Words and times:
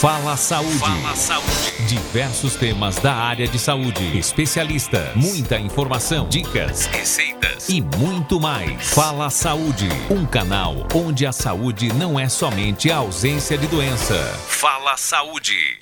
Fala 0.00 0.36
Saúde. 0.36 0.78
Fala 0.78 1.16
Saúde. 1.16 1.88
Diversos 1.88 2.54
temas 2.54 3.00
da 3.00 3.12
área 3.12 3.48
de 3.48 3.58
saúde. 3.58 4.16
Especialistas, 4.16 5.12
muita 5.16 5.58
informação, 5.58 6.28
dicas, 6.28 6.86
receitas 6.86 7.68
e 7.68 7.80
muito 7.80 8.38
mais. 8.38 8.94
Fala 8.94 9.28
Saúde, 9.28 9.88
um 10.08 10.24
canal 10.24 10.86
onde 10.94 11.26
a 11.26 11.32
saúde 11.32 11.92
não 11.92 12.16
é 12.16 12.28
somente 12.28 12.92
a 12.92 12.98
ausência 12.98 13.58
de 13.58 13.66
doença. 13.66 14.14
Fala 14.46 14.96
Saúde. 14.96 15.80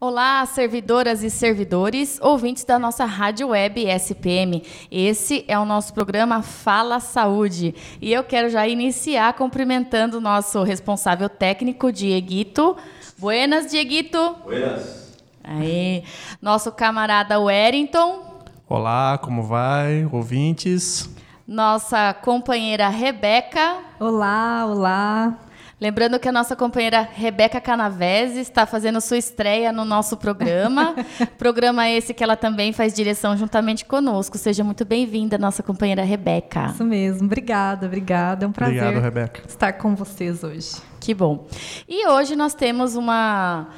Olá, 0.00 0.44
servidoras 0.46 1.22
e 1.22 1.30
servidores, 1.30 2.20
ouvintes 2.20 2.64
da 2.64 2.76
nossa 2.76 3.04
rádio 3.04 3.48
web 3.48 3.84
SPM. 3.84 4.64
Esse 4.90 5.44
é 5.46 5.56
o 5.56 5.64
nosso 5.64 5.94
programa 5.94 6.42
Fala 6.42 6.98
Saúde. 6.98 7.72
E 8.00 8.12
eu 8.12 8.24
quero 8.24 8.48
já 8.48 8.66
iniciar 8.66 9.32
cumprimentando 9.34 10.18
o 10.18 10.20
nosso 10.20 10.62
responsável 10.64 11.28
técnico, 11.28 11.92
Dieguito. 11.92 12.76
Buenas, 13.18 13.66
Dieguito. 13.68 14.36
Buenas. 14.44 15.12
Aí, 15.42 16.04
nosso 16.40 16.70
camarada 16.70 17.40
Wellington. 17.40 18.44
Olá, 18.68 19.18
como 19.18 19.42
vai, 19.42 20.08
ouvintes? 20.12 21.10
Nossa 21.44 22.14
companheira 22.14 22.88
Rebeca. 22.88 23.78
Olá, 23.98 24.64
olá. 24.66 25.36
Lembrando 25.80 26.18
que 26.20 26.28
a 26.28 26.32
nossa 26.32 26.54
companheira 26.54 27.08
Rebeca 27.12 27.60
Canavese 27.60 28.38
está 28.38 28.66
fazendo 28.66 29.00
sua 29.00 29.16
estreia 29.16 29.72
no 29.72 29.84
nosso 29.84 30.16
programa. 30.16 30.94
programa 31.36 31.88
esse 31.88 32.14
que 32.14 32.22
ela 32.22 32.36
também 32.36 32.72
faz 32.72 32.92
direção 32.92 33.36
juntamente 33.36 33.84
conosco. 33.84 34.38
Seja 34.38 34.62
muito 34.62 34.84
bem-vinda, 34.84 35.38
nossa 35.38 35.62
companheira 35.62 36.04
Rebeca. 36.04 36.66
Isso 36.66 36.84
mesmo. 36.84 37.26
Obrigada, 37.26 37.86
obrigada. 37.86 38.44
É 38.44 38.48
um 38.48 38.52
prazer 38.52 38.80
Obrigado, 38.80 39.02
Rebeca. 39.02 39.42
estar 39.48 39.72
com 39.72 39.96
vocês 39.96 40.44
hoje. 40.44 40.76
Que 41.00 41.14
bom. 41.14 41.46
E 41.88 42.06
hoje 42.06 42.34
nós 42.36 42.54
temos 42.54 42.96
uma 42.96 43.68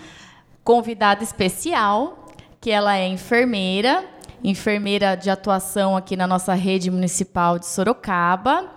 convidada 0.65 1.23
especial, 1.23 2.27
que 2.61 2.71
ela 2.71 2.97
é 2.97 3.07
enfermeira, 3.07 4.05
enfermeira 4.43 5.17
de 5.17 5.31
atuação 5.31 5.97
aqui 5.97 6.17
na 6.17 6.27
nossa 6.27 6.55
rede 6.55 6.91
municipal 6.91 7.59
de 7.59 7.67
Sorocaba, 7.67 8.71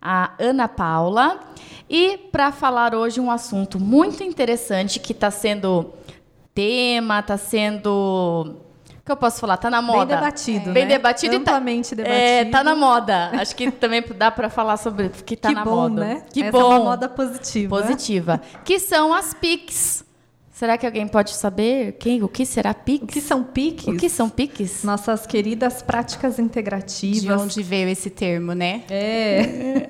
a 0.00 0.32
Ana 0.38 0.68
Paula. 0.68 1.40
E 1.88 2.16
para 2.30 2.52
falar 2.52 2.94
hoje 2.94 3.20
um 3.20 3.30
assunto 3.30 3.78
muito 3.78 4.22
interessante 4.22 4.98
que 5.00 5.12
está 5.12 5.30
sendo 5.30 5.92
tema, 6.54 7.20
está 7.20 7.36
sendo 7.36 8.56
que 9.10 9.12
eu 9.12 9.16
posso 9.16 9.40
falar? 9.40 9.56
Tá 9.56 9.68
na 9.68 9.82
moda. 9.82 10.06
Bem 10.06 10.16
debatido, 10.16 10.72
Bem 10.72 10.84
né? 10.84 10.90
debatido 10.90 11.36
Amplamente 11.36 11.94
e 11.94 11.96
tá, 11.96 12.02
debatido. 12.02 12.20
É, 12.22 12.44
tá 12.46 12.62
na 12.64 12.74
moda. 12.76 13.30
Acho 13.34 13.56
que 13.56 13.70
também 13.70 14.04
dá 14.16 14.30
para 14.30 14.48
falar 14.48 14.76
sobre 14.76 15.08
que 15.08 15.36
tá 15.36 15.48
que 15.48 15.54
na 15.54 15.64
bom, 15.64 15.88
moda. 15.88 16.00
né? 16.04 16.22
Que 16.32 16.42
Essa 16.42 16.52
bom. 16.52 16.60
é 16.60 16.64
uma 16.76 16.80
moda 16.80 17.08
positiva. 17.08 17.80
Positiva. 17.80 18.40
que 18.64 18.78
são 18.78 19.12
as 19.12 19.34
PICs. 19.34 20.04
Será 20.52 20.76
que 20.76 20.84
alguém 20.84 21.08
pode 21.08 21.30
saber 21.30 21.92
quem, 21.92 22.22
o 22.22 22.28
que 22.28 22.44
será 22.44 22.74
PICs? 22.74 23.04
O 23.04 23.06
que 23.06 23.20
são 23.22 23.42
PICs? 23.42 23.86
O 23.86 23.96
que 23.96 24.08
são 24.10 24.28
PICs? 24.28 24.84
Nossas 24.84 25.26
queridas 25.26 25.80
práticas 25.80 26.38
integrativas. 26.38 27.22
De 27.22 27.32
onde 27.32 27.62
veio 27.62 27.88
esse 27.88 28.10
termo, 28.10 28.52
né? 28.52 28.82
É. 28.90 29.86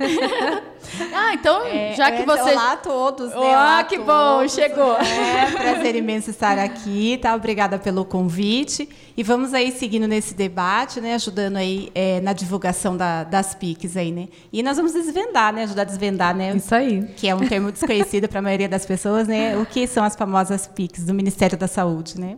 Ah, 1.14 1.34
então, 1.34 1.64
É, 1.66 1.94
já 1.94 2.10
que 2.10 2.22
é, 2.22 2.26
você. 2.26 2.52
Olá 2.52 2.72
a 2.72 2.76
todos, 2.76 3.28
né? 3.30 3.36
Ah, 3.36 3.40
Olá 3.40 3.84
que 3.84 3.98
bom, 3.98 4.46
chegou. 4.48 4.96
É, 4.96 5.50
prazer 5.50 5.94
imenso 5.96 6.30
estar 6.30 6.58
aqui, 6.58 7.18
tá? 7.20 7.34
Obrigada 7.34 7.78
pelo 7.78 8.04
convite. 8.04 8.88
E 9.16 9.22
vamos 9.22 9.52
aí 9.54 9.70
seguindo 9.72 10.08
nesse 10.08 10.34
debate, 10.34 11.00
né? 11.00 11.14
Ajudando 11.14 11.56
aí 11.56 11.90
é, 11.94 12.20
na 12.20 12.32
divulgação 12.32 12.96
da- 12.96 13.24
das 13.24 13.54
PICs 13.54 13.96
aí, 13.96 14.10
né? 14.10 14.28
E 14.52 14.62
nós 14.62 14.76
vamos 14.76 14.92
desvendar, 14.92 15.52
né? 15.52 15.64
Ajudar 15.64 15.82
a 15.82 15.84
desvendar, 15.84 16.34
né? 16.34 16.54
Isso 16.56 16.74
aí. 16.74 17.02
Que 17.16 17.28
é 17.28 17.34
um 17.34 17.40
termo 17.46 17.70
desconhecido 17.70 18.28
para 18.28 18.38
a 18.38 18.42
maioria 18.42 18.68
das 18.68 18.84
pessoas, 18.86 19.28
né? 19.28 19.56
O 19.58 19.66
que 19.66 19.86
são 19.86 20.02
as 20.02 20.16
famosas 20.16 20.66
PICs 20.66 21.04
do 21.04 21.14
Ministério 21.14 21.56
da 21.58 21.68
Saúde, 21.68 22.18
né? 22.18 22.36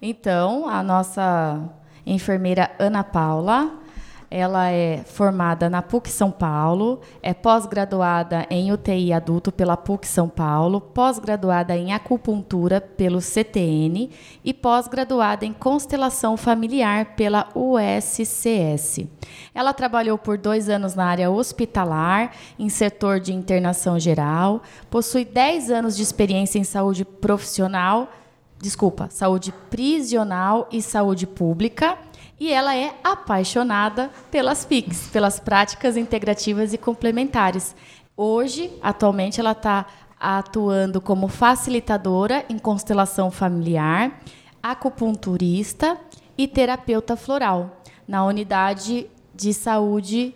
Então, 0.00 0.68
a 0.68 0.82
nossa 0.82 1.60
enfermeira 2.06 2.70
Ana 2.78 3.02
Paula, 3.02 3.72
ela 4.36 4.70
é 4.70 5.02
formada 5.02 5.70
na 5.70 5.80
PUC 5.80 6.10
São 6.10 6.30
Paulo, 6.30 7.00
é 7.22 7.32
pós-graduada 7.32 8.46
em 8.50 8.70
UTI 8.70 9.10
adulto 9.10 9.50
pela 9.50 9.78
PUC 9.78 10.06
São 10.06 10.28
Paulo, 10.28 10.78
pós-graduada 10.78 11.74
em 11.74 11.94
acupuntura 11.94 12.78
pelo 12.78 13.22
CTN 13.22 14.10
e 14.44 14.52
pós-graduada 14.52 15.46
em 15.46 15.54
constelação 15.54 16.36
familiar 16.36 17.16
pela 17.16 17.48
USCS. 17.54 19.06
Ela 19.54 19.72
trabalhou 19.72 20.18
por 20.18 20.36
dois 20.36 20.68
anos 20.68 20.94
na 20.94 21.06
área 21.06 21.30
hospitalar, 21.30 22.32
em 22.58 22.68
setor 22.68 23.18
de 23.18 23.32
internação 23.32 23.98
geral, 23.98 24.62
possui 24.90 25.24
10 25.24 25.70
anos 25.70 25.96
de 25.96 26.02
experiência 26.02 26.58
em 26.58 26.64
saúde 26.64 27.06
profissional 27.06 28.06
desculpa, 28.60 29.08
saúde 29.10 29.52
prisional 29.70 30.68
e 30.72 30.80
saúde 30.80 31.26
pública. 31.26 31.98
E 32.38 32.52
ela 32.52 32.76
é 32.76 32.94
apaixonada 33.02 34.10
pelas 34.30 34.64
PICs, 34.64 35.08
pelas 35.08 35.40
práticas 35.40 35.96
integrativas 35.96 36.72
e 36.72 36.78
complementares. 36.78 37.74
Hoje, 38.16 38.70
atualmente, 38.82 39.40
ela 39.40 39.52
está 39.52 39.86
atuando 40.18 41.00
como 41.00 41.28
facilitadora 41.28 42.44
em 42.48 42.58
constelação 42.58 43.30
familiar, 43.30 44.20
acupunturista 44.62 45.98
e 46.36 46.46
terapeuta 46.46 47.16
floral 47.16 47.82
na 48.06 48.24
unidade 48.24 49.06
de 49.34 49.52
saúde 49.52 50.34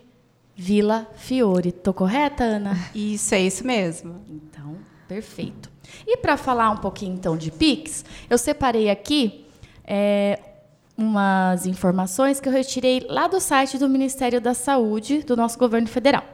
Vila 0.55 1.07
Fiore. 1.17 1.73
Tô 1.73 1.93
correta, 1.95 2.45
Ana? 2.45 2.77
Isso, 2.95 3.35
é 3.35 3.41
isso 3.41 3.67
mesmo. 3.67 4.23
Então, 4.29 4.77
perfeito. 5.09 5.71
E 6.07 6.17
para 6.19 6.37
falar 6.37 6.71
um 6.71 6.77
pouquinho 6.77 7.15
então 7.15 7.37
de 7.37 7.51
Pix, 7.51 8.05
eu 8.29 8.37
separei 8.37 8.91
aqui 8.91 9.47
é, 9.85 10.39
umas 11.05 11.67
informações 11.67 12.41
que 12.41 12.49
eu 12.49 12.53
retirei 12.53 13.07
lá 13.09 13.27
do 13.27 13.41
site 13.41 13.79
do 13.79 13.89
Ministério 13.89 14.41
da 14.41 14.55
Saúde 14.55 15.23
do 15.23 15.37
nosso 15.37 15.59
governo 15.59 15.89
federal. 15.89 16.25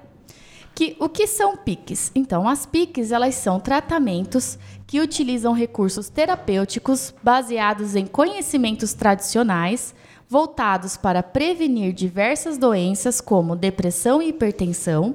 Que, 0.75 0.95
o 1.01 1.09
que 1.09 1.27
são 1.27 1.57
PICs? 1.57 2.13
Então, 2.15 2.47
as 2.47 2.67
PICs 2.67 3.11
elas 3.11 3.35
são 3.35 3.59
tratamentos 3.59 4.59
que 4.87 5.01
utilizam 5.01 5.55
recursos 5.55 6.11
terapêuticos 6.11 7.15
baseados 7.23 7.97
em 7.97 8.07
conhecimentos 8.07 8.93
tradicionais, 8.93 9.95
voltados 10.29 10.97
para 10.97 11.23
prevenir 11.23 11.95
diversas 11.95 12.59
doenças 12.59 13.21
como 13.23 13.57
depressão 13.57 14.21
e 14.21 14.29
hipertensão. 14.29 15.15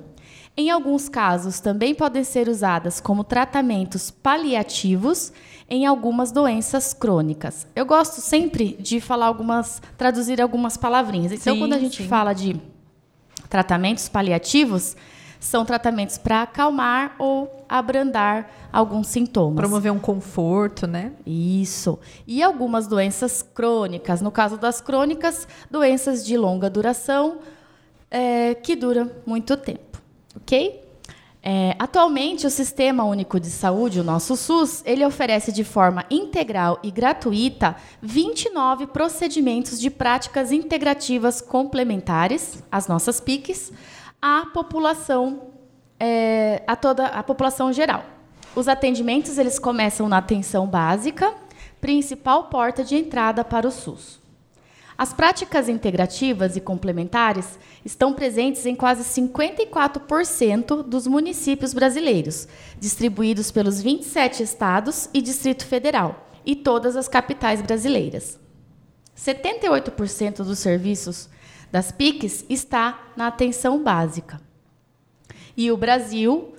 Em 0.56 0.70
alguns 0.70 1.08
casos, 1.08 1.60
também 1.60 1.96
podem 1.96 2.24
ser 2.24 2.50
usadas 2.50 3.00
como 3.00 3.24
tratamentos 3.24 4.12
paliativos 4.12 5.32
em 5.70 5.86
algumas 5.86 6.32
doenças 6.32 6.94
crônicas. 6.94 7.66
Eu 7.74 7.86
gosto 7.86 8.20
sempre 8.20 8.76
de 8.80 9.00
falar 9.00 9.28
algumas, 9.28 9.82
traduzir 9.98 10.42
algumas 10.42 10.76
palavrinhas. 10.76 11.32
Então, 11.32 11.54
Sim, 11.54 11.60
quando 11.60 11.74
a 11.74 11.80
gente 11.80 12.04
sim. 12.04 12.08
fala 12.08 12.34
de 12.34 12.60
tratamentos 13.50 14.10
paliativos, 14.10 14.98
são 15.40 15.66
tratamentos 15.66 16.18
para 16.18 16.44
acalmar 16.44 17.16
ou 17.18 17.66
abrandar 17.68 18.52
alguns 18.72 19.08
sintomas. 19.08 19.56
Promover 19.56 19.92
um 19.92 20.00
conforto, 20.00 20.86
né? 20.86 21.14
Isso. 21.26 21.98
E 22.28 22.44
algumas 22.44 22.86
doenças 22.86 23.42
crônicas. 23.42 24.22
No 24.22 24.30
caso 24.30 24.58
das 24.58 24.82
crônicas, 24.82 25.48
doenças 25.70 26.26
de 26.26 26.38
longa 26.38 26.70
duração, 26.70 27.40
é, 28.12 28.54
que 28.54 28.76
duram 28.76 29.10
muito 29.26 29.56
tempo. 29.56 29.91
Ok? 30.36 30.92
É, 31.44 31.76
atualmente, 31.80 32.46
o 32.46 32.52
Sistema 32.52 33.04
Único 33.04 33.40
de 33.40 33.50
Saúde, 33.50 34.00
o 34.00 34.04
nosso 34.04 34.36
SUS, 34.36 34.84
ele 34.86 35.04
oferece 35.04 35.52
de 35.52 35.64
forma 35.64 36.06
integral 36.10 36.80
e 36.84 36.92
gratuita 36.92 37.76
29 38.00 38.86
procedimentos 38.88 39.80
de 39.80 39.90
práticas 39.90 40.52
integrativas 40.52 41.42
complementares, 41.42 42.64
as 42.72 42.88
nossas 42.88 43.20
PICs, 43.20 43.72
à 44.22 44.46
população, 44.54 45.48
é, 46.00 46.62
a 46.68 46.76
toda 46.76 47.08
a 47.08 47.24
população 47.24 47.74
geral. 47.74 48.06
Os 48.56 48.68
atendimentos 48.68 49.40
eles 49.40 49.58
começam 49.58 50.08
na 50.08 50.20
atenção 50.20 50.68
básica, 50.68 51.34
principal 51.80 52.44
porta 52.46 52.84
de 52.84 52.96
entrada 52.96 53.44
para 53.44 53.68
o 53.68 53.72
SUS. 53.72 54.21
As 55.02 55.12
práticas 55.12 55.68
integrativas 55.68 56.56
e 56.56 56.62
complementares 56.62 57.58
estão 57.84 58.14
presentes 58.14 58.68
em 58.68 58.76
quase 58.76 59.04
54% 59.20 60.84
dos 60.84 61.08
municípios 61.08 61.74
brasileiros, 61.74 62.48
distribuídos 62.80 63.50
pelos 63.50 63.82
27 63.82 64.44
estados 64.44 65.10
e 65.12 65.20
Distrito 65.20 65.66
Federal, 65.66 66.28
e 66.46 66.56
todas 66.56 66.96
as 66.96 67.08
capitais 67.08 67.64
brasileiras. 67.64 68.40
78% 69.18 70.44
dos 70.44 70.60
serviços 70.60 71.28
das 71.72 71.92
PICs 71.92 72.46
está 72.48 73.12
na 73.18 73.26
atenção 73.26 73.82
básica. 73.82 74.40
E 75.58 75.72
o 75.72 75.78
Brasil, 75.78 76.54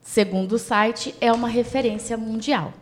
segundo 0.00 0.54
o 0.54 0.58
site, 0.58 1.14
é 1.20 1.32
uma 1.32 1.46
referência 1.46 2.16
mundial. 2.16 2.74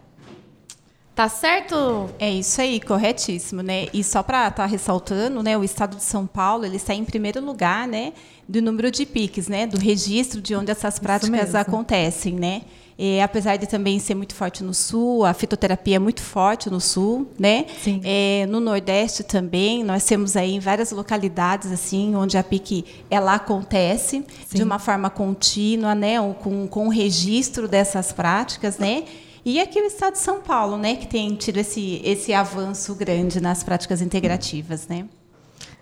Tá 1.14 1.28
certo? 1.28 2.08
É 2.18 2.30
isso 2.30 2.60
aí, 2.60 2.80
corretíssimo, 2.80 3.62
né? 3.62 3.86
E 3.92 4.02
só 4.02 4.22
para 4.22 4.48
estar 4.48 4.62
tá 4.62 4.66
ressaltando, 4.66 5.42
né, 5.42 5.58
o 5.58 5.62
Estado 5.62 5.96
de 5.96 6.02
São 6.02 6.26
Paulo 6.26 6.64
ele 6.64 6.76
está 6.76 6.94
em 6.94 7.04
primeiro 7.04 7.44
lugar, 7.44 7.86
né, 7.86 8.14
do 8.48 8.62
número 8.62 8.90
de 8.90 9.04
PICs, 9.04 9.46
né, 9.46 9.66
do 9.66 9.78
registro 9.78 10.40
de 10.40 10.54
onde 10.54 10.70
essas 10.70 10.98
práticas 10.98 11.54
acontecem, 11.54 12.34
né? 12.34 12.62
E, 12.98 13.20
apesar 13.20 13.56
de 13.56 13.66
também 13.66 13.98
ser 13.98 14.14
muito 14.14 14.34
forte 14.34 14.62
no 14.62 14.72
sul, 14.72 15.24
a 15.24 15.34
fitoterapia 15.34 15.96
é 15.96 15.98
muito 15.98 16.20
forte 16.20 16.70
no 16.70 16.80
sul, 16.80 17.26
né? 17.38 17.66
Sim. 17.82 18.00
É, 18.04 18.46
no 18.48 18.60
Nordeste 18.60 19.24
também, 19.24 19.82
nós 19.82 20.04
temos 20.04 20.36
aí 20.36 20.52
em 20.52 20.60
várias 20.60 20.92
localidades 20.92 21.72
assim, 21.72 22.14
onde 22.14 22.36
a 22.36 22.44
PIC 22.44 22.84
ela 23.10 23.34
acontece 23.34 24.24
Sim. 24.46 24.56
de 24.58 24.62
uma 24.62 24.78
forma 24.78 25.10
contínua, 25.10 25.94
né? 25.94 26.16
Com, 26.42 26.68
com 26.68 26.86
o 26.86 26.90
registro 26.90 27.66
dessas 27.66 28.12
práticas, 28.12 28.78
né? 28.78 29.04
E 29.44 29.60
aqui 29.60 29.80
o 29.80 29.84
Estado 29.84 30.12
de 30.12 30.20
São 30.20 30.40
Paulo, 30.40 30.76
né, 30.76 30.94
que 30.94 31.06
tem 31.06 31.34
tido 31.34 31.58
esse, 31.58 32.00
esse 32.04 32.32
avanço 32.32 32.94
grande 32.94 33.40
nas 33.40 33.64
práticas 33.64 34.00
integrativas, 34.00 34.86
né? 34.86 35.06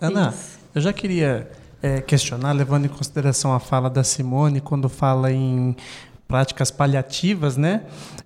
Ana, 0.01 0.31
Isso. 0.31 0.59
eu 0.75 0.81
já 0.81 0.93
queria 0.95 1.51
é, 1.83 2.01
questionar, 2.01 2.53
levando 2.53 2.87
em 2.87 2.89
consideração 2.89 3.53
a 3.53 3.61
fala 3.61 3.91
da 3.91 4.03
Simone, 4.03 4.63
quando 4.63 4.89
fala 4.89 5.31
em 5.31 5.77
práticas 6.27 6.71
paliativas, 6.71 7.57
né? 7.57 7.83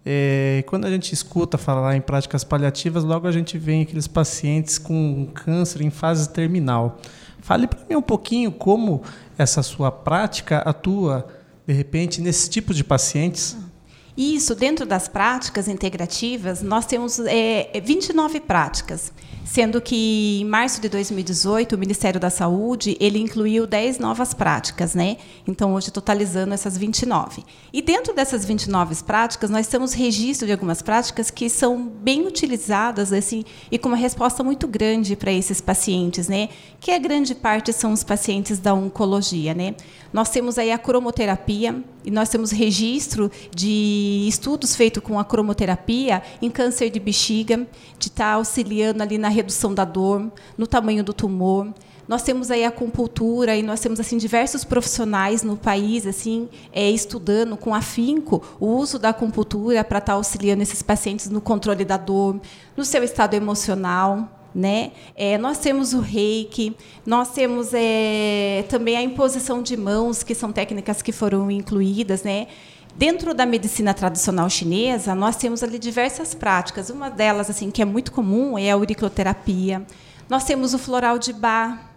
É, 0.07 0.63
quando 0.67 0.85
a 0.85 0.91
gente 0.91 1.13
escuta 1.13 1.59
falar 1.59 1.97
em 1.97 2.01
práticas 2.01 2.45
paliativas, 2.45 3.03
logo 3.03 3.27
a 3.27 3.33
gente 3.33 3.59
vê 3.59 3.81
aqueles 3.81 4.07
pacientes 4.07 4.79
com 4.79 5.27
câncer 5.35 5.81
em 5.81 5.91
fase 5.91 6.29
terminal. 6.29 7.01
Fale 7.41 7.67
para 7.67 7.81
mim 7.89 7.97
um 7.97 8.03
pouquinho 8.03 8.53
como 8.53 9.03
essa 9.37 9.63
sua 9.63 9.91
prática 9.91 10.59
atua, 10.59 11.27
de 11.67 11.73
repente, 11.73 12.21
nesse 12.21 12.49
tipo 12.49 12.73
de 12.73 12.85
pacientes. 12.85 13.57
Isso, 14.17 14.55
dentro 14.55 14.87
das 14.87 15.09
práticas 15.09 15.67
integrativas, 15.67 16.63
nós 16.63 16.87
temos 16.87 17.19
é, 17.19 17.81
29 17.83 18.41
práticas 18.41 19.13
sendo 19.45 19.81
que 19.81 20.41
em 20.41 20.45
março 20.45 20.81
de 20.81 20.89
2018 20.89 21.75
o 21.75 21.79
Ministério 21.79 22.19
da 22.19 22.31
Saúde 22.31 22.97
ele 22.99 23.19
incluiu 23.19 23.67
10 23.67 23.99
novas 23.99 24.33
práticas, 24.33 24.95
né? 24.95 25.19
Então 25.47 25.75
hoje 25.75 25.91
totalizando 25.91 26.55
essas 26.55 26.77
29. 26.79 27.45
E 27.73 27.83
dentro 27.83 28.15
dessas 28.15 28.45
29 28.45 29.05
práticas 29.05 29.51
nós 29.51 29.67
temos 29.67 29.93
registro 29.93 30.47
de 30.47 30.53
algumas 30.53 30.81
práticas 30.81 31.31
que 31.31 31.51
são 31.51 31.87
bem 31.87 32.27
utilizadas 32.27 33.13
assim 33.13 33.45
e 33.71 33.79
com 33.79 33.89
uma 33.89 33.97
resposta 33.97 34.43
muito 34.43 34.67
grande 34.67 35.15
para 35.15 35.31
esses 35.31 35.61
pacientes, 35.61 36.27
né? 36.27 36.49
Que 36.81 36.91
a 36.91 36.99
grande 36.99 37.35
parte 37.35 37.73
são 37.73 37.93
os 37.93 38.03
pacientes 38.03 38.59
da 38.59 38.73
oncologia, 38.73 39.55
né? 39.55 39.75
Nós 40.15 40.31
temos 40.31 40.59
aí 40.59 40.71
a 40.71 40.79
cromoterapia 40.79 41.83
e 42.05 42.09
nós 42.09 42.29
temos 42.29 42.53
registro 42.53 43.29
de 43.53 44.27
estudos 44.29 44.77
feitos 44.77 45.03
com 45.03 45.19
a 45.19 45.25
cromoterapia 45.25 46.23
em 46.41 46.49
câncer 46.49 46.89
de 46.89 47.01
bexiga, 47.01 47.67
de 47.99 48.07
estar 48.07 48.27
tá 48.27 48.33
auxiliando 48.35 49.03
ali 49.03 49.19
na 49.19 49.29
redução 49.29 49.75
da 49.75 49.85
dor, 49.85 50.31
no 50.57 50.69
tamanho 50.69 51.03
do 51.03 51.13
tumor. 51.13 51.75
Nós 52.07 52.23
temos 52.23 52.49
aí 52.53 52.65
a 52.65 52.69
acupuntura 52.69 53.57
e 53.57 53.63
nós 53.65 53.81
temos 53.81 53.99
assim 53.99 54.17
diversos 54.17 54.63
profissionais 54.63 55.43
no 55.43 55.57
país 55.57 56.07
assim 56.07 56.49
é, 56.73 56.89
estudando 56.89 57.57
com 57.57 57.75
afinco 57.75 58.41
o 58.61 58.67
uso 58.67 59.01
da 59.01 59.09
acupuntura 59.09 59.83
para 59.83 59.99
estar 59.99 60.13
tá 60.13 60.17
auxiliando 60.17 60.63
esses 60.63 60.81
pacientes 60.81 61.29
no 61.29 61.41
controle 61.41 61.85
da 61.85 61.97
dor, 61.97 62.41
no 62.77 62.85
seu 62.85 63.03
estado 63.03 63.35
emocional. 63.35 64.44
Né? 64.55 64.93
É, 65.17 65.37
nós 65.37 65.59
temos 65.59 65.93
o 65.93 66.01
reiki, 66.01 66.77
nós 67.05 67.31
temos 67.31 67.71
é, 67.75 68.65
também 68.69 68.97
a 68.97 69.03
imposição 69.03 69.61
de 69.61 69.77
mãos, 69.77 70.23
que 70.23 70.35
são 70.35 70.53
técnicas 70.53 71.03
que 71.03 71.11
foram 71.11 71.51
incluídas. 71.51 72.23
Né? 72.23 72.47
Dentro 72.97 73.35
da 73.35 73.45
medicina 73.45 73.93
tradicional 73.93 74.49
chinesa, 74.49 75.13
nós 75.15 75.35
temos 75.35 75.65
ali 75.65 75.79
diversas 75.79 76.35
práticas. 76.35 76.89
Uma 76.89 77.11
delas, 77.11 77.51
assim, 77.51 77.69
que 77.71 77.83
é 77.83 77.85
muito 77.85 78.13
comum, 78.13 78.57
é 78.57 78.71
a 78.71 78.75
auriculoterapia. 78.75 79.85
Nós 80.29 80.45
temos 80.45 80.73
o 80.73 80.79
floral 80.79 81.19
de 81.19 81.33
bar, 81.33 81.94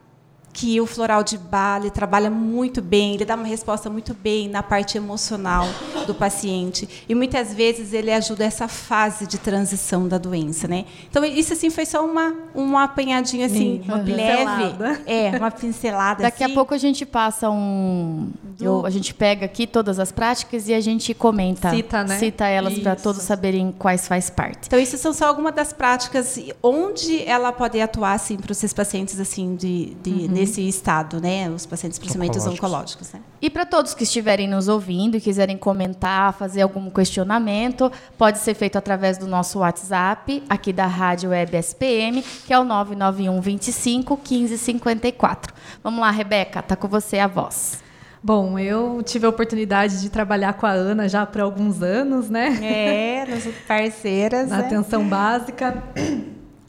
que 0.57 0.81
o 0.81 0.87
floral 0.87 1.23
de 1.23 1.37
Bali 1.37 1.91
trabalha 1.91 2.31
muito 2.31 2.81
bem, 2.81 3.13
ele 3.13 3.23
dá 3.23 3.35
uma 3.35 3.45
resposta 3.45 3.91
muito 3.91 4.15
bem 4.15 4.49
na 4.49 4.63
parte 4.63 4.97
emocional 4.97 5.67
do 6.07 6.15
paciente 6.15 7.05
e 7.07 7.13
muitas 7.13 7.53
vezes 7.53 7.93
ele 7.93 8.11
ajuda 8.11 8.43
essa 8.43 8.67
fase 8.67 9.27
de 9.27 9.37
transição 9.37 10.07
da 10.07 10.17
doença, 10.17 10.67
né? 10.67 10.85
Então 11.07 11.23
isso 11.23 11.53
assim 11.53 11.69
foi 11.69 11.85
só 11.85 12.03
uma 12.03 12.33
uma 12.55 12.85
apanhadinha 12.85 13.45
assim 13.45 13.83
uma 13.85 13.97
leve, 13.97 15.03
é 15.05 15.37
uma 15.37 15.51
pincelada. 15.51 16.23
Daqui 16.23 16.43
assim. 16.43 16.51
a 16.51 16.55
pouco 16.55 16.73
a 16.73 16.77
gente 16.79 17.05
passa 17.05 17.51
um, 17.51 18.31
eu, 18.59 18.83
a 18.83 18.89
gente 18.89 19.13
pega 19.13 19.45
aqui 19.45 19.67
todas 19.67 19.99
as 19.99 20.11
práticas 20.11 20.67
e 20.67 20.73
a 20.73 20.81
gente 20.81 21.13
comenta, 21.13 21.69
cita, 21.69 22.03
né? 22.03 22.17
cita 22.17 22.47
elas 22.47 22.79
para 22.79 22.95
todos 22.95 23.21
saberem 23.21 23.71
quais 23.77 24.07
faz 24.07 24.31
parte. 24.31 24.65
Então 24.65 24.79
isso 24.79 24.97
são 24.97 25.13
só 25.13 25.27
algumas 25.27 25.53
das 25.53 25.71
práticas 25.71 26.39
onde 26.63 27.23
ela 27.27 27.51
pode 27.51 27.79
atuar 27.79 28.13
assim 28.13 28.37
para 28.37 28.51
esses 28.51 28.73
pacientes 28.73 29.19
assim 29.19 29.55
de, 29.55 29.95
de 30.01 30.09
uhum 30.09 30.46
nesse 30.47 30.67
estado, 30.67 31.19
né? 31.19 31.49
Os 31.49 31.65
pacientes, 31.65 31.99
principalmente 31.99 32.37
os 32.37 32.47
oncológicos. 32.47 33.11
Né? 33.11 33.19
E 33.41 33.49
para 33.49 33.65
todos 33.65 33.93
que 33.93 34.03
estiverem 34.03 34.47
nos 34.47 34.67
ouvindo 34.67 35.17
e 35.17 35.21
quiserem 35.21 35.57
comentar, 35.57 36.33
fazer 36.33 36.61
algum 36.61 36.89
questionamento, 36.89 37.91
pode 38.17 38.39
ser 38.39 38.53
feito 38.53 38.77
através 38.77 39.17
do 39.17 39.27
nosso 39.27 39.59
WhatsApp, 39.59 40.41
aqui 40.49 40.71
da 40.71 40.87
Rádio 40.87 41.31
Web 41.31 41.57
SPM, 41.57 42.23
que 42.45 42.53
é 42.53 42.59
o 42.59 42.63
991 42.63 43.41
25 43.41 44.15
1554. 44.17 45.53
Vamos 45.83 45.99
lá, 45.99 46.09
Rebeca, 46.09 46.61
tá 46.61 46.75
com 46.75 46.87
você 46.87 47.19
a 47.19 47.27
voz. 47.27 47.85
Bom, 48.23 48.57
eu 48.57 49.01
tive 49.03 49.25
a 49.25 49.29
oportunidade 49.29 50.01
de 50.01 50.09
trabalhar 50.09 50.53
com 50.53 50.65
a 50.65 50.71
Ana 50.71 51.07
já 51.07 51.25
por 51.25 51.41
alguns 51.41 51.83
anos, 51.83 52.29
né? 52.29 52.57
É, 52.61 53.25
nós 53.29 53.47
parceiras. 53.67 54.49
Na 54.49 54.57
né? 54.57 54.65
atenção 54.65 55.07
básica. 55.07 55.83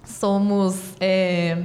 Somos 0.05 0.77
é, 1.01 1.65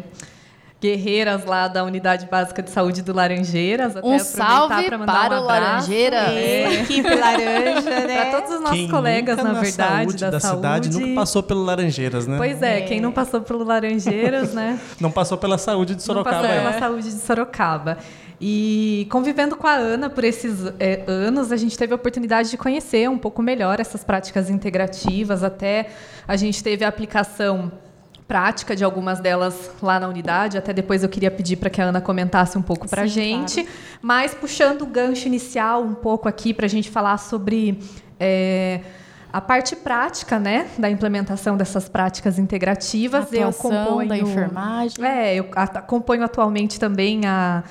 guerreiras 0.84 1.46
lá 1.46 1.70
da 1.70 1.82
Unidade 1.82 2.28
Básica 2.30 2.62
de 2.62 2.70
Saúde 2.70 3.02
do 3.02 3.14
Laranjeiras. 3.14 3.96
Até 3.96 4.06
um 4.06 4.20
salve 4.20 4.90
para, 4.90 5.00
para 5.00 5.40
um 5.40 5.44
o 5.44 5.46
Laranjeira. 5.46 6.18
É. 6.18 6.82
Equipe 6.84 7.16
Laranja, 7.16 7.90
né? 7.90 8.26
Para 8.26 8.42
todos 8.42 8.56
os 8.56 8.60
nossos 8.60 8.78
quem 8.78 8.90
colegas, 8.90 9.38
na, 9.38 9.44
na 9.44 9.62
verdade, 9.62 10.04
saúde, 10.04 10.18
da, 10.18 10.30
da 10.30 10.40
saúde. 10.42 10.58
cidade 10.58 10.90
nunca 10.90 11.16
passou 11.16 11.42
pelo 11.42 11.64
Laranjeiras, 11.64 12.28
né? 12.28 12.36
Pois 12.38 12.62
é, 12.62 12.80
é, 12.80 12.82
quem 12.82 13.00
não 13.00 13.14
passou 13.14 13.40
pelo 13.40 13.64
Laranjeiras, 13.64 14.54
né? 14.54 14.78
Não 15.00 15.12
passou 15.12 15.38
pela 15.38 15.58
saúde 15.58 15.96
de 15.96 16.04
Sorocaba. 16.04 16.36
Não 16.36 16.44
passou 16.44 16.56
é. 16.56 16.62
pela 16.62 16.80
saúde 16.80 17.10
de 17.10 17.20
Sorocaba. 17.20 17.98
E 18.42 19.08
convivendo 19.10 19.56
com 19.56 19.68
a 19.68 19.76
Ana 19.76 20.10
por 20.10 20.24
esses 20.24 20.66
é, 20.80 21.04
anos, 21.08 21.52
a 21.52 21.56
gente 21.58 21.78
teve 21.78 21.94
a 21.94 21.96
oportunidade 21.96 22.50
de 22.50 22.58
conhecer 22.58 23.10
um 23.10 23.18
pouco 23.18 23.42
melhor 23.42 23.80
essas 23.80 24.04
práticas 24.04 24.50
integrativas. 24.50 25.44
Até 25.44 25.88
a 26.28 26.36
gente 26.36 26.62
teve 26.62 26.84
a 26.84 26.90
aplicação 26.90 27.72
prática 28.28 28.76
de 28.76 28.84
algumas 28.84 29.20
delas 29.20 29.72
lá 29.82 30.00
na 30.00 30.08
unidade. 30.08 30.58
Até 30.58 30.74
depois 30.74 31.04
eu 31.04 31.10
queria 31.10 31.32
pedir 31.32 31.58
para 31.58 31.70
que 31.70 31.82
a 31.82 31.86
Ana 31.86 32.02
comentasse 32.02 32.58
um 32.58 32.62
pouco 32.62 32.88
para 32.90 33.04
a 33.04 33.08
gente. 33.08 33.64
Claro. 33.64 33.78
Mas 34.02 34.34
puxando 34.34 34.84
o 34.84 34.86
gancho 34.86 35.28
inicial 35.28 35.84
um 35.84 35.94
pouco 35.94 36.28
aqui 36.28 36.54
para 36.54 36.66
a 36.66 36.70
gente 36.70 36.90
falar 36.90 37.18
sobre 37.18 37.80
é, 38.20 38.82
a 39.32 39.42
parte 39.42 39.76
prática, 39.76 40.40
né, 40.40 40.68
da 40.78 40.90
implementação 40.90 41.58
dessas 41.58 41.90
práticas 41.90 42.38
integrativas. 42.38 43.34
A 43.34 43.36
eu 43.36 43.52
componho 43.52 44.08
da 44.08 44.18
enfermagem. 44.18 45.04
É, 45.04 45.36
eu 45.36 45.50
acompanho 45.56 46.24
atualmente 46.24 46.80
também 46.80 47.26
a, 47.26 47.64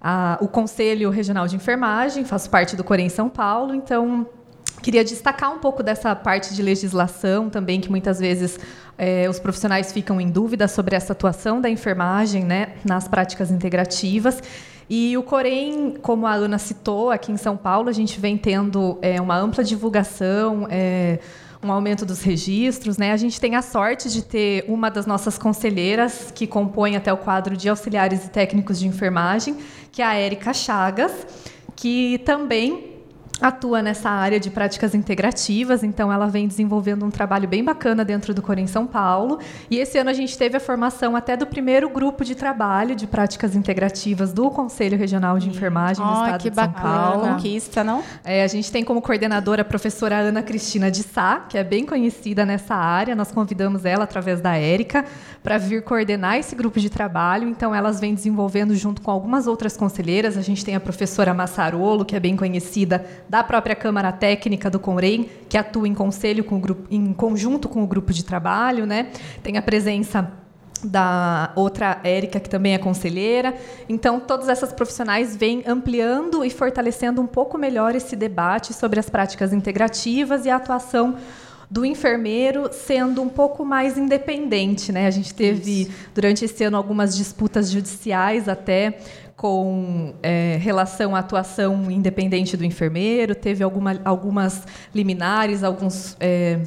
a, 0.00 0.38
o 0.40 0.48
Conselho 0.48 1.10
Regional 1.10 1.46
de 1.48 1.56
Enfermagem. 1.56 2.24
Faço 2.24 2.48
parte 2.48 2.76
do 2.76 2.84
Corém 2.84 3.08
São 3.08 3.28
Paulo, 3.28 3.74
então 3.74 4.26
Queria 4.82 5.04
destacar 5.04 5.52
um 5.52 5.58
pouco 5.58 5.82
dessa 5.82 6.14
parte 6.14 6.54
de 6.54 6.62
legislação 6.62 7.50
também, 7.50 7.80
que 7.80 7.90
muitas 7.90 8.20
vezes 8.20 8.58
é, 8.96 9.28
os 9.28 9.38
profissionais 9.38 9.92
ficam 9.92 10.20
em 10.20 10.30
dúvida 10.30 10.68
sobre 10.68 10.94
essa 10.94 11.12
atuação 11.12 11.60
da 11.60 11.68
enfermagem 11.68 12.44
né, 12.44 12.74
nas 12.84 13.08
práticas 13.08 13.50
integrativas. 13.50 14.42
E 14.88 15.16
o 15.18 15.22
Corém, 15.22 15.96
como 16.00 16.26
a 16.26 16.32
Ana 16.32 16.58
citou, 16.58 17.10
aqui 17.10 17.30
em 17.30 17.36
São 17.36 17.56
Paulo, 17.56 17.88
a 17.88 17.92
gente 17.92 18.18
vem 18.18 18.38
tendo 18.38 18.98
é, 19.02 19.20
uma 19.20 19.36
ampla 19.36 19.62
divulgação, 19.62 20.66
é, 20.70 21.18
um 21.62 21.70
aumento 21.70 22.06
dos 22.06 22.22
registros. 22.22 22.96
Né? 22.96 23.12
A 23.12 23.16
gente 23.16 23.40
tem 23.40 23.56
a 23.56 23.62
sorte 23.62 24.08
de 24.08 24.22
ter 24.22 24.64
uma 24.68 24.90
das 24.90 25.04
nossas 25.06 25.36
conselheiras, 25.36 26.32
que 26.34 26.46
compõe 26.46 26.96
até 26.96 27.12
o 27.12 27.16
quadro 27.16 27.56
de 27.56 27.68
auxiliares 27.68 28.24
e 28.24 28.30
técnicos 28.30 28.78
de 28.78 28.86
enfermagem, 28.86 29.58
que 29.92 30.00
é 30.00 30.06
a 30.06 30.14
Érica 30.14 30.54
Chagas, 30.54 31.12
que 31.76 32.18
também 32.24 32.97
atua 33.40 33.82
nessa 33.82 34.10
área 34.10 34.40
de 34.40 34.50
práticas 34.50 34.94
integrativas, 34.94 35.82
então 35.82 36.12
ela 36.12 36.26
vem 36.26 36.46
desenvolvendo 36.46 37.04
um 37.04 37.10
trabalho 37.10 37.48
bem 37.48 37.62
bacana 37.62 38.04
dentro 38.04 38.34
do 38.34 38.42
Corém 38.42 38.66
São 38.66 38.86
Paulo. 38.86 39.38
E 39.70 39.78
esse 39.78 39.98
ano 39.98 40.10
a 40.10 40.12
gente 40.12 40.36
teve 40.36 40.56
a 40.56 40.60
formação 40.60 41.14
até 41.14 41.36
do 41.36 41.46
primeiro 41.46 41.88
grupo 41.88 42.24
de 42.24 42.34
trabalho 42.34 42.94
de 42.94 43.06
práticas 43.06 43.54
integrativas 43.54 44.32
do 44.32 44.50
Conselho 44.50 44.98
Regional 44.98 45.38
de 45.38 45.48
Enfermagem 45.48 46.04
do 46.04 46.10
oh, 46.10 46.24
Estado 46.24 46.42
que 46.42 46.50
de 46.50 46.56
São 46.56 46.66
bacana. 46.66 46.88
Paulo. 46.88 47.34
Conquista, 47.34 47.84
não? 47.84 48.02
É, 48.24 48.42
a 48.42 48.46
gente 48.48 48.70
tem 48.72 48.84
como 48.84 49.00
coordenadora 49.00 49.62
a 49.62 49.64
professora 49.64 50.16
Ana 50.16 50.42
Cristina 50.42 50.90
de 50.90 51.02
Sá, 51.02 51.46
que 51.48 51.56
é 51.56 51.64
bem 51.64 51.86
conhecida 51.86 52.44
nessa 52.44 52.74
área. 52.74 53.14
Nós 53.14 53.30
convidamos 53.30 53.84
ela 53.84 54.04
através 54.04 54.40
da 54.40 54.56
Érica 54.56 55.04
para 55.42 55.58
vir 55.58 55.82
coordenar 55.82 56.36
esse 56.36 56.54
grupo 56.56 56.80
de 56.80 56.90
trabalho. 56.90 57.48
Então 57.48 57.74
elas 57.74 58.00
vêm 58.00 58.14
desenvolvendo 58.14 58.74
junto 58.74 59.00
com 59.00 59.10
algumas 59.10 59.46
outras 59.46 59.76
conselheiras. 59.76 60.36
A 60.36 60.42
gente 60.42 60.64
tem 60.64 60.74
a 60.74 60.80
professora 60.80 61.32
Massarolo, 61.32 62.04
que 62.04 62.16
é 62.16 62.20
bem 62.20 62.36
conhecida 62.36 63.04
da 63.28 63.44
própria 63.44 63.76
Câmara 63.76 64.10
Técnica 64.12 64.70
do 64.70 64.78
Conrem, 64.78 65.28
que 65.48 65.58
atua 65.58 65.86
em 65.86 65.94
conselho 65.94 66.44
com 66.44 66.58
grupo, 66.58 66.86
em 66.90 67.12
conjunto 67.12 67.68
com 67.68 67.82
o 67.82 67.86
grupo 67.86 68.12
de 68.12 68.24
trabalho, 68.24 68.86
né? 68.86 69.10
Tem 69.42 69.56
a 69.56 69.62
presença 69.62 70.32
da 70.82 71.50
outra 71.56 72.00
Érica, 72.04 72.38
que 72.38 72.48
também 72.48 72.74
é 72.74 72.78
conselheira. 72.78 73.54
Então, 73.88 74.20
todas 74.20 74.48
essas 74.48 74.72
profissionais 74.72 75.36
vêm 75.36 75.64
ampliando 75.66 76.44
e 76.44 76.50
fortalecendo 76.50 77.20
um 77.20 77.26
pouco 77.26 77.58
melhor 77.58 77.94
esse 77.94 78.14
debate 78.14 78.72
sobre 78.72 79.00
as 79.00 79.10
práticas 79.10 79.52
integrativas 79.52 80.46
e 80.46 80.50
a 80.50 80.56
atuação 80.56 81.16
do 81.70 81.84
enfermeiro 81.84 82.70
sendo 82.72 83.20
um 83.22 83.28
pouco 83.28 83.64
mais 83.64 83.98
independente, 83.98 84.90
né? 84.90 85.06
A 85.06 85.10
gente 85.10 85.34
teve 85.34 85.82
Isso. 85.82 85.90
durante 86.14 86.44
esse 86.44 86.64
ano 86.64 86.76
algumas 86.76 87.16
disputas 87.16 87.70
judiciais 87.70 88.48
até 88.48 88.98
com 89.36 90.14
é, 90.20 90.58
relação 90.60 91.14
à 91.14 91.20
atuação 91.20 91.90
independente 91.90 92.56
do 92.56 92.64
enfermeiro, 92.64 93.36
teve 93.36 93.62
alguma, 93.62 94.00
algumas 94.04 94.62
liminares, 94.92 95.62
alguns 95.62 96.16
é, 96.18 96.60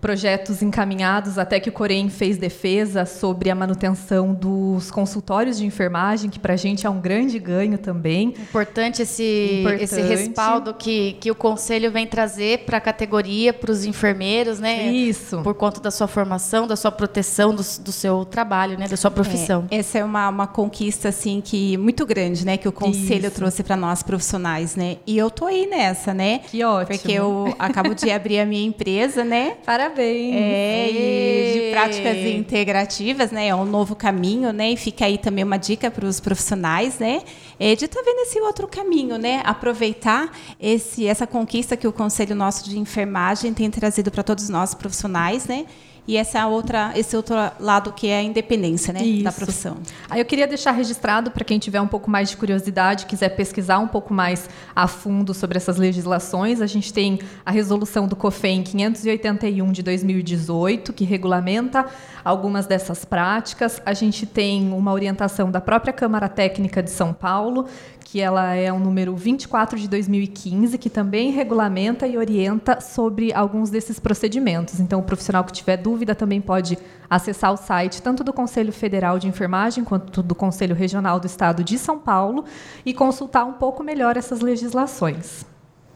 projetos 0.00 0.62
encaminhados, 0.62 1.38
até 1.38 1.58
que 1.58 1.68
o 1.68 1.72
Corém 1.72 2.08
fez 2.08 2.36
defesa 2.36 3.04
sobre 3.04 3.50
a 3.50 3.54
manutenção 3.54 4.32
dos 4.32 4.90
consultórios 4.90 5.58
de 5.58 5.66
enfermagem, 5.66 6.30
que 6.30 6.38
para 6.38 6.54
a 6.54 6.56
gente 6.56 6.86
é 6.86 6.90
um 6.90 7.00
grande 7.00 7.38
ganho 7.38 7.78
também. 7.78 8.28
Importante 8.38 9.02
esse, 9.02 9.60
Importante. 9.60 9.84
esse 9.84 10.00
respaldo 10.00 10.72
que, 10.74 11.14
que 11.14 11.30
o 11.30 11.34
Conselho 11.34 11.90
vem 11.90 12.06
trazer 12.06 12.60
para 12.60 12.78
a 12.78 12.80
categoria, 12.80 13.52
para 13.52 13.72
os 13.72 13.84
enfermeiros, 13.84 14.60
né? 14.60 14.86
Isso. 14.86 15.42
Por 15.42 15.54
conta 15.54 15.80
da 15.80 15.90
sua 15.90 16.06
formação, 16.06 16.66
da 16.66 16.76
sua 16.76 16.92
proteção, 16.92 17.50
do, 17.50 17.62
do 17.80 17.92
seu 17.92 18.24
trabalho, 18.24 18.78
né? 18.78 18.86
Da 18.86 18.96
sua 18.96 19.10
profissão. 19.10 19.66
É, 19.70 19.78
essa 19.78 19.98
é 19.98 20.04
uma, 20.04 20.28
uma 20.28 20.46
conquista, 20.46 21.08
assim, 21.08 21.40
que 21.44 21.76
muito 21.76 22.06
grande, 22.06 22.46
né? 22.46 22.56
Que 22.56 22.68
o 22.68 22.72
Conselho 22.72 23.26
Isso. 23.26 23.34
trouxe 23.34 23.62
para 23.64 23.76
nós 23.76 24.02
profissionais, 24.02 24.76
né? 24.76 24.98
E 25.06 25.18
eu 25.18 25.28
tô 25.30 25.46
aí 25.46 25.66
nessa, 25.66 26.14
né? 26.14 26.38
Que 26.38 26.62
ótimo. 26.62 26.96
Porque 26.96 27.12
eu 27.12 27.54
acabo 27.58 27.94
de 27.94 28.10
abrir 28.10 28.38
a 28.38 28.46
minha 28.46 28.62
empresa, 28.66 29.24
né? 29.24 29.56
Parabéns 29.66 29.87
Parabéns! 29.88 30.34
É, 30.34 30.90
e 30.90 31.52
de 31.52 31.70
práticas 31.70 32.16
integrativas, 32.16 33.30
né? 33.30 33.48
É 33.48 33.54
um 33.54 33.64
novo 33.64 33.96
caminho, 33.96 34.52
né? 34.52 34.72
E 34.72 34.76
fica 34.76 35.06
aí 35.06 35.16
também 35.16 35.44
uma 35.44 35.56
dica 35.56 35.90
para 35.90 36.04
os 36.04 36.20
profissionais, 36.20 36.98
né? 36.98 37.22
É 37.58 37.74
de 37.74 37.86
estar 37.86 38.00
tá 38.00 38.04
vendo 38.04 38.20
esse 38.20 38.38
outro 38.40 38.68
caminho, 38.68 39.16
né? 39.16 39.42
Aproveitar 39.44 40.30
esse, 40.60 41.06
essa 41.06 41.26
conquista 41.26 41.76
que 41.76 41.86
o 41.86 41.92
Conselho 41.92 42.34
Nosso 42.34 42.68
de 42.68 42.78
Enfermagem 42.78 43.52
tem 43.54 43.70
trazido 43.70 44.10
para 44.10 44.22
todos 44.22 44.48
nós 44.48 44.74
profissionais, 44.74 45.46
né? 45.46 45.66
E 46.08 46.16
essa 46.16 46.46
outra, 46.46 46.90
esse 46.96 47.14
outro 47.14 47.36
lado 47.60 47.92
que 47.92 48.08
é 48.08 48.16
a 48.16 48.22
independência 48.22 48.94
né, 48.94 49.00
da 49.22 49.30
profissão. 49.30 49.76
Aí 50.08 50.18
eu 50.18 50.24
queria 50.24 50.46
deixar 50.46 50.70
registrado 50.70 51.30
para 51.30 51.44
quem 51.44 51.58
tiver 51.58 51.82
um 51.82 51.86
pouco 51.86 52.10
mais 52.10 52.30
de 52.30 52.36
curiosidade, 52.38 53.04
quiser 53.04 53.28
pesquisar 53.28 53.78
um 53.78 53.86
pouco 53.86 54.14
mais 54.14 54.48
a 54.74 54.88
fundo 54.88 55.34
sobre 55.34 55.58
essas 55.58 55.76
legislações, 55.76 56.62
a 56.62 56.66
gente 56.66 56.94
tem 56.94 57.18
a 57.44 57.50
resolução 57.50 58.08
do 58.08 58.16
COFEM 58.16 58.62
581 58.62 59.70
de 59.70 59.82
2018, 59.82 60.94
que 60.94 61.04
regulamenta 61.04 61.84
algumas 62.24 62.66
dessas 62.66 63.04
práticas. 63.04 63.80
A 63.84 63.92
gente 63.92 64.24
tem 64.24 64.72
uma 64.72 64.94
orientação 64.94 65.50
da 65.50 65.60
própria 65.60 65.92
Câmara 65.92 66.28
Técnica 66.28 66.82
de 66.82 66.90
São 66.90 67.12
Paulo, 67.12 67.66
que 68.10 68.22
ela 68.22 68.54
é 68.54 68.72
o 68.72 68.78
número 68.78 69.14
24 69.14 69.78
de 69.78 69.86
2015, 69.86 70.78
que 70.78 70.88
também 70.88 71.30
regulamenta 71.30 72.06
e 72.06 72.16
orienta 72.16 72.80
sobre 72.80 73.34
alguns 73.34 73.68
desses 73.68 73.98
procedimentos. 73.98 74.80
Então, 74.80 75.00
o 75.00 75.02
profissional 75.02 75.44
que 75.44 75.52
tiver 75.52 75.76
dúvida 75.76 76.14
também 76.14 76.40
pode 76.40 76.78
acessar 77.10 77.52
o 77.52 77.56
site 77.58 78.00
tanto 78.00 78.24
do 78.24 78.32
Conselho 78.32 78.72
Federal 78.72 79.18
de 79.18 79.28
Enfermagem 79.28 79.84
quanto 79.84 80.22
do 80.22 80.34
Conselho 80.34 80.74
Regional 80.74 81.20
do 81.20 81.26
Estado 81.26 81.62
de 81.62 81.76
São 81.76 81.98
Paulo 81.98 82.46
e 82.84 82.94
consultar 82.94 83.44
um 83.44 83.52
pouco 83.52 83.84
melhor 83.84 84.16
essas 84.16 84.40
legislações. 84.40 85.44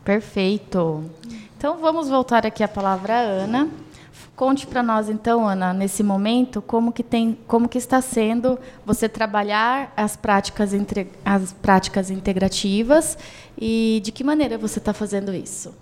Perfeito. 0.05 1.05
Então, 1.57 1.79
vamos 1.79 2.11
voltar 2.11 2.45
aqui 2.45 2.63
a 2.63 2.69
palavra 2.69 3.15
à 3.15 3.21
Ana. 3.21 3.71
Conte 4.43 4.67
para 4.67 4.83
nós 4.83 5.09
então, 5.09 5.47
Ana, 5.47 5.73
nesse 5.73 6.03
momento, 6.03 6.61
como 6.61 6.91
que 6.91 7.05
tem, 7.05 7.39
como 7.47 7.69
que 7.69 7.79
está 7.79 8.03
sendo 8.03 8.59
você 8.85 9.09
trabalhar 9.09 9.93
as 9.97 10.17
práticas 10.17 10.75
entre, 10.75 11.09
as 11.25 11.53
práticas 11.53 12.11
integrativas 12.11 13.17
e 13.57 14.01
de 14.03 14.11
que 14.11 14.25
maneira 14.25 14.59
você 14.59 14.81
está 14.81 14.93
fazendo 14.93 15.33
isso? 15.33 15.73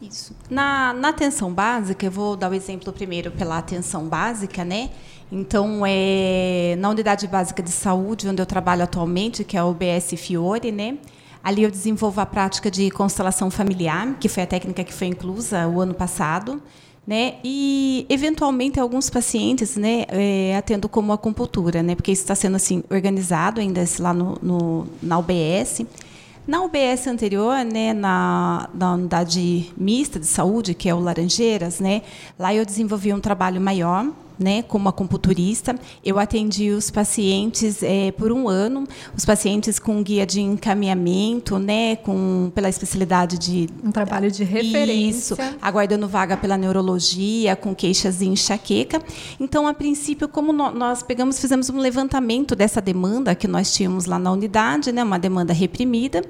Isso. 0.00 0.34
Na, 0.48 0.94
na 0.94 1.10
atenção 1.10 1.52
básica, 1.52 2.06
eu 2.06 2.10
vou 2.10 2.36
dar 2.36 2.50
o 2.50 2.54
exemplo 2.54 2.90
primeiro 2.90 3.32
pela 3.32 3.58
atenção 3.58 4.08
básica, 4.08 4.64
né? 4.64 4.88
Então, 5.30 5.82
é, 5.86 6.76
na 6.78 6.88
unidade 6.88 7.28
básica 7.28 7.62
de 7.62 7.70
saúde, 7.70 8.26
onde 8.26 8.40
eu 8.40 8.46
trabalho 8.46 8.82
atualmente, 8.82 9.44
que 9.44 9.58
é 9.58 9.62
o 9.62 9.74
BS 9.74 10.14
Fiore, 10.16 10.72
né? 10.72 10.96
Ali 11.44 11.64
eu 11.64 11.70
desenvolvo 11.70 12.18
a 12.18 12.24
prática 12.24 12.70
de 12.70 12.90
constelação 12.90 13.50
familiar, 13.50 14.16
que 14.18 14.26
foi 14.26 14.44
a 14.44 14.46
técnica 14.46 14.84
que 14.84 14.94
foi 14.94 15.08
inclusa 15.08 15.68
o 15.68 15.82
ano 15.82 15.92
passado 15.92 16.62
né? 17.06 17.34
E 17.42 18.06
eventualmente 18.08 18.78
alguns 18.78 19.10
pacientes, 19.10 19.76
né, 19.76 20.04
é, 20.08 20.56
atendo 20.56 20.88
como 20.88 21.12
acupuntura, 21.12 21.82
né? 21.82 21.94
Porque 21.94 22.12
isso 22.12 22.22
está 22.22 22.34
sendo 22.34 22.56
assim 22.56 22.84
organizado 22.90 23.60
ainda 23.60 23.82
lá 23.98 24.14
no, 24.14 24.38
no, 24.42 24.86
na 25.02 25.18
UBS. 25.18 25.82
Na 26.46 26.62
UBS 26.62 27.06
anterior, 27.06 27.64
né, 27.64 27.92
na, 27.92 28.68
na 28.74 28.94
unidade 28.94 29.72
mista 29.76 30.18
de 30.18 30.26
saúde, 30.26 30.74
que 30.74 30.88
é 30.88 30.94
o 30.94 30.98
Laranjeiras, 30.98 31.78
né, 31.80 32.02
lá 32.38 32.52
eu 32.52 32.64
desenvolvi 32.64 33.12
um 33.12 33.20
trabalho 33.20 33.60
maior, 33.60 34.06
né, 34.40 34.62
como 34.62 34.88
acupunturista. 34.88 35.78
Eu 36.02 36.18
atendi 36.18 36.70
os 36.70 36.90
pacientes 36.90 37.82
é, 37.82 38.10
por 38.12 38.32
um 38.32 38.48
ano, 38.48 38.88
os 39.14 39.24
pacientes 39.24 39.78
com 39.78 40.02
guia 40.02 40.26
de 40.26 40.40
encaminhamento, 40.40 41.58
né, 41.58 41.96
com 41.96 42.50
pela 42.54 42.68
especialidade 42.68 43.38
de 43.38 43.68
um 43.84 43.92
trabalho 43.92 44.30
de 44.30 44.42
referência, 44.42 45.34
isso, 45.34 45.36
aguardando 45.60 46.08
vaga 46.08 46.36
pela 46.36 46.56
neurologia, 46.56 47.54
com 47.54 47.74
queixas 47.74 48.18
de 48.18 48.26
enxaqueca. 48.26 49.02
Então, 49.38 49.66
a 49.68 49.74
princípio, 49.74 50.26
como 50.26 50.52
nós 50.52 51.02
pegamos, 51.02 51.38
fizemos 51.38 51.68
um 51.68 51.78
levantamento 51.78 52.56
dessa 52.56 52.80
demanda 52.80 53.34
que 53.34 53.46
nós 53.46 53.74
tínhamos 53.74 54.06
lá 54.06 54.18
na 54.18 54.32
unidade, 54.32 54.90
né, 54.90 55.04
uma 55.04 55.18
demanda 55.18 55.52
reprimida, 55.52 56.24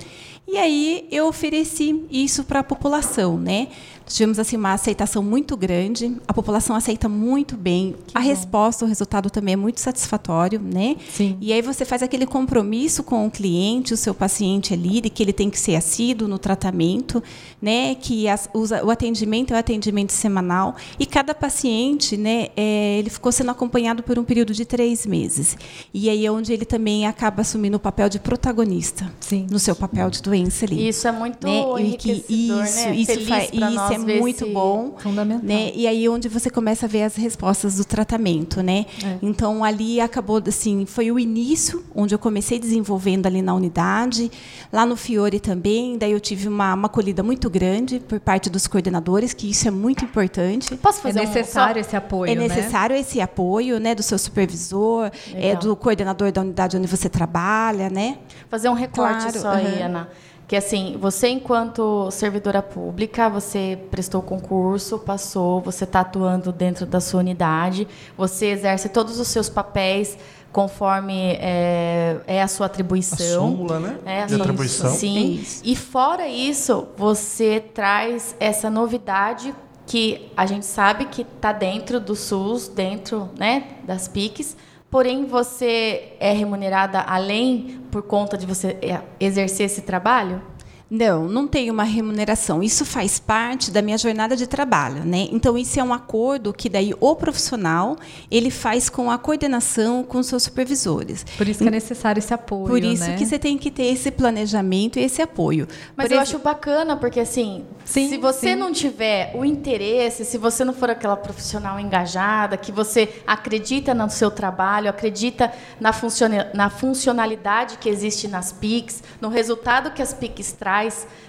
e 0.52 0.56
aí 0.56 1.06
eu 1.12 1.28
ofereci 1.28 2.04
isso 2.10 2.42
para 2.42 2.58
a 2.58 2.64
população, 2.64 3.38
né? 3.38 3.68
Tivemos 4.10 4.40
assim 4.40 4.56
uma 4.56 4.72
aceitação 4.72 5.22
muito 5.22 5.56
grande, 5.56 6.16
a 6.26 6.34
população 6.34 6.74
aceita 6.74 7.08
muito 7.08 7.56
bem. 7.56 7.94
Que 8.08 8.18
a 8.18 8.20
bom. 8.20 8.26
resposta, 8.26 8.84
o 8.84 8.88
resultado 8.88 9.30
também 9.30 9.54
é 9.54 9.56
muito 9.56 9.80
satisfatório, 9.80 10.60
né? 10.60 10.96
Sim. 11.12 11.38
E 11.40 11.52
aí 11.52 11.62
você 11.62 11.84
faz 11.84 12.02
aquele 12.02 12.26
compromisso 12.26 13.04
com 13.04 13.24
o 13.24 13.30
cliente, 13.30 13.94
o 13.94 13.96
seu 13.96 14.12
paciente 14.12 14.74
ali, 14.74 15.00
de 15.00 15.08
que 15.08 15.22
ele 15.22 15.32
tem 15.32 15.48
que 15.48 15.58
ser 15.58 15.76
assíduo 15.76 16.26
no 16.26 16.38
tratamento, 16.38 17.22
né? 17.62 17.94
Que 17.94 18.28
as, 18.28 18.50
usa, 18.52 18.84
o 18.84 18.90
atendimento 18.90 19.52
é 19.52 19.56
o 19.56 19.60
atendimento 19.60 20.12
semanal 20.12 20.74
e 20.98 21.06
cada 21.06 21.32
paciente, 21.32 22.16
né? 22.16 22.48
É, 22.56 22.98
ele 22.98 23.10
ficou 23.10 23.30
sendo 23.30 23.52
acompanhado 23.52 24.02
por 24.02 24.18
um 24.18 24.24
período 24.24 24.52
de 24.52 24.64
três 24.64 25.06
meses. 25.06 25.56
E 25.94 26.10
aí 26.10 26.26
é 26.26 26.32
onde 26.32 26.52
ele 26.52 26.64
também 26.64 27.06
acaba 27.06 27.42
assumindo 27.42 27.76
o 27.76 27.80
papel 27.80 28.08
de 28.08 28.18
protagonista, 28.18 29.10
Sim. 29.20 29.46
no 29.48 29.60
seu 29.60 29.76
papel 29.76 30.10
de 30.10 30.20
doença 30.20 30.64
ali. 30.64 30.88
Isso 30.88 31.06
é 31.06 31.12
muito 31.12 31.46
né? 31.46 31.60
enriquecedor, 31.80 32.26
que 32.26 32.34
isso, 32.34 32.86
né? 32.86 32.96
isso, 32.96 33.20
faz, 33.26 33.50
isso 33.52 33.92
é 33.92 33.99
muito 34.04 34.46
bom. 34.46 34.94
Fundamental. 34.98 35.44
Né? 35.46 35.72
E 35.74 35.86
aí 35.86 36.08
onde 36.08 36.28
você 36.28 36.50
começa 36.50 36.86
a 36.86 36.88
ver 36.88 37.02
as 37.02 37.16
respostas 37.16 37.76
do 37.76 37.84
tratamento, 37.84 38.62
né? 38.62 38.86
É. 39.04 39.18
Então 39.22 39.64
ali 39.64 40.00
acabou 40.00 40.42
assim, 40.46 40.86
foi 40.86 41.10
o 41.10 41.18
início 41.18 41.84
onde 41.94 42.14
eu 42.14 42.18
comecei 42.18 42.58
desenvolvendo 42.58 43.26
ali 43.26 43.42
na 43.42 43.54
unidade, 43.54 44.30
lá 44.72 44.84
no 44.86 44.96
Fiore 44.96 45.40
também, 45.40 45.98
daí 45.98 46.12
eu 46.12 46.20
tive 46.20 46.48
uma, 46.48 46.74
uma 46.74 46.86
acolhida 46.86 47.22
muito 47.22 47.48
grande 47.48 48.00
por 48.00 48.20
parte 48.20 48.48
dos 48.48 48.66
coordenadores, 48.66 49.32
que 49.32 49.50
isso 49.50 49.68
é 49.68 49.70
muito 49.70 50.04
importante. 50.04 50.74
Posso 50.76 51.00
fazer 51.00 51.20
é 51.20 51.26
necessário 51.26 51.78
um... 51.78 51.80
esse 51.80 51.96
apoio, 51.96 52.32
É 52.32 52.34
né? 52.34 52.48
necessário 52.48 52.94
né? 52.94 53.00
esse 53.00 53.20
apoio, 53.20 53.78
né, 53.78 53.94
do 53.94 54.02
seu 54.02 54.18
supervisor, 54.18 55.10
é 55.34 55.54
do 55.56 55.76
coordenador 55.76 56.32
da 56.32 56.40
unidade 56.40 56.76
onde 56.76 56.86
você 56.86 57.08
trabalha, 57.08 57.90
né? 57.90 58.18
Fazer 58.48 58.68
um 58.68 58.74
recorte 58.74 59.32
claro, 59.32 59.38
só 59.38 59.50
aí, 59.50 59.82
Ana 59.82 60.08
que 60.50 60.56
assim, 60.56 60.96
você 61.00 61.28
enquanto 61.28 62.10
servidora 62.10 62.60
pública, 62.60 63.28
você 63.28 63.78
prestou 63.88 64.20
concurso, 64.20 64.98
passou, 64.98 65.60
você 65.60 65.84
está 65.84 66.00
atuando 66.00 66.50
dentro 66.50 66.84
da 66.84 66.98
sua 66.98 67.20
unidade, 67.20 67.86
você 68.18 68.46
exerce 68.46 68.88
todos 68.88 69.20
os 69.20 69.28
seus 69.28 69.48
papéis 69.48 70.18
conforme 70.50 71.34
é, 71.34 72.16
é 72.26 72.42
a 72.42 72.48
sua 72.48 72.66
atribuição. 72.66 73.44
A 73.44 73.48
súmula, 73.48 73.78
né? 73.78 73.98
É, 74.04 74.22
a 74.24 74.26
De 74.26 74.34
atribuição. 74.34 74.90
Sim. 74.90 75.40
E 75.62 75.76
fora 75.76 76.26
isso, 76.26 76.88
você 76.96 77.60
traz 77.72 78.34
essa 78.40 78.68
novidade 78.68 79.54
que 79.86 80.32
a 80.36 80.46
gente 80.46 80.66
sabe 80.66 81.04
que 81.04 81.22
está 81.22 81.52
dentro 81.52 82.00
do 82.00 82.16
SUS, 82.16 82.66
dentro 82.66 83.30
né, 83.38 83.76
das 83.84 84.08
PICs, 84.08 84.56
Porém, 84.90 85.24
você 85.24 86.14
é 86.18 86.32
remunerada 86.32 87.00
além 87.00 87.80
por 87.92 88.02
conta 88.02 88.36
de 88.36 88.44
você 88.44 88.76
é, 88.82 89.00
exercer 89.20 89.66
esse 89.66 89.82
trabalho? 89.82 90.42
Não, 90.90 91.28
não 91.28 91.46
tem 91.46 91.70
uma 91.70 91.84
remuneração. 91.84 92.62
Isso 92.62 92.84
faz 92.84 93.20
parte 93.20 93.70
da 93.70 93.80
minha 93.80 93.96
jornada 93.96 94.34
de 94.34 94.46
trabalho, 94.46 95.04
né? 95.04 95.28
Então 95.30 95.56
isso 95.56 95.78
é 95.78 95.84
um 95.84 95.94
acordo 95.94 96.52
que 96.52 96.68
daí 96.68 96.92
o 96.98 97.14
profissional 97.14 97.96
ele 98.30 98.50
faz 98.50 98.88
com 98.88 99.08
a 99.10 99.16
coordenação 99.16 100.02
com 100.02 100.18
os 100.18 100.26
seus 100.26 100.42
supervisores. 100.42 101.24
Por 101.38 101.46
isso 101.46 101.60
que 101.62 101.68
é 101.68 101.70
necessário 101.70 102.18
esse 102.18 102.34
apoio. 102.34 102.66
Por 102.66 102.82
isso 102.82 103.04
né? 103.04 103.16
que 103.16 103.24
você 103.24 103.38
tem 103.38 103.56
que 103.56 103.70
ter 103.70 103.84
esse 103.84 104.10
planejamento 104.10 104.98
e 104.98 105.02
esse 105.02 105.22
apoio. 105.22 105.68
Mas 105.96 106.08
Por 106.08 106.14
eu 106.14 106.20
ex- 106.20 106.28
acho 106.28 106.38
bacana, 106.40 106.96
porque 106.96 107.20
assim, 107.20 107.64
Sim, 107.84 108.08
se 108.08 108.16
você 108.16 108.50
sim. 108.50 108.56
não 108.56 108.72
tiver 108.72 109.30
o 109.36 109.44
interesse, 109.44 110.24
se 110.24 110.36
você 110.38 110.64
não 110.64 110.72
for 110.74 110.90
aquela 110.90 111.16
profissional 111.16 111.78
engajada, 111.78 112.56
que 112.56 112.72
você 112.72 113.08
acredita 113.26 113.94
no 113.94 114.10
seu 114.10 114.30
trabalho, 114.30 114.90
acredita 114.90 115.52
na, 115.80 115.92
funciona- 115.92 116.50
na 116.52 116.68
funcionalidade 116.68 117.78
que 117.78 117.88
existe 117.88 118.26
nas 118.26 118.50
PICs, 118.52 119.02
no 119.20 119.28
resultado 119.28 119.92
que 119.92 120.02
as 120.02 120.12
PICs 120.12 120.52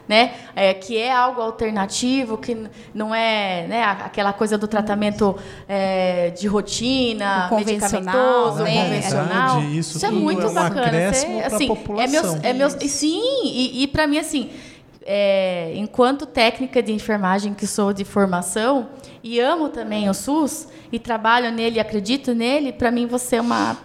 né? 0.08 0.34
É, 0.55 0.74
que 0.74 0.98
é 0.98 1.12
algo 1.12 1.41
alternativo, 1.41 2.38
que 2.38 2.58
não 2.93 3.13
é 3.15 3.65
né, 3.67 3.84
aquela 3.84 4.34
coisa 4.34 4.58
do 4.58 4.67
tratamento 4.67 5.38
é, 5.67 6.31
de 6.31 6.48
rotina, 6.48 7.46
O 7.46 7.50
convencional, 7.50 8.01
medicamentoso, 8.01 8.63
né? 8.63 8.84
convencional. 8.84 9.62
Isso 9.63 9.98
Isso 9.98 10.05
é 10.05 10.12
muito 10.12 10.41
é 10.41 10.50
um 10.50 10.53
bacana. 10.53 11.13
Você, 11.13 11.25
pra 11.25 11.48
assim, 11.48 11.77
é 11.98 12.08
meus, 12.08 12.43
é 12.43 12.53
meus, 12.53 12.74
e 12.81 12.89
sim, 12.89 13.22
e, 13.43 13.84
e 13.84 13.88
para 13.88 14.05
mim, 14.08 14.17
assim, 14.17 14.50
é, 15.03 15.74
enquanto 15.75 16.25
técnica 16.25 16.81
de 16.81 16.91
enfermagem 16.91 17.53
que 17.53 17.65
sou 17.65 17.93
de 17.93 18.05
formação 18.05 18.89
e 19.24 19.39
amo 19.39 19.70
também 19.70 20.10
o 20.10 20.13
SUS 20.13 20.67
e 20.91 21.00
trabalho 21.00 21.51
nele, 21.51 21.79
acredito 21.79 22.34
nele, 22.34 22.72
para 22.72 22.91
mim 22.91 23.08
você 23.08 23.38
é 23.38 23.41
uma 23.41 23.77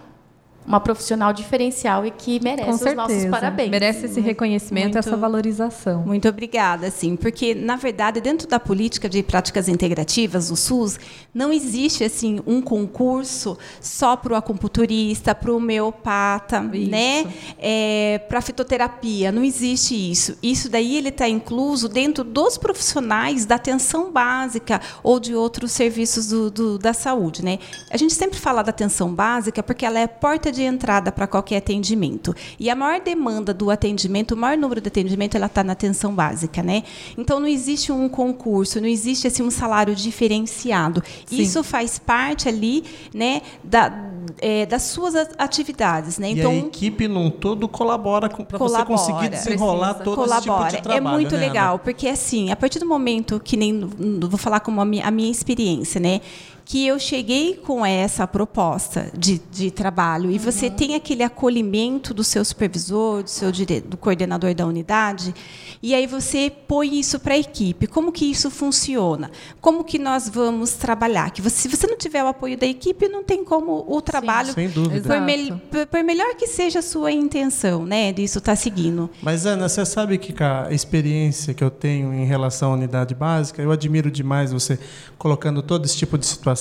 uma 0.67 0.79
profissional 0.81 1.31
diferencial 1.31 2.05
e 2.05 2.11
que 2.11 2.39
merece 2.43 2.67
Com 2.67 2.89
os 2.89 2.95
nossos 2.95 3.13
certeza. 3.13 3.29
parabéns. 3.31 3.69
Merece 3.69 4.05
esse 4.05 4.19
reconhecimento, 4.19 4.83
Muito- 4.93 4.97
essa 4.99 5.15
valorização. 5.15 6.03
Muito 6.05 6.27
obrigada, 6.27 6.91
sim, 6.91 7.15
porque 7.15 7.55
na 7.55 7.77
verdade 7.77 8.19
dentro 8.19 8.47
da 8.47 8.59
política 8.59 9.07
de 9.07 9.23
práticas 9.23 9.69
integrativas, 9.69 10.51
o 10.51 10.57
SUS, 10.57 10.99
não 11.33 11.53
existe 11.53 12.03
assim 12.03 12.41
um 12.45 12.61
concurso 12.61 13.57
só 13.79 14.15
para 14.17 14.33
o 14.33 14.35
acupunturista, 14.35 15.33
para 15.33 15.51
o 15.51 15.55
homeopata, 15.57 16.69
Isso. 16.73 16.91
né? 16.91 18.19
para 18.27 18.41
fitoterapia, 18.41 19.31
não 19.31 19.43
existe 19.43 19.95
isso. 19.95 20.37
Isso 20.43 20.69
daí 20.69 20.97
ele 20.97 21.09
está 21.09 21.27
incluso 21.29 21.87
dentro 21.87 22.23
dos 22.23 22.57
profissionais 22.57 23.45
da 23.45 23.55
atenção 23.55 24.11
básica 24.11 24.81
ou 25.01 25.19
de 25.19 25.33
outros 25.33 25.71
serviços 25.71 26.27
do- 26.27 26.51
do- 26.51 26.77
da 26.77 26.93
saúde, 26.93 27.43
né? 27.43 27.59
A 27.89 27.95
gente 27.97 28.13
sempre 28.13 28.37
fala 28.39 28.61
da 28.63 28.71
atenção 28.71 29.13
básica 29.13 29.63
porque 29.63 29.85
ela 29.85 29.99
é 29.99 30.03
a 30.03 30.07
porta 30.07 30.51
de 30.51 30.56
entrada 30.63 31.11
para 31.11 31.27
qualquer 31.27 31.57
atendimento. 31.57 32.35
E 32.59 32.69
a 32.69 32.75
maior 32.75 33.01
demanda 33.01 33.53
do 33.53 33.69
atendimento, 33.69 34.33
o 34.33 34.37
maior 34.37 34.57
número 34.57 34.81
de 34.81 34.87
atendimento, 34.87 35.35
ela 35.35 35.47
está 35.47 35.63
na 35.63 35.73
atenção 35.73 36.13
básica, 36.13 36.63
né? 36.63 36.83
Então 37.17 37.39
não 37.39 37.47
existe 37.47 37.91
um 37.91 38.07
concurso, 38.07 38.79
não 38.79 38.87
existe 38.87 39.27
assim 39.27 39.43
um 39.43 39.51
salário 39.51 39.95
diferenciado. 39.95 41.03
Sim. 41.25 41.41
Isso 41.41 41.63
faz 41.63 41.99
parte 41.99 42.47
ali, 42.47 42.83
né, 43.13 43.41
da, 43.63 43.91
é, 44.39 44.65
das 44.65 44.83
suas 44.83 45.15
atividades, 45.37 46.17
né? 46.17 46.31
e 46.31 46.41
a 46.41 46.53
equipe 46.55 47.07
num 47.07 47.29
todo 47.29 47.67
colabora 47.67 48.29
para 48.29 48.43
você 48.43 48.57
Colabora. 48.57 48.85
conseguir 48.85 49.29
desenrolar 49.29 49.95
Precisa. 49.95 50.03
todo 50.03 50.25
esse 50.25 50.35
tipo 50.35 50.45
colabora. 50.45 50.75
de 50.75 50.81
trabalho. 50.81 51.07
é 51.07 51.11
muito 51.11 51.31
né, 51.31 51.37
Ana? 51.37 51.47
legal, 51.47 51.79
porque 51.79 52.07
assim, 52.07 52.51
a 52.51 52.55
partir 52.55 52.79
do 52.79 52.85
momento 52.85 53.39
que 53.39 53.57
nem 53.57 53.79
vou 53.79 54.37
falar 54.37 54.59
como 54.59 54.81
a 54.81 54.85
minha, 54.85 55.05
a 55.05 55.11
minha 55.11 55.31
experiência, 55.31 55.99
né? 55.99 56.21
Que 56.69 56.85
eu 56.85 56.99
cheguei 56.99 57.53
com 57.55 57.85
essa 57.85 58.27
proposta 58.27 59.09
de, 59.17 59.39
de 59.49 59.71
trabalho 59.71 60.29
e 60.29 60.37
você 60.37 60.69
tem 60.69 60.95
aquele 60.95 61.23
acolhimento 61.23 62.13
do 62.13 62.25
seu 62.25 62.43
supervisor, 62.43 63.23
do 63.23 63.29
seu 63.29 63.53
dire... 63.53 63.79
do 63.79 63.95
coordenador 63.95 64.53
da 64.53 64.65
unidade, 64.67 65.33
e 65.81 65.95
aí 65.95 66.05
você 66.05 66.51
põe 66.67 66.99
isso 66.99 67.21
para 67.21 67.35
a 67.35 67.37
equipe. 67.37 67.87
Como 67.87 68.11
que 68.11 68.25
isso 68.29 68.51
funciona? 68.51 69.31
Como 69.61 69.81
que 69.85 69.97
nós 69.97 70.27
vamos 70.27 70.73
trabalhar? 70.73 71.31
Que 71.31 71.41
você, 71.41 71.55
se 71.55 71.67
você 71.69 71.87
não 71.87 71.95
tiver 71.97 72.21
o 72.21 72.27
apoio 72.27 72.57
da 72.57 72.65
equipe, 72.67 73.07
não 73.07 73.23
tem 73.23 73.45
como 73.45 73.85
o 73.87 74.01
trabalho 74.01 74.51
Sem 74.51 74.67
dúvida. 74.67 74.97
Exato. 74.97 75.07
por, 75.07 75.21
mel- 75.25 75.87
por- 75.89 76.03
melhor 76.03 76.35
que 76.35 76.47
seja 76.47 76.79
a 76.79 76.81
sua 76.81 77.13
intenção, 77.13 77.85
né, 77.85 78.11
disso 78.11 78.39
estar 78.39 78.57
seguindo. 78.57 79.09
Mas, 79.21 79.45
Ana, 79.45 79.69
você 79.69 79.85
sabe 79.85 80.17
que 80.17 80.33
a 80.43 80.67
experiência 80.69 81.53
que 81.53 81.63
eu 81.63 81.71
tenho 81.71 82.13
em 82.13 82.25
relação 82.25 82.71
à 82.71 82.73
unidade 82.73 83.15
básica, 83.15 83.61
eu 83.61 83.71
admiro 83.71 84.11
demais 84.11 84.51
você 84.51 84.77
colocando 85.17 85.61
todo 85.61 85.85
esse 85.85 85.95
tipo 85.95 86.17
de 86.17 86.25
situação, 86.25 86.56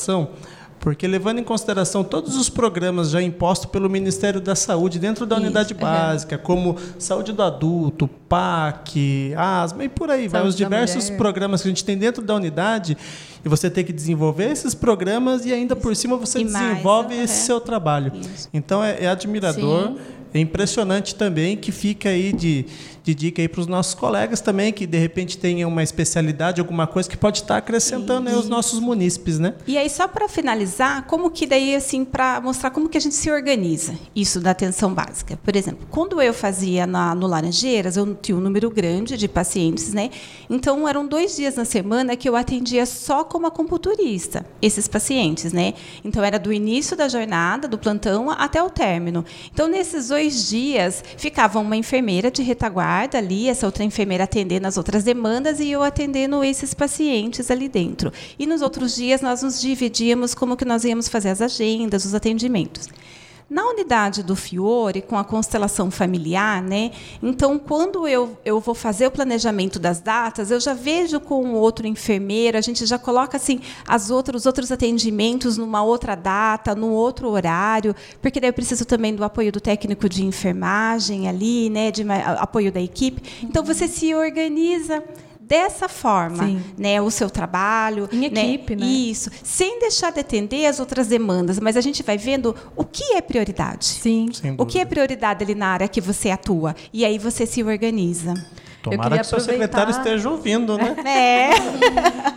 porque 0.79 1.07
levando 1.07 1.39
em 1.41 1.43
consideração 1.45 2.05
todos 2.05 2.37
os 2.37 2.49
programas 2.49 3.11
já 3.11 3.21
impostos 3.21 3.69
pelo 3.71 3.91
Ministério 3.91 4.41
da 4.41 4.55
Saúde 4.55 4.99
dentro 4.99 5.27
da 5.27 5.37
Isso, 5.37 5.45
unidade 5.45 5.75
uhum. 5.75 5.81
básica, 5.81 6.39
como 6.39 6.77
saúde 6.99 7.33
do 7.33 7.43
adulto, 7.43 8.09
PAC, 8.29 9.35
asma 9.37 9.85
e 9.85 9.89
por 9.89 10.11
aí 10.11 10.29
vai, 10.29 10.41
Saúde 10.41 10.49
os 10.49 10.61
da 10.61 10.65
diversos 10.65 11.05
mulher. 11.05 11.17
programas 11.17 11.63
que 11.63 11.69
a 11.69 11.71
gente 11.71 11.85
tem 11.85 11.97
dentro 11.97 12.23
da 12.23 12.35
unidade, 12.35 12.97
e 13.45 13.49
você 13.49 13.71
tem 13.71 13.85
que 13.85 13.93
desenvolver 13.93 14.51
esses 14.51 14.75
programas 14.75 15.47
e 15.47 15.53
ainda 15.53 15.77
por 15.77 15.95
cima 15.95 16.17
você 16.17 16.41
E 16.41 16.45
mais, 16.45 16.69
desenvolve 16.69 17.15
uhum. 17.15 17.23
esse 17.23 17.47
seu 17.47 17.61
trabalho. 17.61 18.13
Isso. 18.15 18.49
Então 18.53 18.83
é, 18.83 19.05
é 19.05 19.09
admirador. 19.09 19.89
Sim. 19.89 19.99
É 20.35 20.39
impressionante 20.39 21.15
também 21.15 21.57
que 21.57 21.73
fica 21.73 22.11
aí 22.11 22.31
de, 22.31 22.67
de 23.03 23.15
dica 23.15 23.41
aí 23.41 23.49
para 23.49 23.61
os 23.61 23.67
nossos 23.67 23.95
colegas 23.95 24.41
também, 24.41 24.71
que 24.71 24.87
de 24.87 24.99
repente 24.99 25.39
tenham 25.39 25.71
uma 25.71 25.83
especialidade, 25.83 26.61
alguma 26.61 26.87
coisa 26.87 27.09
que 27.09 27.17
pode 27.17 27.39
estar 27.39 27.57
acrescentando 27.57 28.29
aí 28.29 28.35
os 28.35 28.49
nossos 28.49 28.79
munícipes, 28.79 29.39
né? 29.39 29.55
E 29.67 29.79
aí, 29.79 29.89
só 29.89 30.07
para 30.07 30.29
finalizar, 30.29 31.05
como 31.05 31.31
que 31.31 31.47
daí, 31.47 31.75
assim, 31.75 32.05
para 32.05 32.41
mostrar 32.41 32.71
como 32.71 32.89
que 32.89 32.99
a 32.99 33.01
gente 33.01 33.15
se 33.15 33.31
organiza, 33.31 33.95
isso 34.15 34.41
da 34.41 34.51
atenção 34.51 34.93
básica. 34.93 35.39
Por 35.43 35.57
exemplo, 35.57 35.87
quando 35.91 36.21
eu 36.21 36.35
fazia 36.35 36.87
na, 36.87 37.15
no 37.15 37.27
Laranjeiras, 37.27 37.97
eu 37.97 38.16
tinha 38.21 38.37
um 38.37 38.41
número 38.41 38.71
grande 38.71 39.17
de 39.17 39.29
pacientes, 39.29 39.93
né? 39.93 40.11
Então, 40.49 40.89
eram 40.89 41.07
dois 41.07 41.37
dias 41.37 41.55
na 41.57 41.65
semana 41.65 42.17
que 42.17 42.29
eu 42.29 42.37
atendia 42.37 42.87
só 42.87 43.23
como 43.25 43.47
acupunturista, 43.47 44.45
esses 44.61 44.89
pacientes, 44.89 45.53
né? 45.53 45.75
Então, 46.05 46.25
era 46.25 46.39
do 46.39 46.53
início 46.53 46.97
da 46.97 47.09
jornada, 47.09 47.69
do 47.69 47.79
plantão, 47.79 48.31
até 48.31 48.63
o 48.63 48.71
término. 48.71 49.25
Então, 49.53 49.69
nesses 49.69 50.09
dois 50.09 50.49
dias, 50.49 51.05
ficava 51.17 51.59
uma 51.59 51.77
enfermeira 51.77 52.31
de 52.31 52.43
retaguarda 52.43 53.19
ali, 53.19 53.49
essa 53.49 53.67
outra 53.67 53.85
enfermeira 53.85 54.25
atendendo 54.25 54.67
as 54.67 54.77
outras 54.77 55.05
demandas 55.05 55.61
e 55.61 55.71
eu 55.71 55.83
atendendo 55.83 56.43
esses 56.43 56.75
pacientes 56.75 57.51
ali 57.51 57.69
dentro. 57.69 58.13
E 58.39 58.47
nos 58.47 58.63
outros 58.63 58.97
dias, 58.97 59.21
nós 59.21 59.43
nos 59.43 59.61
dividíamos 59.61 60.35
como 60.35 60.57
que 60.57 60.65
nós 60.65 60.85
íamos 60.85 61.09
fazer 61.09 61.31
as 61.31 61.41
agendas, 61.41 62.05
os 62.05 62.15
atendimentos. 62.15 62.89
Na 63.49 63.65
unidade 63.65 64.25
do 64.25 64.35
Fiore, 64.35 65.01
com 65.01 65.17
a 65.17 65.23
constelação 65.23 65.89
familiar, 65.89 66.61
né? 66.61 66.91
Então, 67.23 67.61
quando 67.61 68.09
eu, 68.09 68.37
eu 68.45 68.59
vou 68.59 68.75
fazer 68.75 69.07
o 69.07 69.11
planejamento 69.11 69.79
das 69.79 70.01
datas, 70.01 70.51
eu 70.51 70.59
já 70.59 70.75
vejo 70.75 71.21
com 71.21 71.53
outro 71.53 71.87
enfermeiro, 71.87 72.59
a 72.59 72.61
gente 72.61 72.85
já 72.85 72.99
coloca 72.99 73.37
assim 73.37 73.61
as 73.87 74.11
outras, 74.11 74.43
os 74.43 74.47
outros 74.47 74.73
atendimentos 74.73 75.57
numa 75.57 75.81
outra 75.81 76.17
data, 76.17 76.75
num 76.75 76.91
outro 76.91 77.29
horário, 77.29 77.95
porque 78.21 78.41
daí 78.41 78.51
eu 78.51 78.55
preciso 78.55 78.85
também 78.85 79.15
do 79.15 79.23
apoio 79.23 79.53
do 79.53 79.61
técnico 79.61 80.09
de 80.09 80.25
enfermagem 80.25 81.29
ali, 81.29 81.71
né? 81.71 81.93
De 81.93 82.05
apoio 82.11 82.73
da 82.73 82.81
equipe. 82.81 83.23
Então, 83.45 83.63
você 83.63 83.87
se 83.87 84.13
organiza 84.13 85.05
dessa 85.47 85.89
forma, 85.89 86.45
Sim. 86.45 86.61
né, 86.77 87.01
o 87.01 87.11
seu 87.11 87.31
trabalho, 87.31 88.09
Em 88.13 88.25
equipe, 88.25 88.75
né? 88.75 88.85
Isso, 88.85 89.31
sem 89.45 89.79
deixar 89.79 90.11
de 90.13 90.21
atender 90.21 90.67
as 90.67 90.81
outras 90.81 91.07
demandas, 91.07 91.61
mas 91.61 91.77
a 91.77 91.81
gente 91.81 92.03
vai 92.03 92.19
vendo 92.19 92.55
o 92.75 92.85
que 92.85 93.15
é 93.15 93.21
prioridade. 93.21 93.85
Sim. 93.85 94.29
O 94.59 94.67
que 94.67 94.79
é 94.79 94.85
prioridade 94.85 95.45
ali 95.45 95.55
na 95.55 95.69
área 95.69 95.87
que 95.89 96.01
você 96.01 96.31
atua? 96.31 96.75
E 96.93 97.05
aí 97.05 97.19
você 97.19 97.47
se 97.47 97.63
organiza. 97.63 98.35
Tomara 98.83 99.03
queria 99.03 99.19
que 99.21 99.27
seu 99.27 99.41
secretário 99.41 99.91
aproveitar- 99.91 100.11
esteja 100.11 100.31
ouvindo, 100.31 100.77
né? 100.77 100.97
É. 101.07 101.51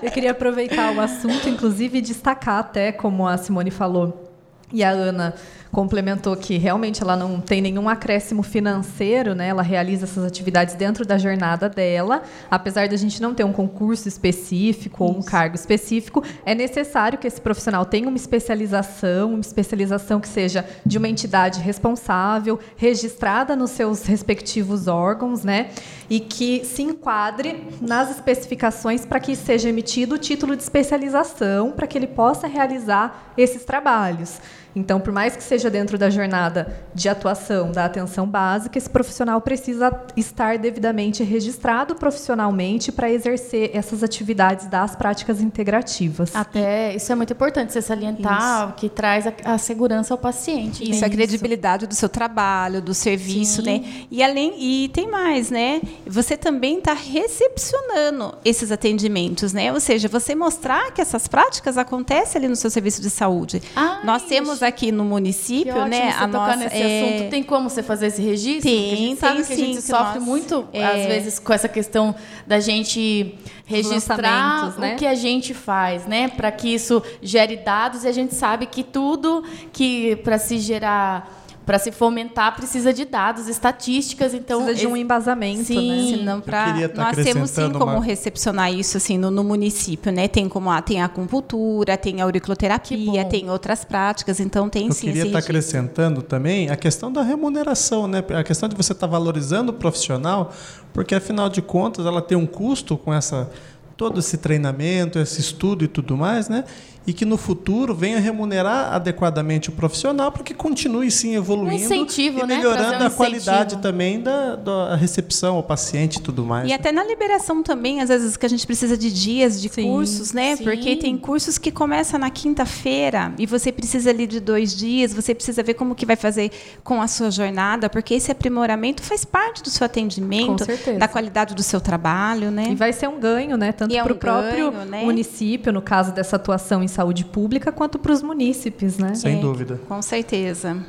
Eu 0.05 0.11
queria 0.11 0.31
aproveitar 0.31 0.95
o 0.95 1.01
assunto, 1.01 1.49
inclusive 1.49 1.97
e 1.97 2.01
destacar 2.01 2.59
até, 2.59 2.91
como 2.91 3.27
a 3.27 3.37
Simone 3.37 3.69
falou, 3.71 4.31
e 4.71 4.83
a 4.83 4.89
Ana 4.91 5.35
complementou 5.71 6.36
que 6.36 6.58
realmente 6.58 7.01
ela 7.01 7.15
não 7.15 7.39
tem 7.39 7.62
nenhum 7.62 7.88
acréscimo 7.88 8.41
financeiro, 8.43 9.36
né? 9.36 9.47
Ela 9.47 9.62
realiza 9.62 10.05
essas 10.05 10.25
atividades 10.25 10.75
dentro 10.75 11.05
da 11.05 11.17
jornada 11.17 11.69
dela, 11.69 12.23
apesar 12.49 12.88
de 12.88 12.95
a 12.95 12.97
gente 12.97 13.21
não 13.21 13.34
ter 13.34 13.43
um 13.43 13.53
concurso 13.53 14.08
específico 14.08 15.03
ou 15.03 15.17
um 15.17 15.21
cargo 15.21 15.55
específico, 15.55 16.23
é 16.45 16.55
necessário 16.55 17.17
que 17.17 17.27
esse 17.27 17.39
profissional 17.39 17.86
tenha 17.86 18.08
uma 18.08 18.17
especialização, 18.17 19.34
uma 19.34 19.41
especialização 19.41 20.19
que 20.19 20.27
seja 20.27 20.65
de 20.86 20.97
uma 20.97 21.08
entidade 21.08 21.60
responsável, 21.60 22.60
registrada 22.75 23.55
nos 23.55 23.71
seus 23.71 24.05
respectivos 24.05 24.88
órgãos, 24.88 25.43
né? 25.43 25.69
E 26.10 26.19
que 26.19 26.65
se 26.65 26.82
enquadre 26.82 27.67
nas 27.79 28.10
especificações 28.10 29.05
para 29.05 29.19
que 29.19 29.36
seja 29.36 29.69
emitido 29.69 30.15
o 30.15 30.17
título 30.17 30.55
de 30.55 30.63
especialização, 30.63 31.71
para 31.71 31.86
que 31.86 31.97
ele 31.97 32.08
possa 32.08 32.47
realizar 32.47 33.32
esses 33.38 33.63
trabalhos. 33.63 34.39
Então, 34.75 34.99
por 34.99 35.12
mais 35.12 35.36
que 35.36 35.43
seja 35.43 35.69
dentro 35.69 35.97
da 35.97 36.10
jornada 36.10 36.73
de 36.93 37.10
atuação 37.10 37.71
da 37.71 37.86
atenção 37.86 38.27
básica, 38.27 38.77
esse 38.77 38.89
profissional 38.89 39.41
precisa 39.41 39.91
estar 40.15 40.58
devidamente 40.58 41.23
registrado 41.23 41.95
profissionalmente 41.95 42.91
para 42.91 43.10
exercer 43.12 43.71
essas 43.73 44.03
atividades 44.03 44.67
das 44.67 44.95
práticas 44.95 45.41
integrativas. 45.41 46.36
Até 46.36 46.95
isso 46.95 47.12
é 47.12 47.15
muito 47.15 47.34
importante 47.34 47.73
você 47.73 47.82
salientar, 47.82 48.67
isso. 48.67 48.73
que 48.75 48.89
traz 48.89 49.27
a, 49.27 49.34
a, 49.45 49.58
segurança 49.58 50.13
ao 50.13 50.17
paciente. 50.17 50.84
Isso, 50.84 51.01
né? 51.01 51.08
a 51.08 51.10
credibilidade 51.10 51.88
do 51.88 51.95
seu 51.95 52.10
trabalho, 52.10 52.82
do 52.82 52.93
serviço, 52.93 53.63
Sim. 53.63 53.79
né? 53.79 54.05
E 54.12 54.23
além 54.23 54.55
e 54.60 54.89
tem 54.89 55.10
mais, 55.10 55.49
né? 55.49 55.82
Você 56.05 56.38
também 56.38 56.79
está 56.79 56.93
recepcionando 56.93 58.36
esses 58.43 58.71
atendimentos, 58.71 59.53
né? 59.53 59.71
Ou 59.71 59.79
seja, 59.79 60.08
você 60.08 60.36
mostrar 60.36 60.91
que 60.91 61.01
essas 61.01 61.27
práticas 61.27 61.77
acontecem 61.77 62.39
ali 62.39 62.47
no 62.47 62.55
seu 62.55 62.69
serviço 62.69 63.01
de 63.01 63.10
saúde. 63.10 63.62
Ah, 63.75 64.01
Nós 64.03 64.23
temos 64.23 64.58
aqui 64.63 64.91
no 64.91 65.03
município, 65.03 65.73
que 65.73 65.89
né? 65.89 66.11
Você 66.11 66.17
a 66.17 66.27
tocar 66.27 66.47
nossa, 66.47 66.57
nesse 66.57 66.75
é... 66.75 67.01
assunto. 67.01 67.29
Tem 67.29 67.43
como 67.43 67.69
você 67.69 67.83
fazer 67.83 68.07
esse 68.07 68.21
registro? 68.21 68.69
Tem, 68.69 68.93
a 68.93 68.95
gente 68.95 69.07
tem 69.07 69.15
sabe 69.15 69.43
sim, 69.43 69.55
que 69.55 69.61
a 69.61 69.65
gente 69.65 69.81
sofre 69.81 70.19
nós, 70.19 70.27
muito, 70.27 70.67
é... 70.73 70.85
às 70.85 71.05
vezes, 71.05 71.39
com 71.39 71.53
essa 71.53 71.67
questão 71.67 72.15
da 72.45 72.59
gente 72.59 73.35
registrar 73.65 74.79
né? 74.79 74.93
o 74.93 74.97
que 74.97 75.05
a 75.05 75.15
gente 75.15 75.53
faz, 75.53 76.05
né? 76.05 76.27
Para 76.27 76.51
que 76.51 76.73
isso 76.73 77.01
gere 77.21 77.57
dados 77.57 78.03
e 78.03 78.07
a 78.07 78.11
gente 78.11 78.33
sabe 78.33 78.65
que 78.65 78.83
tudo 78.83 79.43
que 79.71 80.15
para 80.17 80.37
se 80.37 80.57
gerar 80.57 81.38
para 81.69 81.77
se 81.77 81.91
fomentar 81.91 82.55
precisa 82.55 82.91
de 82.91 83.05
dados, 83.05 83.47
estatísticas, 83.47 84.34
então 84.34 84.63
precisa 84.63 84.88
de 84.88 84.91
um 84.91 84.97
embasamento, 84.97 85.65
sim, 85.65 86.12
né? 86.12 86.17
Senão 86.17 86.41
para 86.41 86.73
nós 86.95 87.15
temos 87.15 87.51
sim 87.51 87.71
como 87.71 87.91
uma... 87.91 88.03
recepcionar 88.03 88.73
isso 88.73 88.97
assim 88.97 89.19
no, 89.19 89.29
no, 89.29 89.43
município, 89.43 90.12
né? 90.12 90.27
Tem 90.27 90.49
como 90.49 90.71
a, 90.71 90.82
tem 90.82 90.99
a 90.99 91.05
acupuntura, 91.05 91.95
tem 91.95 92.21
a 92.21 92.23
auriculoterapia, 92.23 93.23
tem 93.25 93.51
outras 93.51 93.86
práticas, 93.86 94.39
então 94.39 94.67
tem 94.67 94.88
Eu 94.88 94.93
sim. 94.93 95.10
Eu 95.10 95.13
queria 95.13 95.27
estar 95.27 95.41
tá 95.41 95.45
acrescentando 95.45 96.23
também 96.23 96.71
a 96.71 96.75
questão 96.75 97.13
da 97.13 97.21
remuneração, 97.21 98.08
né? 98.08 98.23
A 98.36 98.43
questão 98.43 98.67
de 98.67 98.75
você 98.75 98.93
estar 98.93 99.05
tá 99.05 99.12
valorizando 99.12 99.71
o 99.71 99.75
profissional, 99.75 100.51
porque 100.91 101.13
afinal 101.13 101.49
de 101.49 101.62
contas 101.62 102.03
ela 102.03 102.23
tem 102.23 102.36
um 102.36 102.47
custo 102.47 102.97
com 102.97 103.13
essa 103.13 103.47
todo 103.95 104.21
esse 104.21 104.38
treinamento, 104.38 105.19
esse 105.19 105.39
estudo 105.39 105.84
e 105.84 105.88
tudo 105.88 106.17
mais, 106.17 106.49
né? 106.49 106.63
E 107.09 107.13
que 107.13 107.25
no 107.25 107.37
futuro 107.37 107.95
venha 107.95 108.19
remunerar 108.19 108.93
adequadamente 108.93 109.69
o 109.69 109.71
profissional 109.71 110.31
para 110.31 110.43
que 110.43 110.53
continue 110.53 111.09
sim 111.09 111.35
evoluindo 111.35 111.73
um 111.73 111.85
incentivo, 111.85 112.41
e 112.41 112.45
né? 112.45 112.57
melhorando 112.57 113.03
um 113.03 113.07
a 113.07 113.09
qualidade 113.09 113.77
também 113.77 114.21
da, 114.21 114.55
da, 114.55 114.95
recepção 114.95 115.55
ao 115.55 115.63
paciente 115.63 116.17
e 116.17 116.21
tudo 116.21 116.45
mais. 116.45 116.69
E 116.69 116.73
até 116.73 116.91
na 116.91 117.03
liberação 117.03 117.63
também, 117.63 117.99
às 117.99 118.09
vezes 118.09 118.37
que 118.37 118.45
a 118.45 118.49
gente 118.49 118.63
precisa 118.63 118.95
de 118.95 119.11
dias 119.11 119.59
de 119.59 119.69
sim, 119.69 119.81
cursos, 119.81 120.33
né? 120.33 120.55
Sim. 120.55 120.63
Porque 120.63 120.97
tem 120.97 121.17
cursos 121.17 121.57
que 121.57 121.71
começam 121.71 122.19
na 122.19 122.29
quinta-feira 122.29 123.33
e 123.39 123.47
você 123.47 123.71
precisa 123.71 124.11
ali 124.11 124.27
de 124.27 124.39
dois 124.39 124.77
dias, 124.77 125.11
você 125.11 125.33
precisa 125.33 125.63
ver 125.63 125.73
como 125.73 125.95
que 125.95 126.05
vai 126.05 126.15
fazer 126.15 126.51
com 126.83 127.01
a 127.01 127.07
sua 127.07 127.31
jornada, 127.31 127.89
porque 127.89 128.13
esse 128.13 128.31
aprimoramento 128.31 129.01
faz 129.01 129.25
parte 129.25 129.63
do 129.63 129.71
seu 129.71 129.83
atendimento, 129.83 130.63
da 130.99 131.07
qualidade 131.07 131.55
do 131.55 131.63
seu 131.63 131.81
trabalho, 131.81 132.51
né? 132.51 132.67
E 132.69 132.75
vai 132.75 132.93
ser 132.93 133.09
um 133.09 133.19
ganho, 133.19 133.57
né? 133.57 133.71
Tanto 133.71 133.95
é 133.95 134.03
para 134.03 134.13
o 134.13 134.15
um 134.15 134.19
próprio 134.19 134.71
ganho, 134.71 134.85
né? 134.85 135.03
município, 135.03 135.73
no 135.73 135.81
caso 135.81 136.11
dessa 136.11 136.35
atuação 136.35 136.83
em 136.83 136.87
saúde 136.99 137.23
pública 137.23 137.71
quanto 137.71 137.97
para 137.97 138.12
os 138.12 138.21
munícipes, 138.21 138.97
né? 138.97 139.15
Sem 139.15 139.38
é, 139.38 139.41
dúvida. 139.41 139.79
Com 139.88 140.01
certeza. 140.01 140.85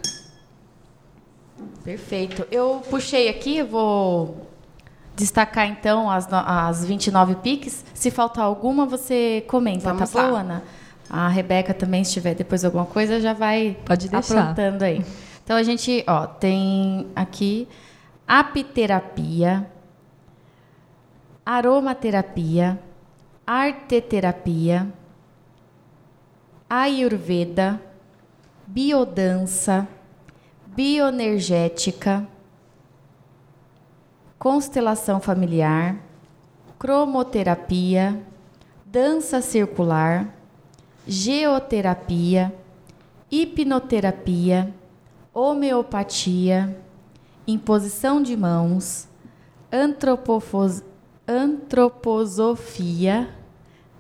Perfeito. 1.85 2.45
Eu 2.51 2.83
puxei 2.91 3.29
aqui, 3.29 3.63
vou 3.63 4.49
destacar 5.15 5.69
então 5.69 6.11
as, 6.11 6.27
as 6.33 6.85
29 6.85 7.37
piques. 7.37 7.85
Se 7.95 8.11
faltar 8.11 8.45
alguma, 8.45 8.87
você 8.87 9.45
comenta, 9.47 9.93
Vamos 9.93 10.11
tá 10.11 10.21
bom, 10.21 10.35
Ana? 10.35 10.65
A 11.09 11.29
Rebeca 11.29 11.73
também, 11.73 12.03
se 12.03 12.13
tiver 12.13 12.35
depois 12.35 12.65
alguma 12.65 12.87
coisa, 12.87 13.21
já 13.21 13.33
vai 13.33 13.77
Pode 13.85 14.09
deixar. 14.09 14.41
aprontando 14.41 14.85
aí. 14.85 15.05
Então 15.45 15.57
a 15.57 15.63
gente, 15.63 16.03
ó, 16.09 16.27
tem 16.27 17.07
aqui 17.15 17.69
apiterapia, 18.27 19.65
aromaterapia, 21.47 22.81
arteterapia, 23.47 24.93
Ayurveda, 26.73 27.83
biodança, 28.65 29.89
bioenergética, 30.69 32.25
constelação 34.39 35.21
familiar, 35.21 35.97
cromoterapia, 36.79 38.25
dança 38.87 39.41
circular, 39.41 40.33
geoterapia, 41.09 42.55
hipnoterapia, 43.29 44.73
homeopatia, 45.35 46.81
imposição 47.49 48.23
de 48.23 48.37
mãos, 48.37 49.09
antroposofia, 51.27 53.29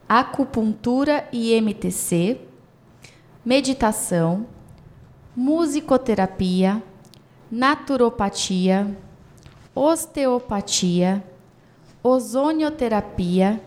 acupuntura 0.09 1.29
e 1.33 1.61
MTC, 1.61 2.47
meditação, 3.51 4.47
musicoterapia, 5.35 6.81
naturopatia, 7.51 8.97
osteopatia, 9.75 11.21
ozonioterapia, 12.01 13.61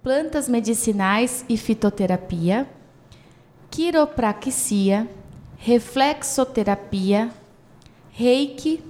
plantas 0.00 0.48
medicinais 0.48 1.44
e 1.48 1.56
fitoterapia, 1.56 2.68
quiropraxia, 3.72 5.10
reflexoterapia, 5.56 7.28
reiki, 8.12 8.84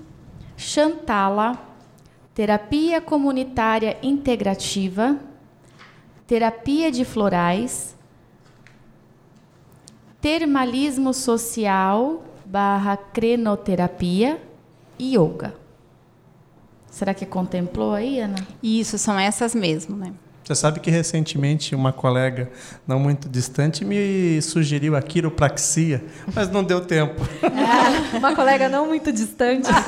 chantala, 0.59 1.59
terapia 2.35 3.01
comunitária 3.01 3.97
integrativa, 4.03 5.19
terapia 6.27 6.93
de 6.93 7.03
florais, 7.03 7.95
termalismo 10.25 11.13
social 11.13 12.25
barra 12.47 12.97
crenoterapia 12.97 14.41
e 14.99 15.15
yoga. 15.19 15.55
Será 16.91 17.13
que 17.13 17.27
contemplou 17.27 17.93
aí, 17.93 18.21
Ana? 18.21 18.37
Isso, 18.63 18.97
são 18.97 19.19
essas 19.19 19.55
mesmo, 19.55 19.95
né? 19.95 20.15
Você 20.43 20.55
sabe 20.55 20.81
que 20.81 20.91
recentemente 20.91 21.75
uma 21.75 21.93
colega 21.93 22.51
não 22.87 22.99
muito 22.99 23.29
distante 23.29 23.85
me 23.85 24.41
sugeriu 24.41 24.97
a 24.97 25.03
quiropraxia, 25.03 26.03
mas 26.35 26.51
não 26.51 26.65
deu 26.65 26.81
tempo. 26.81 27.21
É, 27.43 28.17
uma 28.17 28.35
colega 28.35 28.67
não 28.71 28.87
muito 28.87 29.13
distante. 29.13 29.69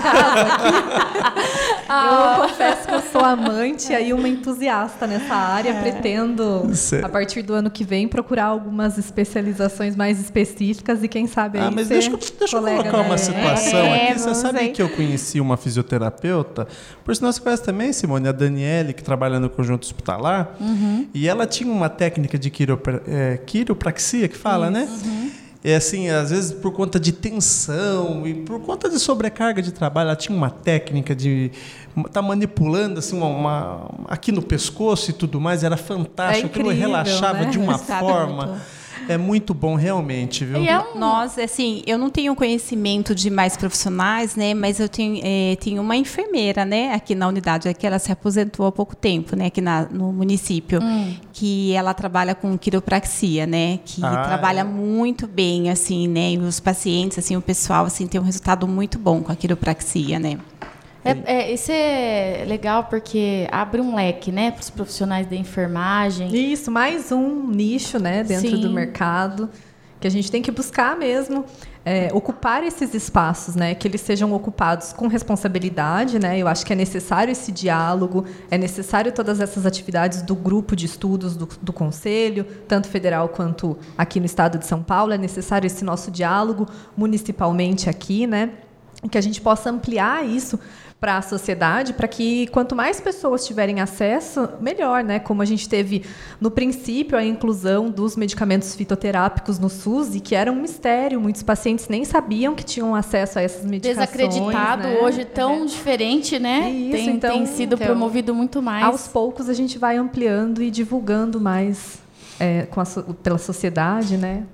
Ah. 1.89 2.37
Eu 2.37 2.49
confesso 2.49 2.89
que 2.89 2.95
eu 2.95 3.03
sou 3.13 3.21
amante 3.21 3.93
e 3.93 4.13
uma 4.13 4.29
entusiasta 4.29 5.07
nessa 5.07 5.35
área. 5.35 5.71
É. 5.71 5.81
Pretendo, 5.81 6.71
a 7.03 7.09
partir 7.09 7.43
do 7.43 7.55
ano 7.55 7.71
que 7.71 7.85
vem, 7.85 8.09
procurar 8.09 8.47
algumas 8.47 8.99
especializações 8.99 9.95
mais 9.95 10.21
específicas 10.21 11.03
e 11.03 11.09
quem 11.09 11.27
sabe 11.27 11.59
aí 11.59 11.65
Ah, 11.67 11.71
mas 11.71 11.89
deixa, 11.89 12.11
deixa 12.39 12.57
eu 12.57 12.63
colocar 12.63 13.01
uma 13.01 13.19
situação 13.19 13.79
é, 13.79 14.11
aqui. 14.11 14.21
Você 14.21 14.35
sabe 14.35 14.59
aí. 14.59 14.69
que 14.71 14.83
eu 14.83 14.89
conheci 14.89 15.41
uma 15.41 15.57
fisioterapeuta, 15.57 16.67
por 17.05 17.15
sinal 17.15 17.33
você 17.33 17.41
conhece 17.41 17.63
também, 17.63 17.93
Simone, 17.93 18.29
a 18.29 18.33
Daniele, 18.33 18.93
que 18.93 19.03
trabalha 19.03 19.39
no 19.39 19.49
conjunto 19.51 19.85
hospitalar, 19.85 20.57
Uhum. 20.61 21.07
E 21.15 21.29
ela 21.29 21.47
tinha 21.47 21.71
uma 21.71 21.89
técnica 21.89 22.39
de 22.39 22.51
quiropra, 22.51 23.03
é, 23.07 23.39
quiropraxia, 23.45 24.29
que 24.29 24.37
fala, 24.37 24.71
né? 24.71 24.89
Uhum. 25.05 25.31
É 25.69 25.75
assim, 25.75 26.09
às 26.09 26.31
vezes 26.31 26.53
por 26.53 26.73
conta 26.73 27.01
de 27.01 27.11
tensão 27.11 28.25
e 28.25 28.33
por 28.33 28.61
conta 28.61 28.89
de 28.89 29.01
sobrecarga 29.01 29.61
de 29.61 29.73
trabalho, 29.73 30.07
ela 30.07 30.17
tinha 30.17 30.37
uma 30.37 30.49
técnica 30.49 31.13
de 31.13 31.51
tá 32.13 32.23
manipulando 32.23 33.01
assim 33.01 33.17
uma, 33.17 33.27
uma 33.27 33.91
aqui 34.07 34.31
no 34.31 34.43
pescoço 34.43 35.11
e 35.11 35.13
tudo 35.13 35.41
mais, 35.41 35.65
era 35.65 35.77
fantástico, 35.77 36.47
é 36.47 36.51
incrível, 36.51 36.71
aquilo 36.71 36.87
relaxava 36.87 37.41
né? 37.41 37.51
de 37.51 37.59
uma 37.59 37.77
forma. 37.79 38.47
Muito 38.47 38.86
é 39.09 39.17
muito 39.17 39.55
bom 39.55 39.75
realmente, 39.75 40.45
viu? 40.45 40.63
E 40.63 40.69
é 40.69 40.79
um... 40.79 40.99
Nós, 40.99 41.39
assim, 41.39 41.83
eu 41.87 41.99
não 41.99 42.11
tenho 42.11 42.35
conhecimento 42.35 43.15
de 43.15 43.31
mais 43.31 43.57
profissionais, 43.57 44.37
né? 44.37 44.55
Mas 44.55 44.81
eu 44.81 44.89
tenho, 44.89 45.21
é, 45.23 45.57
tenho 45.57 45.83
uma 45.83 45.97
enfermeira, 45.97 46.65
né? 46.65 46.93
Aqui 46.95 47.15
na 47.15 47.29
unidade, 47.29 47.73
que 47.75 47.87
ela 47.87 47.99
se 47.99 48.11
aposentou 48.11 48.67
há 48.67 48.73
pouco 48.73 48.95
tempo, 48.95 49.37
né? 49.37 49.47
Aqui 49.47 49.61
na, 49.61 49.83
no 49.91 50.13
município, 50.13 50.81
hum. 50.83 51.15
que 51.33 51.73
ela 51.73 51.95
trabalha 51.95 52.35
com 52.35 52.57
quiropraxia, 52.57 53.47
né? 53.47 53.79
Que 53.85 54.05
ah, 54.05 54.23
trabalha 54.23 54.61
é. 54.61 54.65
muito 54.65 55.27
bem, 55.27 55.71
assim, 55.71 56.09
né? 56.09 56.33
E 56.33 56.39
os 56.39 56.61
pacientes, 56.61 57.19
assim, 57.19 57.37
o 57.37 57.43
pessoal, 57.43 57.87
assim, 57.87 58.07
tem 58.07 58.21
um 58.21 58.25
resultado 58.25 58.67
muito 58.67 58.99
bom 58.99 59.23
com 59.23 59.33
a 59.33 59.37
quiropraxia, 59.37 60.19
né? 60.19 60.39
É, 61.07 61.35
é, 61.35 61.53
isso 61.53 61.71
é 61.73 62.45
legal 62.47 62.85
porque 62.85 63.47
abre 63.51 63.81
um 63.81 63.95
leque, 63.95 64.33
né, 64.33 64.51
para 64.51 64.61
os 64.61 64.71
profissionais 64.71 65.27
da 65.27 65.37
enfermagem. 65.37 66.35
Isso, 66.35 66.71
mais 66.71 67.13
um 67.13 67.47
nicho, 67.47 67.99
né, 67.99 68.25
dentro 68.25 68.51
Sim. 68.51 68.61
do 68.61 68.71
mercado. 68.71 69.49
Que 69.99 70.07
a 70.07 70.11
gente 70.11 70.31
tem 70.31 70.43
que 70.43 70.51
buscar 70.51 70.95
mesmo 70.97 71.45
é, 71.87 72.09
ocupar 72.13 72.65
esses 72.65 72.93
espaços, 72.95 73.55
né? 73.55 73.73
Que 73.73 73.87
eles 73.87 74.01
sejam 74.01 74.33
ocupados 74.33 74.93
com 74.93 75.07
responsabilidade, 75.07 76.19
né? 76.19 76.37
Eu 76.37 76.49
acho 76.49 76.67
que 76.67 76.73
é 76.73 76.77
necessário 76.77 77.31
esse 77.31 77.53
diálogo, 77.53 78.25
é 78.51 78.59
necessário 78.59 79.13
todas 79.13 79.41
essas 79.41 79.65
atividades 79.65 80.21
do 80.21 80.35
grupo 80.35 80.75
de 80.75 80.85
estudos 80.85 81.37
do, 81.37 81.49
do 81.63 81.73
Conselho, 81.73 82.45
tanto 82.67 82.89
federal 82.89 83.29
quanto 83.29 83.79
aqui 83.97 84.19
no 84.19 84.27
Estado 84.27 84.59
de 84.59 84.67
São 84.67 84.83
Paulo, 84.83 85.13
é 85.13 85.19
necessário 85.19 85.69
esse 85.69 85.85
nosso 85.85 86.11
diálogo 86.11 86.67
municipalmente 86.97 87.89
aqui, 87.89 88.27
né? 88.27 88.51
Que 89.11 89.19
a 89.19 89.21
gente 89.21 89.41
possa 89.41 89.71
ampliar 89.71 90.27
isso 90.27 90.59
para 90.99 91.19
a 91.19 91.23
sociedade, 91.23 91.93
para 91.93 92.09
que 92.09 92.47
quanto 92.49 92.75
mais 92.75 93.01
pessoas 93.01 93.47
tiverem 93.47 93.81
acesso, 93.81 94.49
melhor, 94.61 95.05
né? 95.05 95.19
Como 95.19 95.43
a 95.43 95.45
gente 95.45 95.69
teve 95.69 96.03
no 96.41 96.51
princípio 96.51 97.19
a 97.19 97.25
inclusão 97.25 97.91
dos 97.91 98.17
medicamentos 98.17 98.75
fitoterápicos 98.75 99.59
no 99.59 99.69
SUS 99.69 100.15
e 100.15 100.21
que 100.21 100.35
era 100.35 100.51
um 100.51 100.57
mistério, 100.63 101.21
muitos 101.21 101.43
pacientes 101.43 101.89
nem 101.89 102.05
sabiam 102.05 102.55
que 102.55 102.65
tinham 102.65 102.95
acesso 102.95 103.39
a 103.39 103.43
essas 103.43 103.65
medicações. 103.65 104.09
Desacreditado, 104.11 104.85
né? 104.85 104.99
hoje 105.03 105.25
tão 105.27 105.65
é. 105.65 105.67
diferente, 105.67 106.39
né? 106.39 106.71
Isso, 106.71 106.91
tem, 106.93 107.11
então, 107.11 107.37
tem 107.37 107.47
sido 107.47 107.75
então, 107.75 107.87
promovido 107.87 108.35
muito 108.35 108.63
mais. 108.63 108.85
Aos 108.85 109.07
poucos 109.07 109.51
a 109.51 109.55
gente 109.55 109.79
vai 109.79 109.99
ampliando 109.99 110.63
e 110.63 110.71
divulgando 110.71 111.39
mais 111.39 111.99
é, 112.41 112.63
com 112.63 112.81
a, 112.81 112.85
pela 113.23 113.39
sociedade, 113.39 114.17
né? 114.17 114.45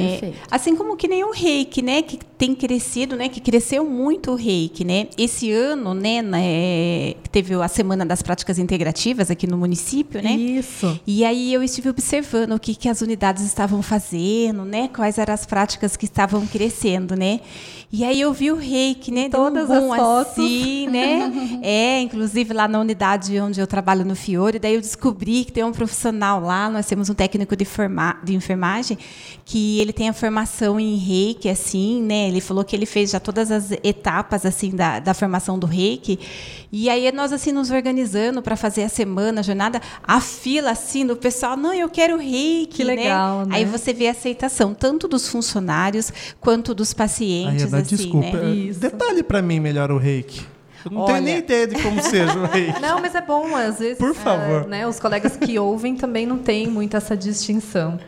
É, 0.00 0.32
assim 0.50 0.74
como 0.76 0.96
que 0.96 1.06
nem 1.06 1.24
o 1.24 1.30
reiki, 1.30 1.82
né, 1.82 2.02
que 2.02 2.18
tem 2.38 2.54
crescido, 2.54 3.16
né, 3.16 3.28
que 3.28 3.40
cresceu 3.40 3.84
muito 3.84 4.30
o 4.30 4.34
reiki, 4.34 4.84
né. 4.84 5.08
Esse 5.18 5.50
ano, 5.52 5.92
né, 5.94 6.22
né, 6.22 7.14
teve 7.30 7.54
a 7.54 7.68
semana 7.68 8.06
das 8.06 8.22
práticas 8.22 8.58
integrativas 8.58 9.30
aqui 9.30 9.46
no 9.46 9.58
município, 9.58 10.22
né. 10.22 10.32
Isso. 10.32 10.98
E 11.06 11.24
aí 11.24 11.52
eu 11.52 11.62
estive 11.62 11.90
observando 11.90 12.52
o 12.52 12.60
que 12.60 12.74
que 12.74 12.88
as 12.88 13.02
unidades 13.02 13.44
estavam 13.44 13.82
fazendo, 13.82 14.64
né, 14.64 14.88
quais 14.88 15.18
eram 15.18 15.34
as 15.34 15.44
práticas 15.44 15.96
que 15.96 16.06
estavam 16.06 16.46
crescendo, 16.46 17.14
né. 17.14 17.40
E 17.92 18.04
aí 18.04 18.18
eu 18.18 18.32
vi 18.32 18.50
o 18.50 18.56
reiki, 18.56 19.10
né, 19.10 19.28
todas 19.28 19.68
um 19.68 19.92
as 19.92 20.00
fotos, 20.00 20.32
assim, 20.32 20.88
né. 20.88 21.30
é, 21.62 22.00
inclusive 22.00 22.54
lá 22.54 22.66
na 22.66 22.80
unidade 22.80 23.38
onde 23.38 23.60
eu 23.60 23.66
trabalho 23.66 24.04
no 24.04 24.16
Fiore, 24.16 24.58
daí 24.58 24.74
eu 24.74 24.80
descobri 24.80 25.44
que 25.44 25.52
tem 25.52 25.62
um 25.62 25.72
profissional 25.72 26.40
lá, 26.40 26.70
nós 26.70 26.86
temos 26.86 27.10
um 27.10 27.14
técnico 27.14 27.54
de, 27.54 27.66
forma, 27.66 28.18
de 28.24 28.34
enfermagem 28.34 28.96
que 29.44 29.81
ele 29.82 29.92
tem 29.92 30.08
a 30.08 30.12
formação 30.12 30.78
em 30.80 30.96
reiki, 30.96 31.48
assim, 31.48 32.02
né? 32.02 32.28
Ele 32.28 32.40
falou 32.40 32.64
que 32.64 32.74
ele 32.74 32.86
fez 32.86 33.10
já 33.10 33.20
todas 33.20 33.50
as 33.50 33.70
etapas, 33.82 34.46
assim, 34.46 34.70
da, 34.70 34.98
da 34.98 35.12
formação 35.12 35.58
do 35.58 35.66
reiki. 35.66 36.18
E 36.70 36.88
aí 36.88 37.10
nós, 37.12 37.32
assim, 37.32 37.52
nos 37.52 37.70
organizando 37.70 38.40
para 38.40 38.56
fazer 38.56 38.84
a 38.84 38.88
semana, 38.88 39.40
a 39.40 39.42
jornada, 39.42 39.80
a 40.02 40.20
fila, 40.20 40.70
assim, 40.70 41.04
do 41.04 41.16
pessoal, 41.16 41.56
não, 41.56 41.74
eu 41.74 41.88
quero 41.88 42.16
reiki, 42.16 42.76
que 42.76 42.84
legal, 42.84 43.40
né? 43.40 43.46
né? 43.46 43.56
Aí 43.56 43.64
você 43.64 43.92
vê 43.92 44.08
a 44.08 44.12
aceitação, 44.12 44.72
tanto 44.72 45.06
dos 45.06 45.28
funcionários 45.28 46.12
quanto 46.40 46.74
dos 46.74 46.94
pacientes, 46.94 47.72
Ai, 47.74 47.80
assim, 47.80 47.96
desculpa. 47.96 48.38
né? 48.38 48.72
Detalhe 48.72 49.22
para 49.22 49.42
mim 49.42 49.60
melhor 49.60 49.90
o 49.90 49.98
reiki. 49.98 50.46
Eu 50.84 50.90
não 50.90 51.00
Olha, 51.02 51.14
tenho 51.14 51.24
nem 51.24 51.38
ideia 51.38 51.66
de 51.66 51.80
como 51.80 52.02
seja 52.02 52.38
o 52.38 52.46
reiki. 52.46 52.80
Não, 52.80 53.00
mas 53.00 53.14
é 53.14 53.20
bom, 53.20 53.54
às 53.54 53.78
vezes. 53.78 53.98
Por 53.98 54.14
favor. 54.14 54.64
É, 54.64 54.66
né, 54.66 54.86
os 54.86 54.98
colegas 54.98 55.36
que 55.36 55.58
ouvem 55.58 55.94
também 55.94 56.26
não 56.26 56.38
têm 56.38 56.66
muito 56.66 56.96
essa 56.96 57.16
distinção. 57.16 57.98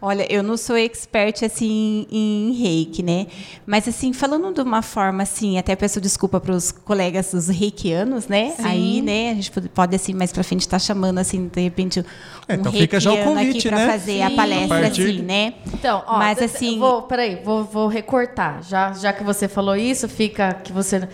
Olha, 0.00 0.26
eu 0.32 0.42
não 0.42 0.56
sou 0.56 0.76
expert 0.76 1.44
assim 1.44 2.06
em 2.10 2.52
reiki, 2.52 3.02
né? 3.02 3.26
Mas 3.66 3.88
assim, 3.88 4.12
falando 4.12 4.52
de 4.52 4.60
uma 4.60 4.80
forma 4.80 5.24
assim, 5.24 5.58
até 5.58 5.74
peço 5.74 6.00
desculpa 6.00 6.40
para 6.40 6.52
os 6.52 6.70
colegas 6.70 7.32
dos 7.32 7.48
reikianos, 7.48 8.28
né? 8.28 8.50
Sim. 8.50 8.64
Aí, 8.64 9.02
né, 9.02 9.30
a 9.30 9.34
gente 9.34 9.50
pode 9.50 9.96
assim 9.96 10.14
mais 10.14 10.32
para 10.32 10.44
frente 10.44 10.60
estar 10.60 10.76
tá 10.76 10.78
chamando 10.78 11.18
assim, 11.18 11.48
de 11.48 11.60
repente 11.60 12.00
um 12.00 12.04
é, 12.48 12.54
então 12.54 12.72
fica 12.72 13.00
já 13.00 13.12
o 13.12 13.24
convite, 13.24 13.58
aqui 13.58 13.68
para 13.68 13.78
né? 13.78 13.86
fazer 13.86 14.12
Sim. 14.12 14.22
a 14.22 14.30
palestra 14.30 14.86
a 14.86 14.88
assim, 14.88 15.22
né? 15.22 15.54
Então, 15.74 16.04
ó, 16.06 16.18
mas 16.18 16.40
assim, 16.40 16.78
vou, 16.78 17.02
peraí, 17.02 17.40
vou, 17.44 17.64
vou 17.64 17.88
recortar. 17.88 18.62
Já 18.62 18.92
já 18.92 19.12
que 19.12 19.24
você 19.24 19.48
falou 19.48 19.76
isso, 19.76 20.08
fica 20.08 20.54
que 20.54 20.72
você 20.72 21.08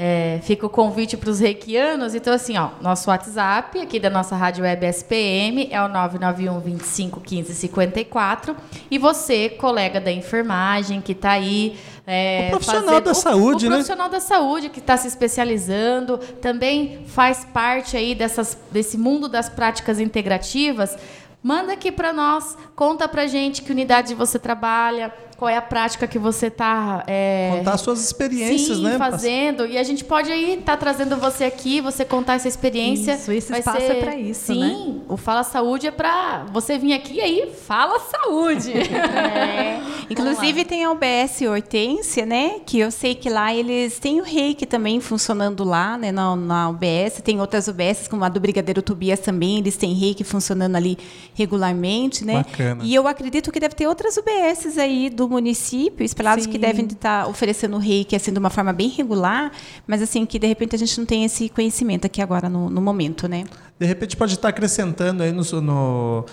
é, 0.00 0.38
fica 0.44 0.64
o 0.64 0.70
convite 0.70 1.16
para 1.16 1.28
os 1.28 1.40
reikianos. 1.40 2.14
Então, 2.14 2.32
assim, 2.32 2.56
ó, 2.56 2.68
nosso 2.80 3.10
WhatsApp 3.10 3.80
aqui 3.80 3.98
da 3.98 4.08
nossa 4.08 4.36
rádio 4.36 4.62
web 4.62 4.86
SPM 4.86 5.66
é 5.72 5.82
o 5.82 5.88
991 5.88 6.60
25 6.60 7.20
15 7.20 7.52
54. 7.52 8.56
E 8.88 8.96
você, 8.96 9.48
colega 9.48 10.00
da 10.00 10.12
enfermagem, 10.12 11.00
que 11.00 11.10
está 11.10 11.32
aí. 11.32 11.76
É, 12.06 12.46
o 12.46 12.50
profissional 12.50 12.84
fazendo, 12.84 13.04
da 13.04 13.14
saúde, 13.14 13.64
o, 13.64 13.68
o 13.68 13.70
né? 13.70 13.76
profissional 13.76 14.08
da 14.08 14.20
saúde 14.20 14.68
que 14.68 14.78
está 14.78 14.96
se 14.96 15.08
especializando, 15.08 16.16
também 16.40 17.04
faz 17.08 17.44
parte 17.52 17.96
aí 17.96 18.14
dessas, 18.14 18.56
desse 18.70 18.96
mundo 18.96 19.28
das 19.28 19.48
práticas 19.48 19.98
integrativas. 19.98 20.96
Manda 21.42 21.72
aqui 21.72 21.90
para 21.90 22.12
nós, 22.12 22.56
conta 22.76 23.08
para 23.08 23.26
gente 23.26 23.62
que 23.62 23.72
unidade 23.72 24.14
você 24.14 24.38
trabalha, 24.38 25.12
qual 25.38 25.48
é 25.48 25.56
a 25.56 25.62
prática 25.62 26.08
que 26.08 26.18
você 26.18 26.48
está 26.48 27.04
é, 27.06 27.52
contar 27.58 27.78
suas 27.78 28.00
experiências, 28.04 28.76
sim, 28.76 28.82
né? 28.82 28.98
Fazendo 28.98 29.64
e 29.64 29.78
a 29.78 29.84
gente 29.84 30.04
pode 30.04 30.32
aí 30.32 30.54
estar 30.54 30.72
tá 30.72 30.76
trazendo 30.76 31.16
você 31.16 31.44
aqui, 31.44 31.80
você 31.80 32.04
contar 32.04 32.34
essa 32.34 32.48
experiência. 32.48 33.14
Isso, 33.14 33.30
esse 33.30 33.48
Vai 33.48 33.60
espaço 33.60 33.78
ser, 33.78 33.92
é 33.92 34.00
para 34.02 34.16
isso, 34.16 34.46
sim, 34.46 34.58
né? 34.58 35.00
o 35.08 35.16
Fala 35.16 35.44
Saúde 35.44 35.86
é 35.86 35.92
para 35.92 36.44
você 36.52 36.76
vir 36.76 36.92
aqui 36.92 37.14
e 37.14 37.20
aí 37.20 37.52
fala 37.54 38.00
saúde. 38.00 38.72
é. 38.82 39.80
Inclusive 40.10 40.64
tem 40.64 40.84
a 40.84 40.90
UBS 40.90 41.42
Hortência, 41.48 42.26
né? 42.26 42.58
Que 42.66 42.80
eu 42.80 42.90
sei 42.90 43.14
que 43.14 43.30
lá 43.30 43.54
eles 43.54 44.00
têm 44.00 44.20
o 44.20 44.24
Reiki 44.24 44.66
também 44.66 45.00
funcionando 45.00 45.62
lá, 45.62 45.96
né? 45.96 46.10
Na, 46.10 46.34
na 46.34 46.68
UBS 46.68 47.20
tem 47.22 47.40
outras 47.40 47.68
UBS 47.68 48.08
como 48.08 48.24
a 48.24 48.28
do 48.28 48.40
Brigadeiro 48.40 48.82
Tobias 48.82 49.20
também, 49.20 49.58
eles 49.58 49.76
têm 49.76 49.94
Reiki 49.94 50.24
funcionando 50.24 50.74
ali 50.74 50.98
regularmente, 51.34 52.24
né? 52.24 52.38
Bacana. 52.38 52.82
E 52.82 52.92
eu 52.92 53.06
acredito 53.06 53.52
que 53.52 53.60
deve 53.60 53.76
ter 53.76 53.86
outras 53.86 54.16
UBSs 54.16 54.80
aí 54.80 55.08
do 55.08 55.27
município, 55.28 56.04
esperados 56.04 56.44
Sim. 56.44 56.50
que 56.50 56.58
devem 56.58 56.86
estar 56.86 57.28
oferecendo 57.28 57.76
reiki 57.78 58.16
assim 58.16 58.32
de 58.32 58.38
uma 58.38 58.50
forma 58.50 58.72
bem 58.72 58.88
regular, 58.88 59.52
mas 59.86 60.02
assim 60.02 60.24
que 60.24 60.38
de 60.38 60.46
repente 60.46 60.74
a 60.74 60.78
gente 60.78 60.98
não 60.98 61.06
tem 61.06 61.24
esse 61.24 61.48
conhecimento 61.48 62.06
aqui 62.06 62.20
agora 62.22 62.48
no, 62.48 62.70
no 62.70 62.80
momento, 62.80 63.28
né? 63.28 63.44
De 63.78 63.86
repente 63.86 64.16
pode 64.16 64.34
estar 64.34 64.48
acrescentando 64.48 65.22
aí 65.22 65.32
no, 65.32 65.42
no 65.60 66.24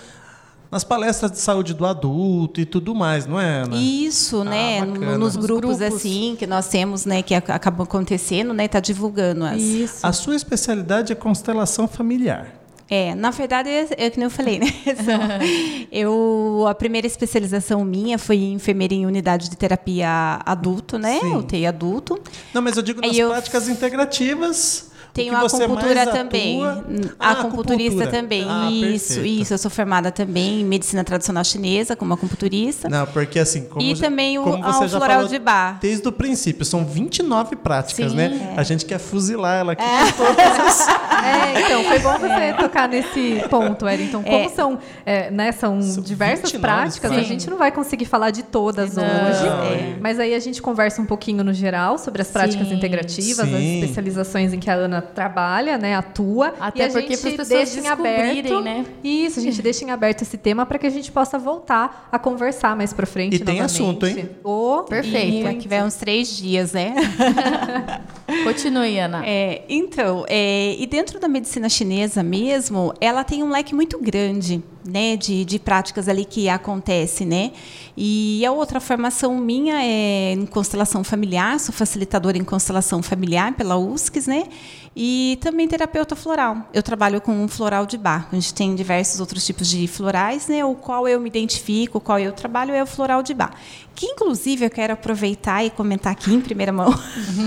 nas 0.70 0.84
palestras 0.84 1.30
de 1.30 1.38
saúde 1.38 1.74
do 1.74 1.86
adulto 1.86 2.60
e 2.60 2.64
tudo 2.64 2.94
mais, 2.94 3.26
não 3.26 3.40
é, 3.40 3.62
Ana? 3.62 3.76
Isso, 3.76 4.44
né? 4.44 4.80
Ah, 4.80 4.84
Nos 5.16 5.36
grupos, 5.36 5.78
grupos, 5.78 5.82
assim 5.82 6.36
que 6.38 6.46
nós 6.46 6.68
temos, 6.68 7.04
né, 7.04 7.22
que 7.22 7.34
acabam 7.34 7.84
acontecendo, 7.84 8.52
né, 8.52 8.66
tá 8.68 8.80
divulgando 8.80 9.44
as. 9.44 9.62
Isso. 9.62 10.06
A 10.06 10.12
sua 10.12 10.34
especialidade 10.34 11.12
é 11.12 11.16
constelação 11.16 11.86
familiar. 11.86 12.65
É, 12.88 13.14
na 13.14 13.30
verdade, 13.30 13.68
é, 13.68 13.88
é 13.96 14.10
que 14.10 14.16
nem 14.16 14.24
eu 14.24 14.30
falei, 14.30 14.60
né? 14.60 14.66
eu, 15.90 16.64
a 16.68 16.74
primeira 16.74 17.06
especialização 17.06 17.84
minha 17.84 18.16
foi 18.16 18.36
em 18.36 18.52
enfermeira 18.54 18.94
em 18.94 19.04
unidade 19.04 19.50
de 19.50 19.56
terapia 19.56 20.40
adulto, 20.46 20.98
né? 20.98 21.18
Sim. 21.20 21.36
UTI 21.36 21.66
adulto. 21.66 22.20
Não, 22.54 22.62
mas 22.62 22.76
eu 22.76 22.82
digo 22.82 23.00
nas 23.00 23.16
eu... 23.16 23.28
práticas 23.28 23.68
integrativas 23.68 24.90
tenho 25.16 25.34
a 25.34 25.40
acupuntura 25.40 26.06
também. 26.06 26.62
A 26.62 26.82
ah, 27.18 27.32
acupunturista 27.32 28.06
também. 28.06 28.46
Ah, 28.48 28.70
isso, 28.70 29.14
perfeito. 29.14 29.42
isso. 29.42 29.54
Eu 29.54 29.58
sou 29.58 29.70
formada 29.70 30.12
também 30.12 30.60
em 30.60 30.64
medicina 30.64 31.02
tradicional 31.02 31.42
chinesa, 31.42 31.96
como 31.96 32.12
acupunturista. 32.12 32.88
Não, 32.88 33.06
porque 33.06 33.38
assim, 33.38 33.64
como 33.64 33.80
E 33.80 33.94
já, 33.94 34.06
também 34.06 34.38
o, 34.38 34.42
como 34.42 34.62
você 34.62 34.84
o 34.84 34.88
já 34.88 34.98
floral 34.98 35.16
falou 35.16 35.30
de 35.30 35.38
bar. 35.38 35.78
Desde 35.80 36.06
o 36.06 36.12
princípio, 36.12 36.64
são 36.64 36.84
29 36.84 37.56
práticas, 37.56 38.10
Sim, 38.10 38.16
né? 38.16 38.52
é. 38.54 38.60
A 38.60 38.62
gente 38.62 38.84
quer 38.84 38.98
fuzilar 38.98 39.60
ela 39.60 39.72
aqui 39.72 39.82
é. 39.82 40.12
com 40.12 40.24
todas 40.24 40.60
as... 40.60 40.86
É, 41.26 41.60
então, 41.62 41.82
foi 41.84 41.98
bom 41.98 42.18
você 42.18 42.26
é. 42.26 42.52
tocar 42.52 42.88
nesse 42.88 43.42
ponto, 43.50 43.86
Wellington. 43.86 44.22
Como 44.22 44.36
É. 44.36 44.48
são, 44.48 44.78
é, 45.04 45.28
né, 45.30 45.50
são, 45.50 45.82
São 45.82 46.02
diversas 46.02 46.52
29 46.52 46.60
práticas, 46.60 47.10
a 47.10 47.14
práticas. 47.14 47.26
gente 47.26 47.50
não 47.50 47.56
vai 47.56 47.72
conseguir 47.72 48.04
falar 48.04 48.30
de 48.30 48.44
todas 48.44 48.94
Não. 48.94 49.02
hoje. 49.02 49.46
É. 49.46 49.96
Mas 50.00 50.20
aí 50.20 50.34
a 50.34 50.38
gente 50.38 50.62
conversa 50.62 51.02
um 51.02 51.06
pouquinho 51.06 51.42
no 51.42 51.52
geral 51.52 51.98
sobre 51.98 52.22
as 52.22 52.28
práticas 52.28 52.68
Sim. 52.68 52.74
integrativas, 52.74 53.40
as 53.40 53.48
Sim. 53.48 53.80
especializações 53.80 54.52
em 54.52 54.60
que 54.60 54.70
a 54.70 54.74
Ana 54.74 55.05
trabalha, 55.06 55.78
né, 55.78 55.94
atua. 55.94 56.54
Até 56.60 56.80
e 56.80 56.82
a 56.86 56.90
porque 56.90 57.16
para 57.16 57.28
as 57.30 57.36
pessoas 57.36 57.48
deixa 57.48 57.80
em 57.80 57.86
aberto, 57.88 58.60
né? 58.60 58.84
Isso, 59.02 59.38
a 59.38 59.42
gente 59.42 59.62
deixa 59.62 59.84
em 59.84 59.90
aberto 59.90 60.22
esse 60.22 60.36
tema 60.36 60.66
para 60.66 60.78
que 60.78 60.86
a 60.86 60.90
gente 60.90 61.10
possa 61.10 61.38
voltar 61.38 62.08
a 62.12 62.18
conversar 62.18 62.76
mais 62.76 62.92
para 62.92 63.06
frente 63.06 63.36
E 63.36 63.38
tem 63.38 63.60
novamente. 63.60 63.64
assunto, 63.64 64.06
hein? 64.06 64.30
Ô, 64.44 64.82
Perfeito. 64.88 65.46
E 65.46 65.48
aqui 65.48 65.68
vai 65.68 65.82
uns 65.82 65.94
três 65.94 66.36
dias, 66.36 66.72
né? 66.72 66.94
Continue, 68.44 68.98
Ana. 68.98 69.22
É, 69.24 69.62
então, 69.68 70.24
é, 70.28 70.74
e 70.78 70.86
dentro 70.86 71.18
da 71.18 71.28
medicina 71.28 71.68
chinesa 71.68 72.22
mesmo, 72.22 72.92
ela 73.00 73.24
tem 73.24 73.42
um 73.42 73.48
leque 73.50 73.74
muito 73.74 73.98
grande, 74.00 74.62
né, 74.86 75.16
de, 75.16 75.44
de 75.44 75.58
práticas 75.58 76.08
ali 76.08 76.24
que 76.24 76.48
acontece, 76.48 77.24
né? 77.24 77.52
E 77.96 78.44
a 78.44 78.52
outra 78.52 78.80
formação 78.80 79.36
minha 79.38 79.82
é 79.82 80.32
em 80.32 80.46
constelação 80.46 81.02
familiar, 81.02 81.58
sou 81.58 81.74
facilitadora 81.74 82.38
em 82.38 82.44
constelação 82.44 83.02
familiar 83.02 83.54
pela 83.54 83.76
USCS, 83.76 84.26
né? 84.26 84.44
E 84.94 85.38
também 85.42 85.68
terapeuta 85.68 86.16
floral. 86.16 86.70
Eu 86.72 86.82
trabalho 86.82 87.20
com 87.20 87.32
um 87.32 87.46
floral 87.46 87.84
de 87.84 87.98
bar. 87.98 88.28
A 88.32 88.34
gente 88.34 88.54
tem 88.54 88.74
diversos 88.74 89.20
outros 89.20 89.44
tipos 89.44 89.68
de 89.68 89.86
florais, 89.86 90.48
né? 90.48 90.64
O 90.64 90.74
qual 90.74 91.06
eu 91.06 91.20
me 91.20 91.28
identifico, 91.28 91.98
o 91.98 92.00
qual 92.00 92.18
eu 92.18 92.32
trabalho 92.32 92.72
é 92.72 92.82
o 92.82 92.86
floral 92.86 93.22
de 93.22 93.34
bar. 93.34 93.54
Que 93.96 94.04
inclusive 94.04 94.66
eu 94.66 94.70
quero 94.70 94.92
aproveitar 94.92 95.64
e 95.64 95.70
comentar 95.70 96.12
aqui 96.12 96.32
em 96.32 96.40
primeira 96.40 96.70
mão, 96.70 96.92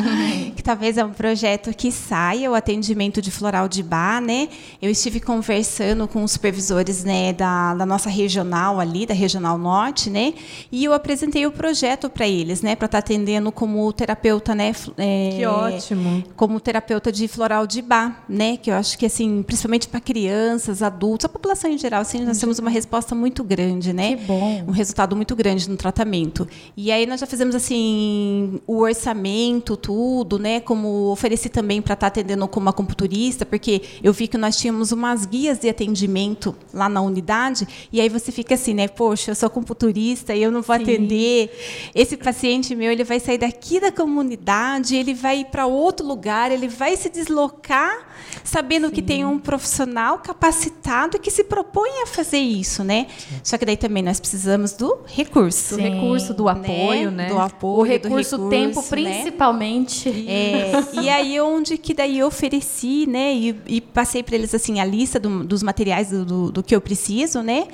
que 0.58 0.64
talvez 0.64 0.98
é 0.98 1.06
um 1.06 1.12
projeto 1.12 1.72
que 1.72 1.92
saia 1.92 2.50
o 2.50 2.56
atendimento 2.56 3.22
de 3.22 3.30
floral 3.30 3.68
de 3.68 3.84
bar, 3.84 4.20
né? 4.20 4.50
Eu 4.82 4.90
estive 4.90 5.20
conversando 5.20 6.08
com 6.08 6.24
os 6.24 6.32
supervisores, 6.32 7.04
né, 7.04 7.34
da, 7.34 7.76
da 7.76 7.86
nossa 7.86 8.10
regional 8.10 8.80
ali, 8.80 9.06
da 9.06 9.14
regional 9.14 9.60
norte, 9.60 10.10
né? 10.10 10.34
E 10.72 10.84
eu 10.84 10.92
apresentei 10.92 11.46
o 11.46 11.52
projeto 11.52 12.10
para 12.10 12.28
eles, 12.28 12.64
né, 12.64 12.76
para 12.76 12.88
estar 12.88 13.00
tá 13.00 13.06
atendendo 13.06 13.52
como 13.52 13.94
terapeuta, 13.94 14.56
né? 14.56 14.74
É, 14.98 15.36
que 15.38 15.46
ótimo. 15.46 16.24
Como 16.36 16.60
terapeuta 16.60 17.12
de 17.12 17.28
floral 17.28 17.68
de 17.68 17.80
bar, 17.84 18.24
né? 18.28 18.58
Que 18.58 18.72
eu 18.72 18.76
acho 18.76 18.98
que 18.98 19.06
assim, 19.06 19.44
principalmente 19.44 19.88
para 19.88 20.00
crianças, 20.00 20.82
adultos, 20.82 21.26
a 21.26 21.30
população 21.30 21.70
em 21.70 21.78
geral, 21.78 22.02
assim, 22.02 22.26
nós 22.26 22.40
temos 22.40 22.58
uma 22.58 22.72
resposta 22.72 23.14
muito 23.14 23.44
grande, 23.44 23.94
né? 23.94 24.16
Que 24.16 24.24
bom. 24.26 24.64
Um 24.68 24.72
resultado 24.72 25.16
muito 25.16 25.36
grande 25.36 25.70
no 25.70 25.78
tratamento. 25.78 26.39
E 26.76 26.92
aí 26.92 27.06
nós 27.06 27.20
já 27.20 27.28
fizemos 27.28 27.56
assim 27.56 28.62
o 28.66 28.80
orçamento, 28.80 29.76
tudo, 29.76 30.38
né? 30.38 30.60
Como 30.60 31.12
ofereci 31.12 31.50
também 31.50 31.82
para 31.82 31.94
estar 31.94 32.10
tá 32.10 32.20
atendendo 32.20 32.48
como 32.48 32.70
acupunturista, 32.70 33.46
porque 33.46 33.82
eu 34.04 34.14
vi 34.14 34.28
que 34.28 34.38
nós 34.38 34.58
tínhamos 34.58 34.92
umas 34.92 35.26
guias 35.26 35.60
de 35.60 35.70
atendimento 35.70 36.56
lá 36.74 36.88
na 36.90 37.02
unidade, 37.02 37.68
e 37.92 38.00
aí 38.00 38.10
você 38.10 38.32
fica 38.32 38.56
assim, 38.56 38.74
né? 38.74 38.88
Poxa, 38.88 39.32
eu 39.32 39.36
sou 39.36 39.48
acupunturista 39.48 40.36
e 40.36 40.44
eu 40.44 40.52
não 40.52 40.62
vou 40.62 40.76
Sim. 40.76 40.84
atender. 40.84 41.52
Esse 41.94 42.18
paciente 42.18 42.76
meu, 42.76 42.92
ele 42.92 43.04
vai 43.04 43.20
sair 43.20 43.38
daqui 43.38 43.80
da 43.80 43.92
comunidade, 43.92 44.96
ele 44.96 45.14
vai 45.14 45.40
ir 45.40 45.46
para 45.46 45.66
outro 45.66 46.06
lugar, 46.06 46.52
ele 46.52 46.68
vai 46.68 46.96
se 46.96 47.10
deslocar 47.10 48.08
sabendo 48.44 48.88
Sim. 48.88 48.94
que 48.94 49.02
tem 49.02 49.26
um 49.26 49.40
profissional 49.40 50.20
capacitado 50.20 51.20
que 51.20 51.32
se 51.32 51.44
propõe 51.44 52.04
a 52.04 52.08
fazer 52.08 52.38
isso, 52.38 52.84
né? 52.84 53.08
Sim. 53.18 53.40
Só 53.44 53.58
que 53.58 53.66
daí 53.66 53.78
também 53.78 54.04
nós 54.04 54.20
precisamos 54.20 54.74
do 54.74 55.00
recurso. 55.06 55.76
Do 55.76 55.82
recurso, 55.82 56.29
do 56.34 56.48
apoio, 56.48 57.12
né? 57.12 57.24
né? 57.24 57.30
Do 57.30 57.40
apoio, 57.40 57.80
o 57.80 57.84
recurso, 57.84 58.36
recurso 58.38 58.50
tempo, 58.50 58.82
né? 58.82 58.88
principalmente. 58.90 60.10
É, 60.28 60.72
e 61.02 61.10
aí 61.10 61.40
onde 61.42 61.78
que 61.78 61.94
daí 61.94 62.20
eu 62.20 62.28
ofereci, 62.28 63.06
né? 63.08 63.34
E, 63.34 63.56
e 63.68 63.82
passei 63.82 64.24
para 64.24 64.36
eles 64.36 64.54
assim 64.54 64.80
a 64.80 64.86
lista 64.86 65.20
do, 65.20 65.44
dos 65.44 65.64
materiais 65.64 66.10
do, 66.10 66.26
do, 66.26 66.52
do 66.52 66.64
que 66.64 66.76
eu 66.76 66.82
preciso, 66.82 67.42
né? 67.42 67.68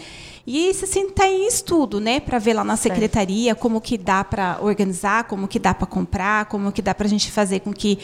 E 0.47 0.69
isso 0.69 0.85
assim 0.85 1.07
está 1.07 1.27
em 1.27 1.47
estudo, 1.47 1.99
né, 1.99 2.19
para 2.19 2.37
ver 2.37 2.53
lá 2.53 2.63
na 2.63 2.77
secretaria 2.77 3.45
certo. 3.45 3.59
como 3.59 3.81
que 3.81 3.97
dá 3.97 4.23
para 4.23 4.59
organizar, 4.61 5.23
como 5.23 5.47
que 5.47 5.57
dá 5.57 5.73
para 5.73 5.87
comprar, 5.87 6.45
como 6.45 6.71
que 6.71 6.83
dá 6.83 6.93
para 6.93 7.07
a 7.07 7.09
gente 7.09 7.31
fazer 7.31 7.61
com 7.61 7.73
que 7.73 7.97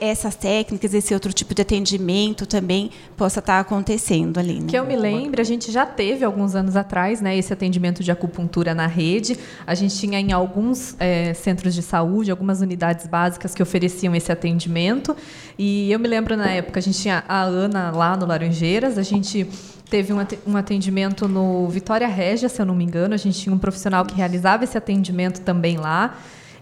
essas 0.00 0.34
técnicas, 0.34 0.94
esse 0.94 1.12
outro 1.12 1.30
tipo 1.30 1.54
de 1.54 1.60
atendimento 1.60 2.46
também 2.46 2.90
possa 3.18 3.40
estar 3.40 3.54
tá 3.54 3.60
acontecendo 3.60 4.38
ali. 4.38 4.60
Né? 4.60 4.66
Que 4.68 4.78
eu 4.78 4.86
me 4.86 4.96
lembro, 4.96 5.42
a 5.42 5.44
gente 5.44 5.70
já 5.70 5.84
teve 5.84 6.24
alguns 6.24 6.54
anos 6.54 6.74
atrás, 6.74 7.20
né, 7.20 7.36
esse 7.36 7.52
atendimento 7.52 8.02
de 8.02 8.10
acupuntura 8.10 8.74
na 8.74 8.86
rede. 8.86 9.38
A 9.66 9.74
gente 9.74 9.94
tinha 9.98 10.18
em 10.18 10.32
alguns 10.32 10.96
é, 10.98 11.34
centros 11.34 11.74
de 11.74 11.82
saúde, 11.82 12.30
algumas 12.30 12.62
unidades 12.62 13.06
básicas 13.06 13.54
que 13.54 13.62
ofereciam 13.62 14.14
esse 14.14 14.32
atendimento. 14.32 15.14
E 15.58 15.92
eu 15.92 15.98
me 15.98 16.08
lembro 16.08 16.34
na 16.34 16.50
época 16.50 16.80
a 16.80 16.82
gente 16.82 16.98
tinha 16.98 17.24
a 17.28 17.42
Ana 17.42 17.90
lá 17.90 18.16
no 18.16 18.24
Laranjeiras, 18.24 18.96
a 18.96 19.02
gente 19.02 19.46
teve 19.88 20.12
um 20.12 20.56
atendimento 20.56 21.28
no 21.28 21.68
Vitória 21.68 22.08
Régia, 22.08 22.48
se 22.48 22.60
eu 22.60 22.66
não 22.66 22.74
me 22.74 22.84
engano. 22.84 23.14
A 23.14 23.18
gente 23.18 23.38
tinha 23.40 23.54
um 23.54 23.58
profissional 23.58 24.04
que 24.04 24.14
realizava 24.14 24.64
esse 24.64 24.76
atendimento 24.76 25.40
também 25.40 25.76
lá. 25.76 26.16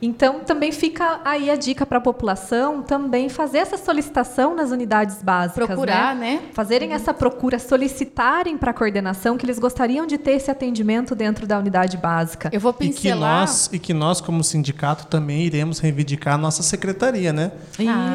Então, 0.05 0.41
também 0.41 0.73
fica 0.73 1.21
aí 1.25 1.49
a 1.49 1.55
dica 1.55 1.87
para 1.87 1.99
a 1.99 2.01
população 2.01 2.83
também 2.83 3.29
fazer 3.29 3.59
essa 3.59 3.79
solicitação 3.79 4.53
nas 4.53 4.73
unidades 4.73 5.23
básicas. 5.23 5.65
Procurar, 5.65 6.17
né? 6.17 6.41
né? 6.43 6.43
Fazerem 6.53 6.89
uhum. 6.89 6.97
essa 6.97 7.15
procura, 7.15 7.57
solicitarem 7.61 8.59
para 8.59 8.73
a 8.73 8.75
coordenação 8.75 9.39
que 9.39 9.47
eles 9.47 9.61
gostariam 9.61 10.05
de 10.05 10.19
ter 10.19 10.33
esse 10.33 10.51
atendimento 10.51 11.15
dentro 11.15 11.47
da 11.47 11.57
unidade 11.57 11.97
básica. 11.97 12.51
Eu 12.53 12.59
vou 12.59 12.73
pincelar. 12.73 12.99
E 12.99 13.13
que 13.13 13.21
nós, 13.21 13.71
e 13.75 13.79
que 13.79 13.95
nós 13.95 14.21
como 14.21 14.43
sindicato, 14.43 15.07
também 15.07 15.43
iremos 15.43 15.79
reivindicar 15.79 16.35
a 16.35 16.39
nossa 16.39 16.65
secretaria, 16.65 17.33
né? 17.33 17.53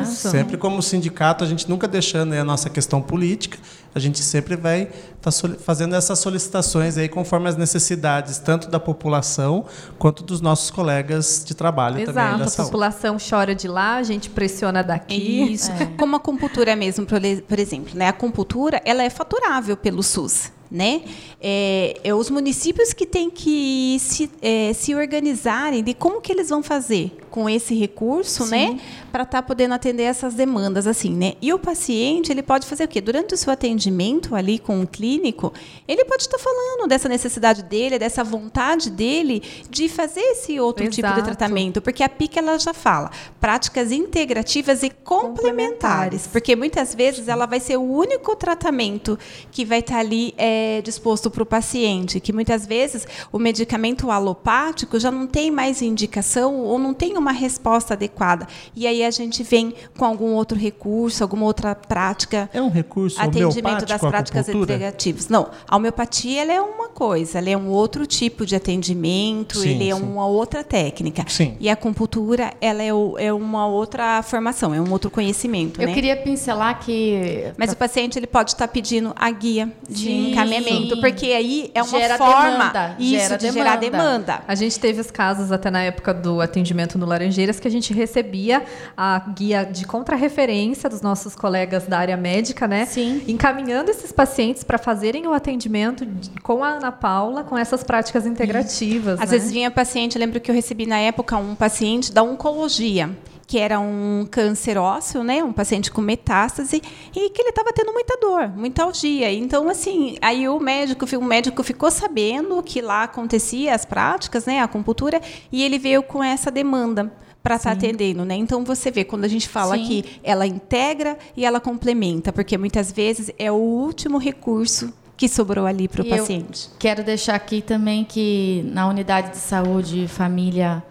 Isso. 0.01 0.29
Sempre 0.29 0.57
como 0.57 0.81
sindicato, 0.81 1.45
a 1.45 1.47
gente 1.47 1.69
nunca 1.69 1.87
deixando 1.87 2.33
a 2.33 2.43
nossa 2.43 2.69
questão 2.69 3.01
política, 3.01 3.57
a 3.97 3.99
gente 3.99 4.21
sempre 4.23 4.55
vai 4.55 4.83
estar 5.17 5.31
tá 5.31 5.55
fazendo 5.59 5.95
essas 5.95 6.19
solicitações 6.19 6.97
aí 6.97 7.09
conforme 7.09 7.49
as 7.49 7.57
necessidades, 7.57 8.37
tanto 8.37 8.69
da 8.69 8.79
população 8.79 9.65
quanto 9.97 10.23
dos 10.23 10.39
nossos 10.39 10.69
colegas 10.69 11.43
de 11.45 11.55
trabalho 11.55 11.99
Exato, 11.99 12.13
também. 12.13 12.45
Exato, 12.45 12.61
a 12.61 12.65
população 12.65 13.17
chora 13.17 13.55
de 13.55 13.67
lá, 13.67 13.95
a 13.95 14.03
gente 14.03 14.29
pressiona 14.29 14.83
daqui. 14.83 15.51
Isso. 15.51 15.71
É. 15.71 15.85
Como 15.97 16.15
a 16.15 16.17
acupuntura 16.17 16.75
mesmo, 16.75 17.05
por 17.05 17.59
exemplo. 17.59 17.91
Né? 17.95 18.05
A 18.05 18.09
acupuntura 18.09 18.81
ela 18.85 19.03
é 19.03 19.09
faturável 19.09 19.75
pelo 19.75 20.03
SUS 20.03 20.51
né? 20.69 21.01
É, 21.41 21.99
é, 22.03 22.13
os 22.13 22.29
municípios 22.29 22.93
que 22.93 23.05
têm 23.05 23.29
que 23.29 23.97
se, 23.99 24.29
é, 24.41 24.73
se 24.73 24.95
organizarem 24.95 25.83
de 25.83 25.93
como 25.93 26.21
que 26.21 26.31
eles 26.31 26.49
vão 26.49 26.63
fazer 26.63 27.17
com 27.29 27.49
esse 27.49 27.75
recurso, 27.75 28.45
Sim. 28.45 28.49
né? 28.49 28.79
Para 29.11 29.23
estar 29.23 29.41
tá 29.41 29.47
podendo 29.47 29.73
atender 29.73 30.03
essas 30.03 30.33
demandas, 30.33 30.87
assim, 30.87 31.13
né? 31.13 31.33
E 31.41 31.53
o 31.53 31.59
paciente, 31.59 32.31
ele 32.31 32.41
pode 32.41 32.65
fazer 32.65 32.85
o 32.85 32.87
quê? 32.87 32.99
Durante 32.99 33.33
o 33.33 33.37
seu 33.37 33.53
atendimento 33.53 34.35
ali 34.35 34.57
com 34.57 34.81
o 34.81 34.87
clínico, 34.87 35.53
ele 35.87 36.03
pode 36.05 36.23
estar 36.23 36.39
falando 36.39 36.87
dessa 36.87 37.07
necessidade 37.07 37.63
dele, 37.63 37.99
dessa 37.99 38.23
vontade 38.23 38.89
dele 38.89 39.43
de 39.69 39.87
fazer 39.87 40.21
esse 40.21 40.59
outro 40.59 40.83
Exato. 40.85 40.95
tipo 40.95 41.13
de 41.13 41.23
tratamento, 41.23 41.81
porque 41.81 42.01
a 42.01 42.09
PIC 42.09 42.37
ela 42.37 42.57
já 42.57 42.73
fala 42.73 43.11
práticas 43.39 43.91
integrativas 43.91 44.81
e 44.81 44.89
complementares, 44.89 45.37
complementares. 45.37 46.27
porque 46.27 46.55
muitas 46.55 46.95
vezes 46.95 47.27
ela 47.27 47.45
vai 47.45 47.59
ser 47.59 47.77
o 47.77 47.83
único 47.83 48.35
tratamento 48.35 49.17
que 49.51 49.63
vai 49.63 49.79
estar 49.79 49.95
tá 49.95 49.99
ali 49.99 50.33
é, 50.37 50.56
é 50.57 50.81
disposto 50.81 51.29
para 51.29 51.43
o 51.43 51.45
paciente, 51.45 52.19
que 52.19 52.33
muitas 52.33 52.65
vezes 52.65 53.07
o 53.31 53.39
medicamento 53.39 54.09
alopático 54.09 54.99
já 54.99 55.11
não 55.11 55.27
tem 55.27 55.51
mais 55.51 55.81
indicação 55.81 56.61
ou 56.61 56.79
não 56.79 56.93
tem 56.93 57.17
uma 57.17 57.31
resposta 57.31 57.93
adequada. 57.93 58.47
E 58.75 58.87
aí 58.87 59.03
a 59.03 59.11
gente 59.11 59.43
vem 59.43 59.73
com 59.97 60.05
algum 60.05 60.33
outro 60.33 60.57
recurso, 60.57 61.23
alguma 61.23 61.45
outra 61.45 61.75
prática. 61.75 62.49
É 62.53 62.61
um 62.61 62.69
recurso 62.69 63.19
atendimento 63.19 63.85
das 63.85 64.01
práticas 64.01 64.49
integrativas. 64.49 65.29
Não, 65.29 65.49
a 65.67 65.75
homeopatia 65.75 66.41
ela 66.41 66.53
é 66.53 66.61
uma 66.61 66.89
coisa, 66.89 67.37
ela 67.37 67.49
é 67.49 67.57
um 67.57 67.69
outro 67.69 68.05
tipo 68.05 68.45
de 68.45 68.55
atendimento, 68.55 69.59
sim, 69.59 69.69
ele 69.69 69.89
é 69.89 69.95
uma 69.95 70.25
outra 70.25 70.63
técnica. 70.63 71.25
Sim. 71.27 71.55
E 71.59 71.69
a 71.69 71.73
acupuntura 71.73 72.53
ela 72.59 72.81
é, 72.81 72.93
o, 72.93 73.17
é 73.17 73.31
uma 73.31 73.67
outra 73.67 74.21
formação, 74.23 74.73
é 74.73 74.81
um 74.81 74.91
outro 74.91 75.09
conhecimento. 75.11 75.81
Eu 75.81 75.87
né? 75.87 75.93
queria 75.93 76.17
pincelar 76.17 76.79
que. 76.79 77.51
Mas 77.57 77.71
o 77.71 77.77
paciente 77.77 78.17
ele 78.17 78.27
pode 78.27 78.51
estar 78.51 78.67
pedindo 78.67 79.13
a 79.15 79.29
guia 79.29 79.71
de 79.87 80.11
encaminhamento 80.11 80.46
encaminhamento, 80.47 80.95
Sim. 80.95 81.01
porque 81.01 81.25
aí 81.27 81.71
é 81.73 81.81
uma 81.83 81.99
gera 81.99 82.17
forma 82.17 82.51
demanda. 82.51 82.95
isso 82.99 83.11
gera 83.11 83.37
de 83.37 83.45
demanda. 83.45 83.59
gerar 83.59 83.75
demanda. 83.75 84.43
A 84.47 84.55
gente 84.55 84.79
teve 84.79 85.01
os 85.01 85.11
casos 85.11 85.51
até 85.51 85.69
na 85.69 85.83
época 85.83 86.13
do 86.13 86.41
atendimento 86.41 86.97
no 86.97 87.05
Laranjeiras 87.05 87.59
que 87.59 87.67
a 87.67 87.71
gente 87.71 87.93
recebia 87.93 88.63
a 88.95 89.19
guia 89.19 89.63
de 89.63 89.85
contrarreferência 89.85 90.89
dos 90.89 91.01
nossos 91.01 91.35
colegas 91.35 91.85
da 91.85 91.97
área 91.99 92.17
médica, 92.17 92.67
né? 92.67 92.85
Sim. 92.85 93.23
Encaminhando 93.27 93.91
esses 93.91 94.11
pacientes 94.11 94.63
para 94.63 94.77
fazerem 94.77 95.27
o 95.27 95.33
atendimento 95.33 96.07
com 96.43 96.63
a 96.63 96.69
Ana 96.69 96.91
Paula 96.91 97.43
com 97.43 97.57
essas 97.57 97.83
práticas 97.83 98.25
integrativas. 98.25 99.19
Às 99.19 99.31
né? 99.31 99.37
vezes 99.37 99.51
vinha 99.51 99.71
paciente, 99.71 100.15
eu 100.15 100.19
lembro 100.19 100.39
que 100.39 100.49
eu 100.49 100.55
recebi 100.55 100.85
na 100.85 100.97
época 100.97 101.37
um 101.37 101.55
paciente 101.55 102.11
da 102.11 102.23
oncologia 102.23 103.09
que 103.47 103.57
era 103.57 103.79
um 103.79 104.27
câncer 104.29 104.77
ósseo, 104.77 105.23
né, 105.23 105.41
um 105.41 105.53
paciente 105.53 105.89
com 105.89 106.01
metástase, 106.01 106.81
e 107.15 107.29
que 107.29 107.41
ele 107.41 107.49
estava 107.49 107.71
tendo 107.73 107.93
muita 107.93 108.17
dor, 108.19 108.49
muita 108.49 108.83
algia. 108.83 109.31
Então, 109.31 109.69
assim, 109.69 110.17
aí 110.21 110.49
o 110.49 110.59
médico, 110.59 111.05
o 111.15 111.23
médico 111.23 111.63
ficou 111.63 111.89
sabendo 111.89 112.61
que 112.61 112.81
lá 112.81 113.03
acontecia 113.03 113.73
as 113.73 113.85
práticas, 113.85 114.45
né, 114.45 114.59
a 114.59 114.65
acupuntura, 114.65 115.21
e 115.49 115.63
ele 115.63 115.79
veio 115.79 116.03
com 116.03 116.21
essa 116.21 116.51
demanda 116.51 117.11
para 117.41 117.55
estar 117.55 117.69
tá 117.69 117.77
atendendo, 117.77 118.25
né? 118.25 118.35
Então 118.35 118.65
você 118.65 118.91
vê 118.91 119.05
quando 119.05 119.23
a 119.23 119.27
gente 119.29 119.47
fala 119.47 119.77
Sim. 119.77 119.85
que 119.85 120.19
ela 120.21 120.45
integra 120.45 121.17
e 121.35 121.45
ela 121.45 121.61
complementa, 121.61 122.33
porque 122.33 122.57
muitas 122.57 122.91
vezes 122.91 123.31
é 123.39 123.49
o 123.49 123.55
último 123.55 124.17
recurso 124.17 124.93
que 125.15 125.29
sobrou 125.29 125.65
ali 125.65 125.87
para 125.87 126.01
o 126.01 126.05
paciente. 126.05 126.69
quero 126.77 127.03
deixar 127.03 127.35
aqui 127.35 127.61
também 127.61 128.03
que 128.03 128.69
na 128.71 128.87
unidade 128.87 129.31
de 129.31 129.37
saúde 129.37 130.07
família 130.09 130.83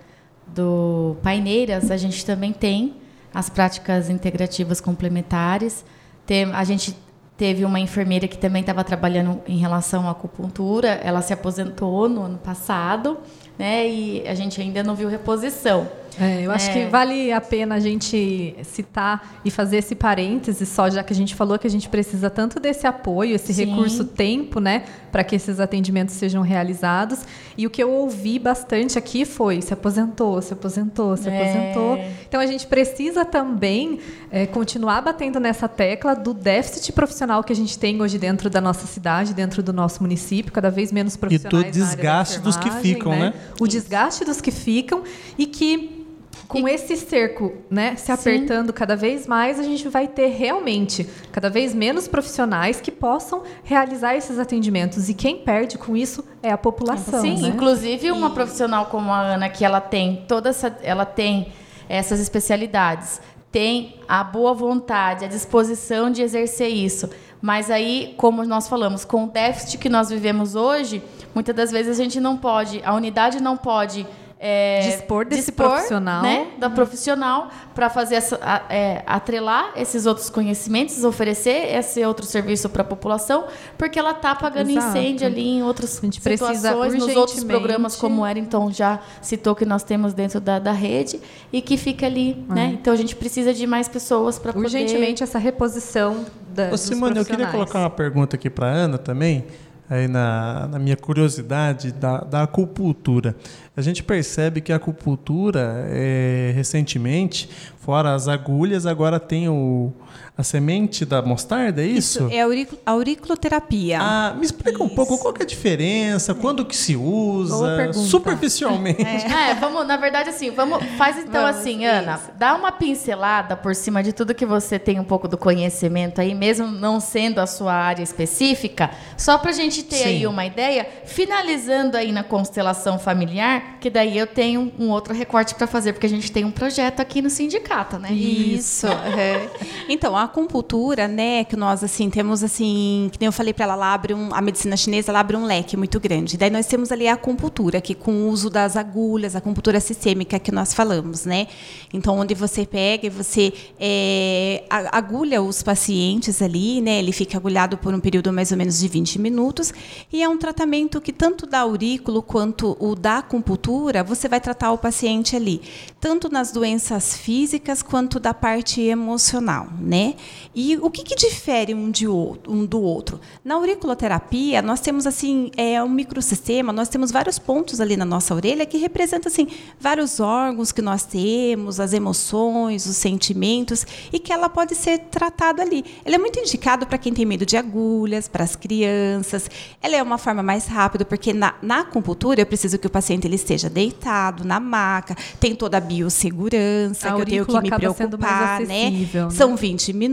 do 0.56 1.16
Paineiras, 1.22 1.90
a 1.90 1.96
gente 1.98 2.24
também 2.24 2.52
tem 2.52 2.94
as 3.32 3.50
práticas 3.50 4.08
integrativas 4.08 4.80
complementares. 4.80 5.84
Tem, 6.24 6.44
a 6.52 6.64
gente 6.64 6.96
teve 7.36 7.64
uma 7.66 7.78
enfermeira 7.78 8.26
que 8.26 8.38
também 8.38 8.62
estava 8.62 8.82
trabalhando 8.82 9.42
em 9.46 9.58
relação 9.58 10.08
à 10.08 10.12
acupuntura. 10.12 10.88
Ela 11.04 11.20
se 11.20 11.34
aposentou 11.34 12.08
no 12.08 12.22
ano 12.22 12.38
passado, 12.38 13.18
né? 13.58 13.86
E 13.86 14.26
a 14.26 14.34
gente 14.34 14.58
ainda 14.60 14.82
não 14.82 14.94
viu 14.94 15.08
reposição. 15.08 15.86
É, 16.18 16.42
eu 16.42 16.50
acho 16.50 16.70
é. 16.70 16.72
que 16.72 16.84
vale 16.86 17.32
a 17.32 17.40
pena 17.40 17.74
a 17.74 17.80
gente 17.80 18.56
citar 18.64 19.40
e 19.44 19.50
fazer 19.50 19.78
esse 19.78 19.94
parêntese 19.94 20.64
só, 20.64 20.88
já 20.88 21.02
que 21.02 21.12
a 21.12 21.16
gente 21.16 21.34
falou 21.34 21.58
que 21.58 21.66
a 21.66 21.70
gente 21.70 21.88
precisa 21.88 22.30
tanto 22.30 22.58
desse 22.58 22.86
apoio, 22.86 23.34
esse 23.34 23.52
Sim. 23.52 23.66
recurso 23.66 24.04
tempo, 24.04 24.58
né, 24.58 24.84
para 25.12 25.22
que 25.22 25.36
esses 25.36 25.60
atendimentos 25.60 26.14
sejam 26.14 26.42
realizados. 26.42 27.20
E 27.56 27.66
o 27.66 27.70
que 27.70 27.82
eu 27.82 27.90
ouvi 27.90 28.38
bastante 28.38 28.98
aqui 28.98 29.24
foi 29.24 29.60
se 29.60 29.72
aposentou, 29.72 30.40
se 30.40 30.52
aposentou, 30.52 31.16
se 31.16 31.28
é. 31.28 31.40
aposentou. 31.40 31.98
Então 32.28 32.40
a 32.40 32.46
gente 32.46 32.66
precisa 32.66 33.24
também 33.24 33.98
é, 34.30 34.46
continuar 34.46 35.02
batendo 35.02 35.38
nessa 35.38 35.68
tecla 35.68 36.14
do 36.14 36.32
déficit 36.32 36.92
profissional 36.92 37.44
que 37.44 37.52
a 37.52 37.56
gente 37.56 37.78
tem 37.78 38.00
hoje 38.00 38.18
dentro 38.18 38.48
da 38.48 38.60
nossa 38.60 38.86
cidade, 38.86 39.34
dentro 39.34 39.62
do 39.62 39.72
nosso 39.72 40.02
município, 40.02 40.52
cada 40.52 40.70
vez 40.70 40.90
menos 40.90 41.16
profissionais. 41.16 41.62
E 41.62 41.66
do 41.66 41.72
desgaste 41.72 42.40
dos 42.40 42.56
que 42.56 42.70
ficam, 42.70 43.12
né? 43.12 43.18
né? 43.18 43.34
O 43.60 43.66
desgaste 43.66 44.24
dos 44.24 44.40
que 44.40 44.50
ficam 44.50 45.02
e 45.38 45.46
que 45.46 46.05
com 46.48 46.68
esse 46.68 46.96
cerco, 46.96 47.52
né, 47.68 47.96
se 47.96 48.12
apertando 48.12 48.72
cada 48.72 48.96
vez 48.96 49.26
mais, 49.26 49.58
a 49.58 49.62
gente 49.62 49.88
vai 49.88 50.06
ter 50.06 50.28
realmente 50.28 51.06
cada 51.32 51.50
vez 51.50 51.74
menos 51.74 52.06
profissionais 52.06 52.80
que 52.80 52.90
possam 52.90 53.42
realizar 53.64 54.14
esses 54.16 54.38
atendimentos. 54.38 55.08
E 55.08 55.14
quem 55.14 55.38
perde 55.38 55.76
com 55.76 55.96
isso 55.96 56.24
é 56.42 56.50
a 56.50 56.58
população. 56.58 57.20
Sim, 57.20 57.42
né? 57.42 57.48
inclusive 57.48 58.10
uma 58.10 58.30
profissional 58.30 58.86
como 58.86 59.10
a 59.10 59.20
Ana, 59.20 59.48
que 59.48 59.64
ela 59.64 59.80
tem 59.80 60.24
toda 60.28 60.50
essa, 60.50 60.76
ela 60.82 61.04
tem 61.04 61.52
essas 61.88 62.20
especialidades, 62.20 63.20
tem 63.50 64.00
a 64.08 64.22
boa 64.22 64.54
vontade, 64.54 65.24
a 65.24 65.28
disposição 65.28 66.10
de 66.10 66.22
exercer 66.22 66.68
isso. 66.68 67.08
Mas 67.40 67.70
aí, 67.70 68.14
como 68.16 68.44
nós 68.44 68.68
falamos, 68.68 69.04
com 69.04 69.24
o 69.24 69.28
déficit 69.28 69.78
que 69.78 69.88
nós 69.88 70.08
vivemos 70.08 70.54
hoje, 70.54 71.02
muitas 71.34 71.54
das 71.54 71.70
vezes 71.70 71.98
a 71.98 72.02
gente 72.02 72.18
não 72.18 72.36
pode, 72.36 72.80
a 72.84 72.94
unidade 72.94 73.42
não 73.42 73.56
pode 73.56 74.06
é, 74.38 74.80
dispor 74.80 75.24
desse 75.24 75.50
profissional, 75.50 76.22
né, 76.22 76.48
da 76.58 76.68
profissional 76.68 77.48
para 77.74 77.88
fazer 77.88 78.16
essa, 78.16 78.38
a, 78.42 78.62
é, 78.68 79.02
atrelar 79.06 79.72
esses 79.76 80.04
outros 80.04 80.28
conhecimentos, 80.28 81.02
oferecer 81.04 81.74
esse 81.74 82.04
outro 82.04 82.26
serviço 82.26 82.68
para 82.68 82.82
a 82.82 82.84
população, 82.84 83.46
porque 83.78 83.98
ela 83.98 84.10
está 84.10 84.32
apagando 84.32 84.70
Exato. 84.70 84.88
incêndio 84.88 85.26
ali 85.26 85.48
em 85.48 85.62
outras 85.62 85.90
situações, 85.90 86.94
nos 86.94 87.16
outros 87.16 87.42
programas, 87.44 87.96
como 87.96 88.20
o 88.20 88.24
Wellington 88.24 88.70
já 88.70 89.00
citou 89.22 89.54
que 89.54 89.64
nós 89.64 89.82
temos 89.82 90.12
dentro 90.12 90.40
da, 90.40 90.58
da 90.58 90.72
rede 90.72 91.20
e 91.52 91.62
que 91.62 91.76
fica 91.76 92.06
ali, 92.06 92.44
né? 92.48 92.76
Então 92.78 92.92
a 92.92 92.96
gente 92.96 93.16
precisa 93.16 93.54
de 93.54 93.66
mais 93.66 93.88
pessoas 93.88 94.38
para 94.38 94.52
poder 94.52 94.66
Urgentemente 94.66 95.22
essa 95.22 95.38
reposição 95.38 96.26
da, 96.48 96.68
Ô, 96.68 96.70
dos 96.70 96.80
Simone, 96.80 97.18
eu 97.18 97.24
queria 97.24 97.46
colocar 97.46 97.78
uma 97.78 97.90
pergunta 97.90 98.36
aqui 98.36 98.50
para 98.50 98.66
Ana 98.66 98.98
também, 98.98 99.44
aí 99.88 100.08
na, 100.08 100.68
na 100.68 100.78
minha 100.78 100.96
curiosidade 100.96 101.92
da, 101.92 102.18
da 102.18 102.42
acupuntura. 102.42 103.36
A 103.76 103.80
gente 103.80 104.02
percebe 104.02 104.60
que 104.60 104.72
a 104.72 104.76
acupuntura, 104.76 105.86
é, 105.88 106.52
recentemente, 106.54 107.48
fora 107.78 108.14
as 108.14 108.28
agulhas, 108.28 108.86
agora 108.86 109.20
tem 109.20 109.48
o, 109.48 109.92
a 110.38 110.42
semente 110.42 111.04
da 111.06 111.22
mostarda, 111.22 111.82
é 111.82 111.86
isso? 111.86 112.28
É 112.30 112.42
auric- 112.42 112.78
auriculoterapia. 112.84 113.98
Ah, 114.00 114.34
me 114.38 114.44
explica 114.44 114.82
um 114.82 114.88
pouco 114.88 115.16
qual 115.18 115.32
que 115.32 115.40
é 115.42 115.44
a 115.44 115.48
diferença, 115.48 116.34
quando 116.34 116.64
que 116.64 116.76
se 116.76 116.94
usa, 116.94 117.92
superficialmente. 117.94 118.96
É, 119.46 119.54
vamos, 119.54 119.86
na 119.86 119.96
verdade, 119.96 120.30
assim, 120.30 120.50
vamos, 120.50 120.82
faz 120.96 121.18
então 121.18 121.42
Vamos, 121.42 121.56
assim, 121.60 121.84
Ana, 121.84 122.18
dá 122.38 122.54
uma 122.54 122.72
pincelada 122.72 123.56
por 123.56 123.74
cima 123.74 124.02
de 124.02 124.12
tudo 124.12 124.34
que 124.34 124.44
você 124.46 124.78
tem 124.78 124.98
um 124.98 125.04
pouco 125.04 125.28
do 125.28 125.36
conhecimento 125.38 126.20
aí, 126.20 126.34
mesmo 126.34 126.66
não 126.66 126.98
sendo 127.00 127.38
a 127.40 127.46
sua 127.46 127.72
área 127.72 128.02
específica, 128.02 128.90
só 129.16 129.38
pra 129.38 129.52
gente 129.52 129.82
ter 129.84 129.96
Sim. 129.96 130.04
aí 130.04 130.26
uma 130.26 130.44
ideia, 130.44 130.86
finalizando 131.04 131.96
aí 131.96 132.12
na 132.12 132.22
constelação 132.24 132.98
familiar, 132.98 133.78
que 133.80 133.88
daí 133.90 134.16
eu 134.18 134.26
tenho 134.26 134.72
um 134.78 134.90
outro 134.90 135.14
recorte 135.14 135.54
pra 135.54 135.66
fazer, 135.66 135.92
porque 135.92 136.06
a 136.06 136.10
gente 136.10 136.30
tem 136.32 136.44
um 136.44 136.50
projeto 136.50 137.00
aqui 137.00 137.20
no 137.22 137.30
sindicato, 137.30 137.98
né? 137.98 138.12
Isso. 138.12 138.86
é. 138.86 139.48
Então, 139.88 140.16
a 140.16 140.25
acupuntura, 140.26 141.08
né, 141.08 141.44
que 141.44 141.56
nós 141.56 141.82
assim 141.82 142.08
temos 142.10 142.42
assim, 142.42 143.08
que 143.10 143.18
nem 143.18 143.26
eu 143.26 143.32
falei 143.32 143.52
para 143.52 143.64
ela, 143.64 143.74
ela 143.74 143.92
abre 143.92 144.14
um, 144.14 144.34
a 144.34 144.40
medicina 144.40 144.76
chinesa, 144.76 145.10
ela 145.10 145.20
abre 145.20 145.36
um 145.36 145.44
leque 145.44 145.76
muito 145.76 145.98
grande. 145.98 146.36
Daí 146.36 146.50
nós 146.50 146.66
temos 146.66 146.92
ali 146.92 147.08
a 147.08 147.14
acupuntura, 147.14 147.80
que 147.80 147.94
com 147.94 148.12
o 148.12 148.28
uso 148.28 148.50
das 148.50 148.76
agulhas, 148.76 149.34
a 149.34 149.38
acupuntura 149.38 149.80
sistêmica 149.80 150.38
que 150.38 150.52
nós 150.52 150.74
falamos, 150.74 151.24
né? 151.24 151.46
Então, 151.92 152.18
onde 152.18 152.34
você 152.34 152.66
pega 152.66 153.06
e 153.06 153.10
você 153.10 153.52
é, 153.78 154.64
agulha 154.68 155.42
os 155.42 155.62
pacientes 155.62 156.42
ali, 156.42 156.80
né? 156.80 156.98
Ele 156.98 157.12
fica 157.12 157.36
agulhado 157.36 157.78
por 157.78 157.94
um 157.94 158.00
período 158.00 158.32
mais 158.32 158.50
ou 158.50 158.58
menos 158.58 158.78
de 158.78 158.88
20 158.88 159.18
minutos 159.18 159.72
e 160.12 160.22
é 160.22 160.28
um 160.28 160.36
tratamento 160.36 161.00
que 161.00 161.12
tanto 161.12 161.46
da 161.46 161.60
aurículo 161.60 162.22
quanto 162.22 162.76
o 162.80 162.94
da 162.94 163.18
acupuntura, 163.18 164.02
você 164.02 164.28
vai 164.28 164.40
tratar 164.40 164.72
o 164.72 164.78
paciente 164.78 165.36
ali, 165.36 165.62
tanto 166.00 166.28
nas 166.28 166.52
doenças 166.52 167.16
físicas 167.16 167.82
quanto 167.82 168.18
da 168.18 168.34
parte 168.34 168.80
emocional, 168.82 169.68
né? 169.80 170.14
E 170.54 170.76
o 170.76 170.90
que, 170.90 171.02
que 171.02 171.14
difere 171.14 171.74
um, 171.74 171.90
de 171.90 172.06
outro, 172.06 172.52
um 172.52 172.64
do 172.64 172.80
outro? 172.80 173.20
Na 173.44 173.54
auriculoterapia, 173.54 174.62
nós 174.62 174.80
temos 174.80 175.06
assim, 175.06 175.50
é 175.56 175.82
um 175.82 175.88
microsistema, 175.88 176.72
nós 176.72 176.88
temos 176.88 177.10
vários 177.10 177.38
pontos 177.38 177.80
ali 177.80 177.96
na 177.96 178.04
nossa 178.04 178.34
orelha 178.34 178.66
que 178.66 178.78
representam 178.78 179.30
assim 179.30 179.48
vários 179.78 180.20
órgãos 180.20 180.72
que 180.72 180.82
nós 180.82 181.04
temos, 181.04 181.80
as 181.80 181.92
emoções, 181.92 182.86
os 182.86 182.96
sentimentos 182.96 183.86
e 184.12 184.18
que 184.18 184.32
ela 184.32 184.48
pode 184.48 184.74
ser 184.74 184.98
tratada 184.98 185.62
ali. 185.62 185.84
Ela 186.04 186.16
é 186.16 186.18
muito 186.18 186.38
indicado 186.38 186.86
para 186.86 186.98
quem 186.98 187.12
tem 187.12 187.24
medo 187.24 187.44
de 187.44 187.56
agulhas, 187.56 188.28
para 188.28 188.44
as 188.44 188.56
crianças. 188.56 189.50
Ela 189.82 189.96
é 189.96 190.02
uma 190.02 190.18
forma 190.18 190.42
mais 190.42 190.66
rápida 190.66 191.04
porque 191.04 191.32
na, 191.32 191.54
na 191.62 191.80
acupuntura 191.80 192.40
eu 192.40 192.46
preciso 192.46 192.78
que 192.78 192.86
o 192.86 192.90
paciente 192.90 193.26
ele 193.26 193.36
esteja 193.36 193.68
deitado 193.68 194.44
na 194.44 194.58
maca, 194.60 195.16
tem 195.38 195.54
toda 195.54 195.76
a 195.76 195.80
biossegurança 195.80 197.08
A 197.10 197.14
que 197.14 197.20
eu 197.20 197.26
tenho 197.26 197.46
que 197.46 197.60
me 197.60 197.70
preocupar, 197.70 198.60
né? 198.60 198.90
né? 198.90 199.30
São 199.30 199.56
20 199.56 199.92
minutos, 199.92 200.05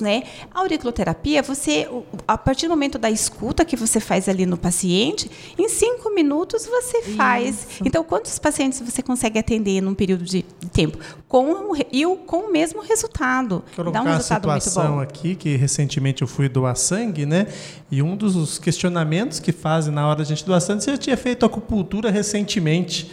né? 0.00 0.22
A 0.54 0.60
auriculoterapia, 0.60 1.42
você, 1.42 1.88
a 2.26 2.38
partir 2.38 2.66
do 2.66 2.70
momento 2.70 2.98
da 2.98 3.10
escuta 3.10 3.64
que 3.64 3.76
você 3.76 4.00
faz 4.00 4.28
ali 4.28 4.46
no 4.46 4.56
paciente, 4.56 5.30
em 5.58 5.68
cinco 5.68 6.14
minutos 6.14 6.66
você 6.66 7.02
faz. 7.02 7.66
Então, 7.84 8.02
quantos 8.04 8.38
pacientes 8.38 8.80
você 8.80 9.02
consegue 9.02 9.38
atender 9.38 9.80
num 9.80 9.94
período 9.94 10.24
de 10.24 10.42
tempo? 10.72 10.98
Com, 11.28 11.74
e 11.92 12.04
o, 12.06 12.16
com 12.16 12.38
o 12.48 12.52
mesmo 12.52 12.82
resultado. 12.82 13.62
Colocar 13.76 13.98
Dá 13.98 14.02
um 14.02 14.06
uma 14.06 14.16
resultado 14.16 14.48
muito 14.48 14.62
situação 14.62 14.94
bom. 14.96 15.00
aqui 15.00 15.34
que 15.34 15.56
recentemente 15.56 16.22
eu 16.22 16.28
fui 16.28 16.48
doar 16.48 16.76
sangue, 16.76 17.24
né? 17.26 17.46
E 17.90 18.02
um 18.02 18.16
dos 18.16 18.58
questionamentos 18.58 19.38
que 19.38 19.52
fazem 19.52 19.92
na 19.92 20.06
hora 20.06 20.18
da 20.18 20.24
gente 20.24 20.44
doar 20.44 20.60
sangue, 20.60 20.82
você 20.82 20.92
já 20.92 20.98
tinha 20.98 21.16
feito 21.16 21.46
acupuntura 21.46 22.10
recentemente, 22.10 23.10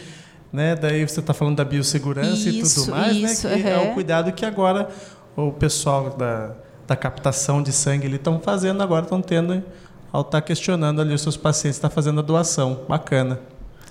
né? 0.52 0.74
Daí 0.74 1.06
você 1.06 1.20
está 1.20 1.32
falando 1.34 1.56
da 1.56 1.64
biossegurança 1.64 2.48
e 2.48 2.58
Isso, 2.60 2.80
tudo 2.80 2.90
mais, 2.92 3.16
isso, 3.16 3.48
né? 3.48 3.60
Que 3.62 3.68
é 3.68 3.74
aham. 3.74 3.90
o 3.90 3.94
cuidado 3.94 4.32
que 4.32 4.44
agora 4.44 4.88
o 5.46 5.52
pessoal 5.52 6.10
da, 6.10 6.50
da 6.86 6.96
captação 6.96 7.62
de 7.62 7.72
sangue 7.72 8.12
estão 8.12 8.40
fazendo 8.40 8.82
agora, 8.82 9.04
estão 9.04 9.22
tendo 9.22 9.62
ao 10.12 10.22
estar 10.22 10.40
questionando 10.40 11.00
ali 11.00 11.14
os 11.14 11.22
seus 11.22 11.36
pacientes, 11.36 11.76
está 11.76 11.88
fazendo 11.88 12.18
a 12.18 12.22
doação. 12.22 12.84
Bacana. 12.88 13.38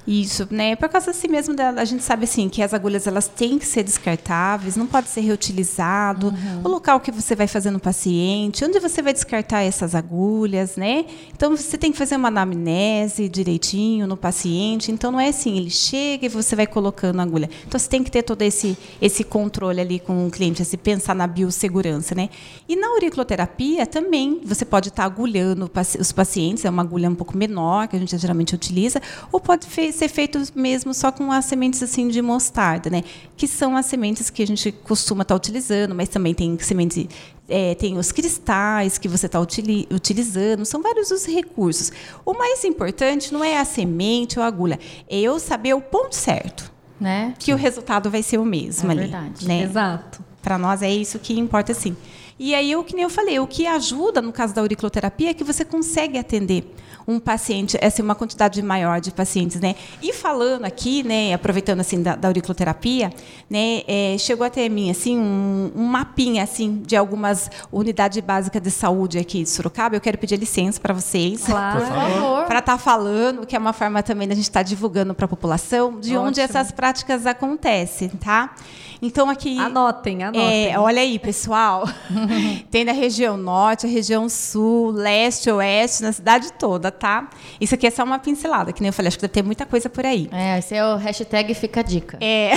Isso, 0.08 0.48
né? 0.50 0.74
Por 0.78 0.88
causa 0.88 1.12
assim 1.12 1.28
mesmo 1.28 1.54
dela, 1.54 1.82
a 1.82 1.86
gente 1.86 2.02
sabe 2.02 2.24
assim 2.24 2.48
que 2.48 2.64
as 2.64 2.74
agulhas 2.74 3.06
elas 3.08 3.28
têm 3.28 3.60
que 3.60 3.66
ser 3.66 3.84
descartáveis, 3.84 4.78
não 4.78 4.88
pode 4.88 5.10
ser 5.10 5.20
reutilizado. 5.20 6.34
O 6.64 6.70
local 6.70 7.02
que 7.02 7.12
você 7.12 7.36
vai 7.36 7.46
fazer 7.46 7.72
no 7.72 7.80
paciente, 7.80 8.64
onde 8.64 8.80
você 8.80 9.02
vai 9.02 9.12
descartar 9.12 9.64
essas 9.64 9.94
agulhas, 9.94 10.78
né? 10.78 11.06
Então 11.36 11.56
você 11.58 11.78
tem 11.78 11.92
que 11.92 11.98
fazer 11.98 12.16
uma 12.16 12.30
anamnese 12.30 13.28
direitinho 13.28 14.08
no 14.08 14.16
paciente. 14.16 14.94
Então 14.94 15.12
não 15.12 15.20
é 15.20 15.28
assim, 15.28 15.58
ele 15.58 15.70
chega 15.70 16.26
e 16.28 16.30
você 16.30 16.56
vai 16.56 16.66
colocando 16.68 17.20
a 17.20 17.24
agulha. 17.24 17.50
Então 17.68 17.78
você 17.78 17.90
tem 17.90 18.02
que 18.02 18.10
ter 18.10 18.24
todo 18.24 18.42
esse 18.44 18.78
esse 19.02 19.26
controle 19.26 19.82
ali 19.82 20.00
com 20.00 20.26
o 20.26 20.32
cliente, 20.32 20.62
esse 20.62 20.78
pensar 20.78 21.16
na 21.16 21.28
biossegurança, 21.28 22.16
né? 22.16 22.30
E 22.70 22.78
na 22.78 22.88
auriculoterapia 22.88 23.86
também 23.86 24.40
você 24.46 24.64
pode 24.64 24.88
estar 24.88 25.04
agulhando 25.04 25.70
os 26.00 26.12
pacientes, 26.14 26.64
é 26.64 26.70
uma 26.70 26.82
agulha 26.82 27.10
um 27.10 27.16
pouco 27.16 27.36
menor 27.38 27.90
que 27.90 27.96
a 27.98 28.00
gente 28.00 28.18
geralmente 28.18 28.56
utiliza, 28.56 29.02
ou 29.34 29.42
pode 29.42 29.68
fe- 29.68 29.97
ser 29.98 30.08
feito 30.08 30.42
mesmo 30.56 30.94
só 30.94 31.12
com 31.12 31.32
as 31.32 31.46
sementes 31.46 31.82
assim 31.84 32.08
de 32.08 32.22
mostarda, 32.22 32.90
né? 32.90 33.04
Que 33.36 33.48
são 33.48 33.76
as 33.76 33.86
sementes 33.88 34.30
que 34.30 34.42
a 34.44 34.48
gente 34.48 34.72
costuma 34.72 35.24
estar 35.24 35.36
utilizando, 35.36 35.94
mas 35.96 36.08
também 36.10 36.34
tem 36.34 36.58
sementes 36.60 37.08
é, 37.50 37.76
tem 37.76 37.98
os 37.98 38.12
cristais 38.12 38.98
que 38.98 39.08
você 39.08 39.26
está 39.26 39.40
utilizando, 39.40 40.66
são 40.66 40.82
vários 40.82 41.12
os 41.12 41.26
recursos. 41.26 41.92
O 42.26 42.34
mais 42.34 42.64
importante 42.64 43.34
não 43.34 43.44
é 43.44 43.58
a 43.58 43.66
semente 43.66 44.38
ou 44.38 44.44
a 44.44 44.48
agulha, 44.48 44.80
é 45.10 45.20
eu 45.20 45.40
saber 45.40 45.74
o 45.74 45.82
ponto 45.82 46.14
certo, 46.16 46.72
Né? 47.00 47.34
que 47.40 47.54
o 47.54 47.56
resultado 47.58 48.10
vai 48.10 48.22
ser 48.24 48.38
o 48.38 48.46
mesmo 48.46 48.90
É 48.90 48.92
ali. 48.92 49.00
verdade. 49.02 49.48
Né? 49.48 49.64
Exato. 49.64 50.24
Para 50.42 50.58
nós 50.58 50.82
é 50.82 50.90
isso 50.94 51.20
que 51.20 51.38
importa, 51.40 51.74
sim. 51.74 51.96
E 52.40 52.54
aí, 52.54 52.76
o 52.76 52.84
que 52.84 52.94
nem 52.94 53.04
eu 53.04 53.10
falei, 53.10 53.40
o 53.40 53.48
que 53.48 53.66
ajuda 53.66 54.22
no 54.22 54.32
caso 54.32 54.54
da 54.54 54.62
auriculoterapia 54.62 55.32
é 55.32 55.34
que 55.34 55.44
você 55.44 55.66
consegue 55.66 56.18
atender 56.18 56.72
um 57.08 57.20
paciente, 57.20 57.78
essa 57.80 58.02
é 58.02 58.04
uma 58.04 58.16
quantidade 58.16 58.62
maior 58.62 59.00
de 59.00 59.12
pacientes, 59.12 59.62
né? 59.62 59.76
E 60.02 60.12
falando 60.12 60.66
aqui, 60.66 61.04
né, 61.04 61.34
aproveitando 61.34 61.80
assim 61.80 62.04
da, 62.04 62.18
da 62.18 62.28
auriculoterapia, 62.28 63.14
né, 63.50 63.82
é, 63.88 64.18
chegou 64.20 64.46
até 64.46 64.68
mim 64.68 64.92
assim 64.92 65.18
um, 65.18 65.72
um 65.74 65.86
mapinha 65.86 66.44
assim 66.44 66.84
de 66.86 66.98
algumas 66.98 67.50
unidades 67.72 68.20
básicas 68.22 68.62
de 68.62 68.70
saúde 68.70 69.18
aqui 69.18 69.44
de 69.44 69.50
Sorocaba. 69.50 69.96
Eu 69.96 70.02
quero 70.02 70.18
pedir 70.18 70.38
licença 70.38 70.82
para 70.82 70.94
vocês. 70.94 71.46
Claro. 71.46 71.80
Por 71.80 71.88
favor. 71.88 72.46
Para 72.46 72.60
estar 72.60 72.78
falando, 72.78 73.46
que 73.48 73.56
é 73.56 73.60
uma 73.60 73.72
forma 73.72 74.04
também 74.04 74.28
da 74.28 74.36
gente 74.36 74.44
estar 74.44 74.64
divulgando 74.64 75.16
para 75.16 75.26
a 75.26 75.30
população 75.30 76.02
de 76.02 76.18
onde 76.18 76.42
Ótimo. 76.42 76.58
essas 76.60 76.74
práticas 76.74 77.26
acontecem, 77.26 78.10
tá? 78.10 78.54
Então 79.02 79.30
aqui 79.30 79.58
Anotem, 79.60 80.24
anotem. 80.24 80.72
é, 80.72 80.80
olha 80.80 81.02
aí, 81.02 81.20
pessoal. 81.20 81.88
Tem 82.70 82.84
na 82.84 82.92
região 82.92 83.38
norte, 83.38 83.86
a 83.86 83.90
região 83.90 84.28
sul, 84.30 84.92
leste, 84.92 85.50
oeste, 85.50 86.04
na 86.04 86.12
cidade 86.12 86.52
toda, 86.54 86.92
tá? 86.92 87.30
Isso 87.60 87.76
aqui 87.76 87.88
é 87.88 87.92
só 87.92 88.04
uma 88.04 88.20
pincelada, 88.20 88.72
que 88.72 88.82
nem 88.82 88.90
eu 88.90 88.94
falei, 88.94 89.08
acho 89.08 89.18
que 89.18 89.22
deve 89.22 89.34
ter 89.34 89.44
muita 89.44 89.66
coisa 89.66 89.90
por 89.90 90.06
aí. 90.06 90.30
É, 90.32 90.60
esse 90.60 90.76
é 90.76 90.86
o 90.86 90.96
hashtag 90.98 91.54
Fica 91.54 91.80
a 91.80 91.84
Dica. 91.84 92.18
É, 92.22 92.52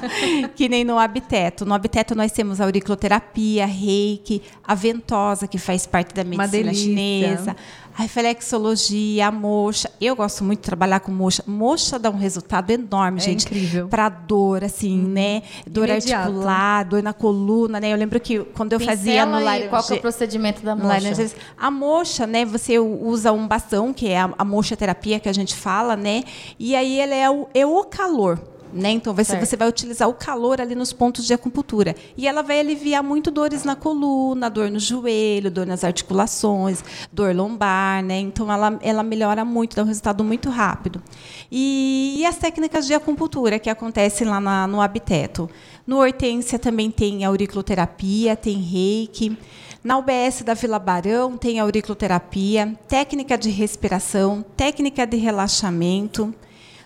que 0.54 0.68
nem 0.68 0.84
no 0.84 0.98
Habiteto. 0.98 1.64
No 1.64 1.74
Habiteto 1.74 2.14
nós 2.14 2.32
temos 2.32 2.60
a 2.60 2.64
auriculoterapia, 2.64 3.66
reiki, 3.66 4.42
a 4.66 4.74
ventosa, 4.74 5.46
que 5.46 5.58
faz 5.58 5.86
parte 5.86 6.14
da 6.14 6.24
medicina 6.24 6.74
chinesa, 6.74 7.56
reflexologia, 8.00 9.28
a 9.28 9.30
moxa. 9.32 9.90
Eu 10.00 10.16
gosto 10.16 10.42
muito 10.44 10.60
de 10.60 10.64
trabalhar 10.64 11.00
com 11.00 11.12
moxa. 11.12 11.42
Moxa 11.46 11.98
dá 11.98 12.10
um 12.10 12.16
resultado 12.16 12.70
enorme, 12.70 13.18
É 13.18 13.22
gente. 13.22 13.46
incrível. 13.46 13.88
Para 13.88 14.08
dor, 14.08 14.64
assim, 14.64 14.98
né? 14.98 15.42
Dor 15.66 15.88
Imediato. 15.88 16.22
articular, 16.28 16.84
dor 16.84 17.02
na 17.02 17.12
coluna, 17.12 17.78
né? 17.80 17.92
Eu 17.92 17.96
lembro 17.96 18.18
que 18.20 18.40
quando 18.40 18.72
eu 18.72 18.80
fazia 18.80 19.24
no 19.26 19.32
Pincela 19.38 19.50
aí, 19.50 19.68
qual 19.68 19.82
que 19.82 19.92
é 19.92 19.96
o 19.96 20.00
procedimento 20.00 20.62
da 20.62 20.74
laranjas. 20.74 21.34
A 21.56 21.70
moxa, 21.70 22.26
né? 22.26 22.44
Você 22.44 22.78
usa 22.78 23.32
um 23.32 23.46
bastão, 23.46 23.92
que 23.92 24.08
é 24.08 24.20
a, 24.20 24.30
a 24.38 24.44
moxa 24.44 24.76
terapia 24.76 25.20
que 25.20 25.28
a 25.28 25.32
gente 25.32 25.54
fala, 25.54 25.96
né? 25.96 26.24
E 26.58 26.74
aí 26.74 26.98
ela 27.00 27.14
é 27.14 27.30
o, 27.30 27.48
é 27.54 27.66
o 27.66 27.84
calor. 27.84 28.38
Né? 28.72 28.90
Então 28.92 29.12
você, 29.12 29.32
Certo. 29.32 29.44
você 29.46 29.56
vai 29.56 29.68
utilizar 29.68 30.08
o 30.08 30.14
calor 30.14 30.60
ali 30.60 30.74
nos 30.74 30.92
pontos 30.92 31.24
de 31.26 31.34
acupuntura. 31.34 31.94
E 32.16 32.28
ela 32.28 32.42
vai 32.42 32.60
aliviar 32.60 33.02
muito 33.02 33.30
dores 33.30 33.64
na 33.64 33.74
coluna, 33.74 34.48
dor 34.48 34.70
no 34.70 34.78
joelho, 34.78 35.50
dor 35.50 35.66
nas 35.66 35.82
articulações, 35.82 36.84
dor 37.12 37.34
lombar, 37.34 38.02
né? 38.04 38.18
Então 38.20 38.50
ela, 38.52 38.78
ela 38.80 39.02
melhora 39.02 39.44
muito, 39.44 39.74
dá 39.76 39.82
um 39.82 39.86
resultado 39.86 40.22
muito 40.22 40.48
rápido. 40.50 41.02
E, 41.50 42.14
e 42.18 42.24
as 42.26 42.36
técnicas 42.36 42.86
de 42.86 42.94
acupuntura 42.94 43.58
que 43.58 43.68
acontecem 43.68 44.26
lá 44.26 44.40
na- 44.40 44.66
no 44.66 44.80
Habiteto. 44.80 45.50
No 45.86 45.98
Hortência 45.98 46.58
também 46.58 46.90
tem 46.90 47.24
auriculoterapia, 47.24 48.36
tem 48.36 48.58
reiki. 48.58 49.36
Na 49.82 49.96
UBS 49.98 50.42
da 50.44 50.54
Vila 50.54 50.78
Barão 50.78 51.36
tem 51.36 51.58
auriculoterapia, 51.58 52.78
técnica 52.86 53.36
de 53.36 53.50
respiração, 53.50 54.44
técnica 54.56 55.06
de 55.06 55.16
relaxamento. 55.16 56.32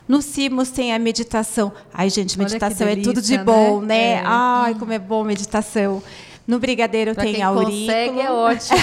No 0.07 0.21
Cimos 0.21 0.69
tem 0.69 0.93
a 0.93 0.99
meditação. 0.99 1.71
Ai, 1.93 2.09
gente, 2.09 2.37
meditação 2.37 2.87
é 2.87 2.95
tudo 2.95 3.21
de 3.21 3.37
delícia, 3.37 3.43
bom, 3.43 3.81
né? 3.81 3.87
né? 3.87 4.11
É. 4.13 4.21
Ai, 4.23 4.75
como 4.75 4.93
é 4.93 4.99
bom 4.99 5.23
meditação. 5.23 6.01
No 6.47 6.59
Brigadeiro 6.59 7.15
Pra 7.15 7.23
tem 7.23 7.33
quem 7.33 7.43
aurículo. 7.43 7.71
consegue 7.71 8.19
é 8.19 8.31
ótimo. 8.31 8.77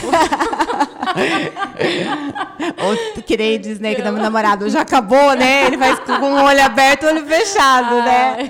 Ou 3.17 3.23
que 3.23 3.37
nem 3.37 3.61
diz, 3.61 3.79
né, 3.79 3.95
que 3.95 4.03
meu 4.03 4.13
namorado 4.15 4.69
já 4.69 4.81
acabou, 4.81 5.35
né? 5.35 5.67
Ele 5.67 5.79
faz 5.79 6.01
com 6.01 6.33
o 6.33 6.43
olho 6.45 6.65
aberto 6.65 7.05
e 7.05 7.07
o 7.07 7.11
olho 7.11 7.25
fechado, 7.25 7.95
né? 7.97 8.49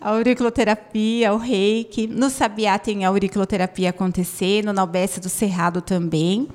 A 0.00 0.10
auriculoterapia, 0.10 1.32
o 1.32 1.38
reiki. 1.38 2.06
No 2.06 2.30
Sabiá 2.30 2.78
tem 2.78 3.04
a 3.04 3.08
auriculoterapia 3.08 3.90
acontecendo, 3.90 4.72
na 4.72 4.84
UBS 4.84 5.18
do 5.18 5.28
Cerrado 5.28 5.80
também. 5.80 6.46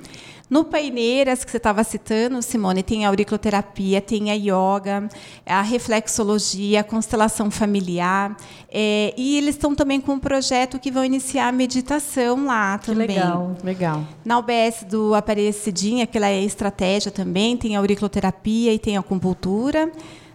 No 0.50 0.64
Paineiras, 0.66 1.44
que 1.44 1.52
você 1.52 1.58
estava 1.58 1.84
citando, 1.84 2.42
Simone, 2.42 2.82
tem 2.82 3.06
a 3.06 3.10
auriculoterapia, 3.10 4.02
tem 4.02 4.32
a 4.32 4.34
yoga, 4.34 5.08
a 5.46 5.62
reflexologia, 5.62 6.80
a 6.80 6.84
constelação 6.84 7.52
familiar. 7.52 8.36
é, 8.72 9.14
e 9.16 9.38
eles 9.38 9.56
estão 9.56 9.76
também 9.76 10.02
com 10.02 10.14
um 10.14 10.20
projeto 10.20 10.80
que 10.80 10.90
vão 10.90 11.06
iniciar 11.06 11.48
a 11.48 11.52
meditação 11.52 12.46
lá 12.46 12.80
Que 12.80 12.88
também. 12.88 13.08
legal. 13.08 13.56
Legal. 13.64 14.04
Na 14.26 14.40
UBS 14.40 14.86
do 14.90 15.14
Aparecidinha, 15.14 16.08
que 16.08 16.18
ela 16.18 16.30
é 16.30 16.42
estratégia 16.44 17.12
também, 17.12 17.56
tem 17.56 17.76
a 17.76 17.80
auriculoterapia 17.80 18.74
e 18.74 18.80
tem 18.80 18.98
a 18.98 19.02
acupuntura. 19.02 19.92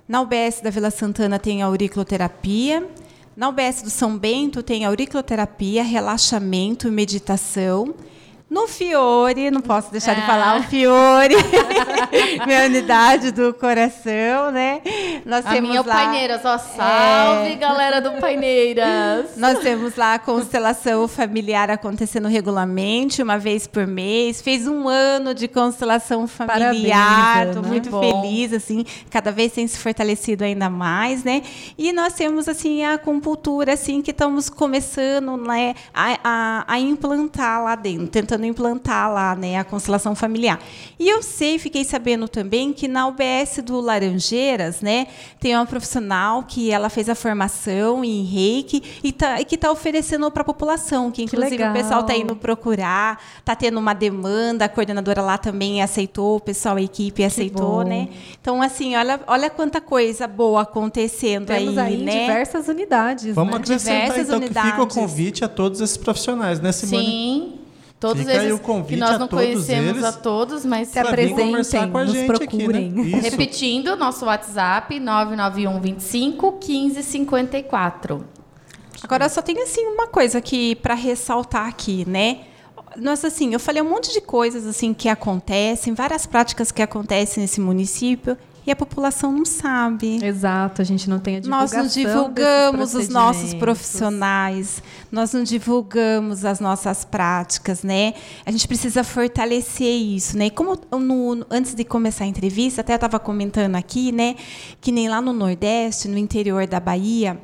Na 0.07 0.21
UBS 0.21 0.61
da 0.63 0.71
Vila 0.71 0.91
Santana 0.93 1.39
tem 1.41 1.63
a 1.63 1.67
auriculoterapia. 1.67 2.87
Na 3.37 3.49
UBS 3.49 3.83
do 3.83 3.91
São 3.91 4.17
Bento 4.17 4.63
tem 4.63 4.85
a 4.85 4.89
auriculoterapia, 4.89 5.83
relaxamento 5.83 6.87
e 6.87 6.91
meditação. 6.91 7.95
No 8.49 8.69
Fiore, 8.69 9.51
não 9.51 9.61
posso 9.63 9.91
deixar 9.91 10.15
de 10.15 10.21
falar 10.27 10.61
o 10.61 10.63
Fiore, 10.65 11.35
minha 12.47 12.67
unidade 12.67 13.33
do 13.33 13.53
coração, 13.55 14.51
né? 14.53 14.81
Nós 15.25 15.45
A 15.47 15.51
temos 15.51 15.71
minha 15.71 15.81
é 15.81 15.83
o 15.83 15.87
lá... 15.87 15.95
Paineiras, 15.95 16.45
ó. 16.45 16.59
Salve, 16.59 17.53
É. 17.53 17.57
galera 17.57 18.01
do 18.01 18.13
Paineiras. 18.21 19.31
Nós 19.39 19.59
temos 19.61 19.97
lá 19.97 20.15
a 20.15 20.19
constelação 20.19 21.09
familiar 21.09 21.71
acontecendo 21.71 22.29
regularmente, 22.29 23.23
uma 23.23 23.39
vez 23.39 23.67
por 23.67 23.87
mês. 23.87 24.41
Fez 24.43 24.69
um 24.69 24.89
ano 24.89 25.35
de 25.35 25.49
constelação 25.49 26.29
familiar. 26.29 27.35
Parabéns, 27.47 27.57
Estou 27.57 27.63
muito 27.65 27.91
Bom. 27.91 28.23
feliz, 28.23 28.53
assim, 28.53 28.85
cada 29.11 29.33
vez 29.33 29.53
tem 29.53 29.67
se 29.67 29.79
fortalecido 29.79 30.45
ainda 30.45 30.69
mais, 30.69 31.25
né? 31.25 31.43
E 31.79 31.93
nós 31.93 32.13
temos 32.13 32.47
assim 32.49 32.85
a 32.85 32.95
acupuntura, 32.95 33.73
assim, 33.73 34.03
que 34.03 34.11
estamos 34.11 34.49
começando, 34.51 35.37
né, 35.39 35.75
a, 35.93 36.19
a, 36.23 36.65
a 36.75 36.79
implantar 36.79 37.65
lá 37.65 37.75
dentro, 37.75 38.07
tentando 38.09 38.44
implantar 38.47 39.13
lá, 39.13 39.35
né, 39.35 39.59
a 39.59 39.65
constelação 39.65 40.15
familiar. 40.15 40.61
E 40.99 41.09
eu 41.09 41.23
sei, 41.23 41.59
fiquei 41.59 41.85
sabendo 41.85 42.29
também 42.29 42.73
que 42.73 42.89
na 42.89 43.07
UBS 43.07 43.63
do 43.65 43.81
Laranjeiras, 43.81 44.81
né, 44.81 45.07
tem 45.41 45.55
uma 45.55 45.67
profissional 45.67 46.43
que 46.43 46.71
ela 46.71 46.89
fez 46.89 47.09
a 47.09 47.15
formação 47.15 48.05
em 48.05 48.23
Reiki 48.25 48.83
e, 49.03 49.13
tá, 49.13 49.41
e 49.41 49.45
que 49.45 49.55
está 49.55 49.71
oferecendo 49.71 50.31
para 50.31 50.43
a 50.43 50.45
população, 50.45 51.11
que 51.11 51.23
inclusive 51.23 51.57
legal. 51.57 51.71
o 51.71 51.75
pessoal 51.75 52.01
está 52.01 52.17
indo 52.17 52.37
procurar, 52.37 53.23
está 53.39 53.55
tendo 53.55 53.79
uma 53.79 53.95
demanda, 53.95 54.65
a 54.65 54.69
coordenadora 54.69 55.23
lá 55.23 55.39
também 55.39 55.83
aceitou, 55.83 56.37
o 56.37 56.41
pessoal, 56.41 56.77
a 56.77 56.83
equipe 56.83 57.25
aceitou, 57.25 57.85
né? 57.85 58.09
Então, 58.41 58.61
assim, 58.63 58.97
olha, 58.97 59.21
olha 59.27 59.51
quanta 59.51 59.81
coisa 59.81 60.27
boa 60.27 60.63
acontecendo 60.63 61.47
Temos 61.47 61.79
aí, 61.79 61.97
né? 61.99 62.27
diversas 62.27 62.69
unidades. 62.69 63.35
Vamos 63.35 63.55
né? 63.55 63.61
acrescentar 63.61 64.01
Diversas 64.03 64.29
então 64.29 64.41
que 64.41 64.47
fica 64.47 64.61
o 64.61 64.65
unidades. 64.67 64.97
convite 64.97 65.45
a 65.45 65.49
todos 65.49 65.81
esses 65.81 65.97
profissionais, 65.97 66.61
né, 66.61 66.73
Simone? 66.73 67.07
Sim. 67.07 67.64
Todos 68.05 68.21
Fica 68.23 68.33
aí 68.39 68.49
esses 68.49 68.59
o 68.59 68.63
convite 68.63 68.89
que 68.89 68.97
nós 68.97 69.19
não 69.19 69.27
conhecemos 69.27 69.91
eles. 69.93 70.05
a 70.05 70.13
todos, 70.13 70.63
mas 70.63 70.89
Se 70.89 70.99
apresentem, 70.99 71.47
conversar 71.47 71.91
com 71.91 71.97
a 71.97 72.05
nos 72.05 72.13
gente 72.13 72.31
aqui, 72.31 72.59
procurem. 72.59 72.91
né? 72.91 73.21
Repetindo, 73.21 73.97
nosso 73.97 74.27
WhatsApp 74.27 75.01
991 75.01 75.81
25 75.81 76.53
15 76.53 77.03
54. 77.03 78.27
Agora, 79.03 79.27
só 79.31 79.41
tenho 79.41 79.63
assim 79.63 79.87
uma 79.87 80.07
coisa 80.07 80.39
que 80.43 80.77
para 80.77 80.93
ressaltar 80.93 81.67
aqui, 81.67 82.07
né? 82.07 82.41
Nossa, 82.99 83.29
assim, 83.29 83.55
eu 83.55 83.59
falei 83.59 83.81
um 83.81 83.89
monte 83.89 84.13
de 84.13 84.21
coisas 84.21 84.67
assim 84.67 84.93
que 84.93 85.09
acontecem, 85.09 85.95
várias 85.95 86.27
práticas 86.27 86.71
que 86.71 86.83
acontecem 86.83 87.41
nesse 87.41 87.59
município 87.59 88.37
e 88.67 88.71
a 88.71 88.77
população 88.77 89.31
não 89.33 89.45
sabe. 89.45 90.25
Exato, 90.25 90.81
a 90.81 90.85
gente 90.85 91.09
não 91.11 91.19
tem 91.19 91.37
a 91.37 91.41
Nós 91.41 91.71
divulgação 91.71 91.83
não 91.83 91.89
divulgamos 92.33 92.95
os 92.95 93.09
nossos 93.09 93.53
profissionais, 93.55 94.83
nós 95.13 95.33
não 95.33 95.43
divulgamos 95.43 96.45
as 96.45 96.61
nossas 96.61 97.05
práticas, 97.05 97.83
né? 97.83 98.15
A 98.45 98.51
gente 98.51 98.67
precisa 98.67 99.05
fortalecer 99.05 99.87
isso, 99.95 100.37
né? 100.37 100.47
E 100.47 100.51
como 100.51 100.79
no- 100.93 101.35
no- 101.35 101.47
antes 101.51 101.75
de 101.75 101.85
começar 101.85 102.25
a 102.25 102.27
entrevista, 102.27 102.81
até 102.81 102.93
eu 102.93 102.97
estava 102.97 103.19
comentando 103.19 103.77
aqui, 103.77 104.11
né? 104.13 104.37
Que 104.81 104.91
nem 104.91 105.09
lá 105.09 105.21
no 105.21 105.33
Nordeste, 105.33 106.09
no 106.09 106.17
interior 106.19 106.67
da 106.67 106.81
Bahia, 106.81 107.39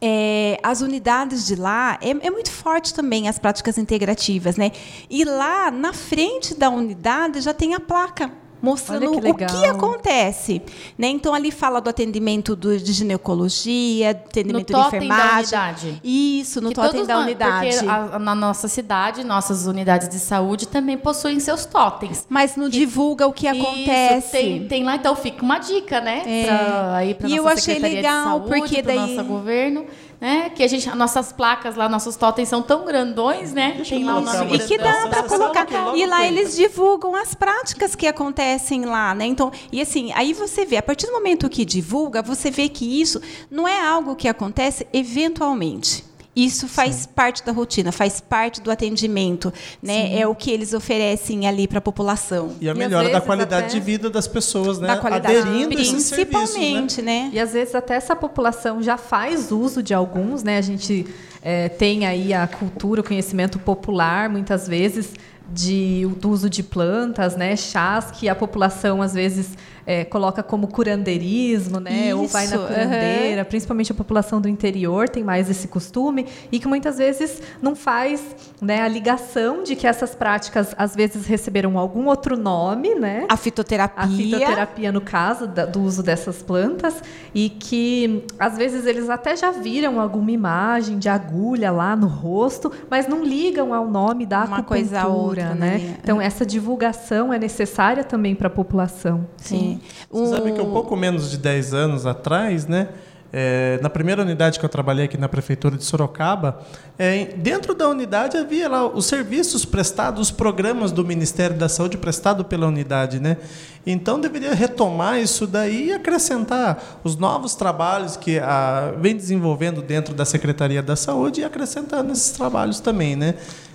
é, 0.00 0.58
as 0.62 0.80
unidades 0.82 1.46
de 1.46 1.54
lá 1.56 1.98
é, 2.02 2.10
é 2.10 2.30
muito 2.30 2.50
forte 2.50 2.92
também 2.92 3.28
as 3.28 3.38
práticas 3.38 3.78
integrativas, 3.78 4.56
né? 4.56 4.70
E 5.08 5.24
lá 5.24 5.70
na 5.70 5.92
frente 5.94 6.54
da 6.54 6.68
unidade 6.68 7.40
já 7.40 7.54
tem 7.54 7.74
a 7.74 7.80
placa 7.80 8.30
mostrando 8.64 9.20
que 9.20 9.28
o 9.28 9.34
que 9.34 9.66
acontece, 9.66 10.62
né? 10.98 11.08
Então 11.08 11.34
ali 11.34 11.50
fala 11.50 11.80
do 11.80 11.90
atendimento 11.90 12.56
do, 12.56 12.76
de 12.78 12.92
ginecologia, 12.92 14.12
No 14.12 14.18
atendimento 14.20 14.66
de 14.66 14.72
totem 14.72 15.00
da 15.00 15.06
enfermagem. 15.06 15.38
unidade. 15.58 16.00
Isso, 16.02 16.60
no 16.60 16.68
Que 16.70 16.74
totem 16.74 17.04
da 17.04 17.18
unidade. 17.18 17.70
Porque 17.76 17.88
a- 17.88 18.18
na 18.18 18.34
nossa 18.34 18.68
cidade, 18.68 19.22
nossas 19.24 19.66
unidades 19.66 20.08
de 20.08 20.18
saúde 20.18 20.66
também 20.66 20.96
possuem 20.96 21.38
seus 21.40 21.64
totens. 21.66 22.26
Mas 22.28 22.56
não 22.56 22.68
divulga 22.68 23.26
o 23.26 23.32
que 23.32 23.48
Isso, 23.48 23.62
acontece. 23.62 24.30
tem, 24.32 24.66
tem 24.68 24.84
lá, 24.84 24.96
então 24.96 25.14
fica 25.14 25.42
uma 25.42 25.58
dica, 25.58 26.00
né? 26.00 26.22
É. 26.26 26.44
Pra, 26.46 26.96
aí 26.96 27.14
pra 27.14 27.28
E 27.28 27.36
eu 27.36 27.46
achei 27.48 27.78
legal, 27.78 28.40
de 28.40 28.48
Saúde, 28.48 28.60
porque 28.60 28.82
daí- 28.82 28.96
nosso 29.16 29.24
governo, 29.28 29.84
né? 30.20 30.50
Que 30.50 30.62
a 30.62 30.68
gente, 30.68 30.88
as 30.88 30.96
nossas 30.96 31.32
placas 31.32 31.76
lá, 31.76 31.88
nossos 31.88 32.16
totens 32.16 32.48
são 32.48 32.62
tão 32.62 32.84
grandões, 32.84 33.52
né? 33.52 33.72
Deixa 33.76 33.94
tem 33.94 34.04
lá 34.04 34.16
o 34.16 34.20
nome 34.20 34.38
uma 34.38 34.56
E 34.56 34.58
que 34.60 34.78
dá 34.78 35.08
para 35.08 35.22
colocar. 35.24 35.66
logo 35.84 35.96
E 35.96 36.06
lá 36.06 36.26
eles 36.26 36.56
divulgam 36.56 37.14
as 37.14 37.34
práticas 37.34 37.94
que 37.94 38.06
acontecem 38.06 38.84
lá, 38.84 39.14
né? 39.14 39.26
Então, 39.26 39.52
e 39.70 39.80
assim, 39.80 40.12
aí 40.14 40.32
você 40.32 40.64
vê, 40.64 40.76
a 40.76 40.82
partir 40.82 41.06
do 41.06 41.12
momento 41.12 41.48
que 41.48 41.64
divulga, 41.64 42.22
você 42.22 42.50
vê 42.50 42.68
que 42.68 43.00
isso 43.00 43.20
não 43.50 43.66
é 43.66 43.80
algo 43.80 44.16
que 44.16 44.28
acontece 44.28 44.86
eventualmente. 44.92 46.13
Isso 46.36 46.66
faz 46.66 47.06
parte 47.06 47.44
da 47.44 47.52
rotina, 47.52 47.92
faz 47.92 48.20
parte 48.20 48.60
do 48.60 48.70
atendimento, 48.70 49.52
né? 49.82 50.18
É 50.18 50.26
o 50.26 50.34
que 50.34 50.50
eles 50.50 50.72
oferecem 50.74 51.46
ali 51.46 51.68
para 51.68 51.78
a 51.78 51.80
população. 51.80 52.52
E 52.60 52.68
a 52.68 52.74
melhora 52.74 53.04
da 53.04 53.10
vezes 53.12 53.26
qualidade 53.26 53.66
até- 53.66 53.74
de 53.74 53.80
vida 53.80 54.10
das 54.10 54.26
pessoas, 54.26 54.78
né? 54.78 54.88
Da 54.88 54.96
qualidade, 54.96 55.36
Aderindo 55.36 55.70
né? 55.70 55.76
principalmente, 55.76 57.00
né? 57.02 57.30
E 57.32 57.38
às 57.38 57.52
vezes 57.52 57.74
até 57.74 57.94
essa 57.94 58.16
população 58.16 58.82
já 58.82 58.96
faz 58.96 59.52
uso 59.52 59.82
de 59.82 59.94
alguns, 59.94 60.42
né? 60.42 60.58
A 60.58 60.62
gente 60.62 61.06
eh, 61.42 61.68
tem 61.68 62.06
aí 62.06 62.32
a 62.32 62.46
cultura, 62.46 63.00
o 63.00 63.04
conhecimento 63.04 63.58
popular, 63.58 64.28
muitas 64.28 64.66
vezes, 64.66 65.12
de, 65.52 66.06
do 66.18 66.30
uso 66.30 66.48
de 66.48 66.62
plantas, 66.62 67.36
né? 67.36 67.54
Chás 67.54 68.10
que 68.10 68.28
a 68.28 68.34
população 68.34 69.02
às 69.02 69.12
vezes 69.14 69.50
eh, 69.86 70.04
coloca 70.04 70.42
como 70.42 70.66
curandeirismo, 70.68 71.80
né? 71.80 72.14
Ou 72.14 72.26
vai 72.26 72.46
na 72.46 72.56
Isso, 72.56 72.66
curandeira, 72.66 73.44
principalmente 73.44 73.92
a 73.92 73.94
população 73.94 74.40
do 74.40 74.48
interior 74.48 75.08
tem 75.08 75.22
mais 75.22 75.48
esse 75.50 75.68
costume 75.68 76.26
e 76.50 76.58
que 76.58 76.66
muitas 76.68 76.98
vezes 76.98 77.40
não 77.60 77.74
faz 77.76 78.22
né, 78.60 78.80
a 78.82 78.88
ligação 78.88 79.62
de 79.62 79.76
que 79.76 79.86
essas 79.86 80.14
práticas 80.14 80.74
às 80.78 80.94
vezes 80.96 81.26
receberam 81.26 81.78
algum 81.78 82.06
outro 82.06 82.36
nome, 82.36 82.94
né? 82.94 83.26
A 83.28 83.36
fitoterapia. 83.36 84.04
a 84.04 84.08
fitoterapia 84.08 84.92
no 84.92 85.00
caso 85.00 85.46
da- 85.46 85.66
do 85.66 85.82
uso 85.82 86.02
dessas 86.02 86.42
plantas 86.42 87.02
e 87.34 87.48
que 87.50 88.24
às 88.38 88.56
vezes 88.56 88.86
eles 88.86 89.08
até 89.10 89.36
já 89.36 89.50
viram 89.50 90.00
alguma 90.00 90.30
imagem 90.30 90.98
de 90.98 91.08
agulha 91.08 91.70
lá 91.70 91.94
no 91.96 92.06
rosto, 92.06 92.70
mas 92.90 93.06
não 93.06 93.24
ligam 93.24 93.72
ao 93.74 93.86
nome 93.88 94.24
da 94.26 94.44
Uma 94.44 94.62
coisa 94.62 95.00
acupuntura, 95.00 95.24
cultura, 95.48 95.54
né? 95.54 95.78
né? 95.78 95.96
Então 96.02 96.20
essa 96.20 96.44
divulgação 96.46 97.32
é 97.32 97.38
necessária 97.38 98.02
também 98.04 98.34
para 98.34 98.46
a 98.48 98.50
população. 98.50 99.26
Sim. 99.36 99.73
Você 100.10 100.34
sabe 100.34 100.52
que 100.52 100.60
um 100.60 100.70
pouco 100.70 100.96
menos 100.96 101.30
de 101.30 101.38
10 101.38 101.74
anos 101.74 102.06
atrás, 102.06 102.66
né? 102.66 102.88
É, 103.36 103.80
na 103.82 103.90
primeira 103.90 104.22
unidade 104.22 104.60
que 104.60 104.64
eu 104.64 104.68
trabalhei 104.68 105.06
aqui 105.06 105.18
na 105.18 105.28
prefeitura 105.28 105.76
de 105.76 105.82
Sorocaba, 105.82 106.60
é, 106.96 107.34
dentro 107.36 107.74
da 107.74 107.88
unidade 107.88 108.36
havia 108.36 108.68
lá 108.68 108.86
os 108.86 109.06
serviços 109.06 109.64
prestados, 109.64 110.20
os 110.20 110.30
programas 110.30 110.92
do 110.92 111.04
Ministério 111.04 111.56
da 111.56 111.68
Saúde 111.68 111.98
prestado 111.98 112.44
pela 112.44 112.68
unidade, 112.68 113.18
né? 113.18 113.38
Então 113.84 114.20
deveria 114.20 114.54
retomar 114.54 115.18
isso 115.18 115.48
daí 115.48 115.88
e 115.88 115.92
acrescentar 115.92 117.00
os 117.02 117.16
novos 117.16 117.56
trabalhos 117.56 118.16
que 118.16 118.38
a, 118.38 118.94
vem 119.00 119.16
desenvolvendo 119.16 119.82
dentro 119.82 120.14
da 120.14 120.24
Secretaria 120.24 120.80
da 120.80 120.94
Saúde 120.94 121.40
e 121.40 121.44
acrescentando 121.44 122.12
esses 122.12 122.30
trabalhos 122.30 122.78
também, 122.78 123.16
né? 123.16 123.34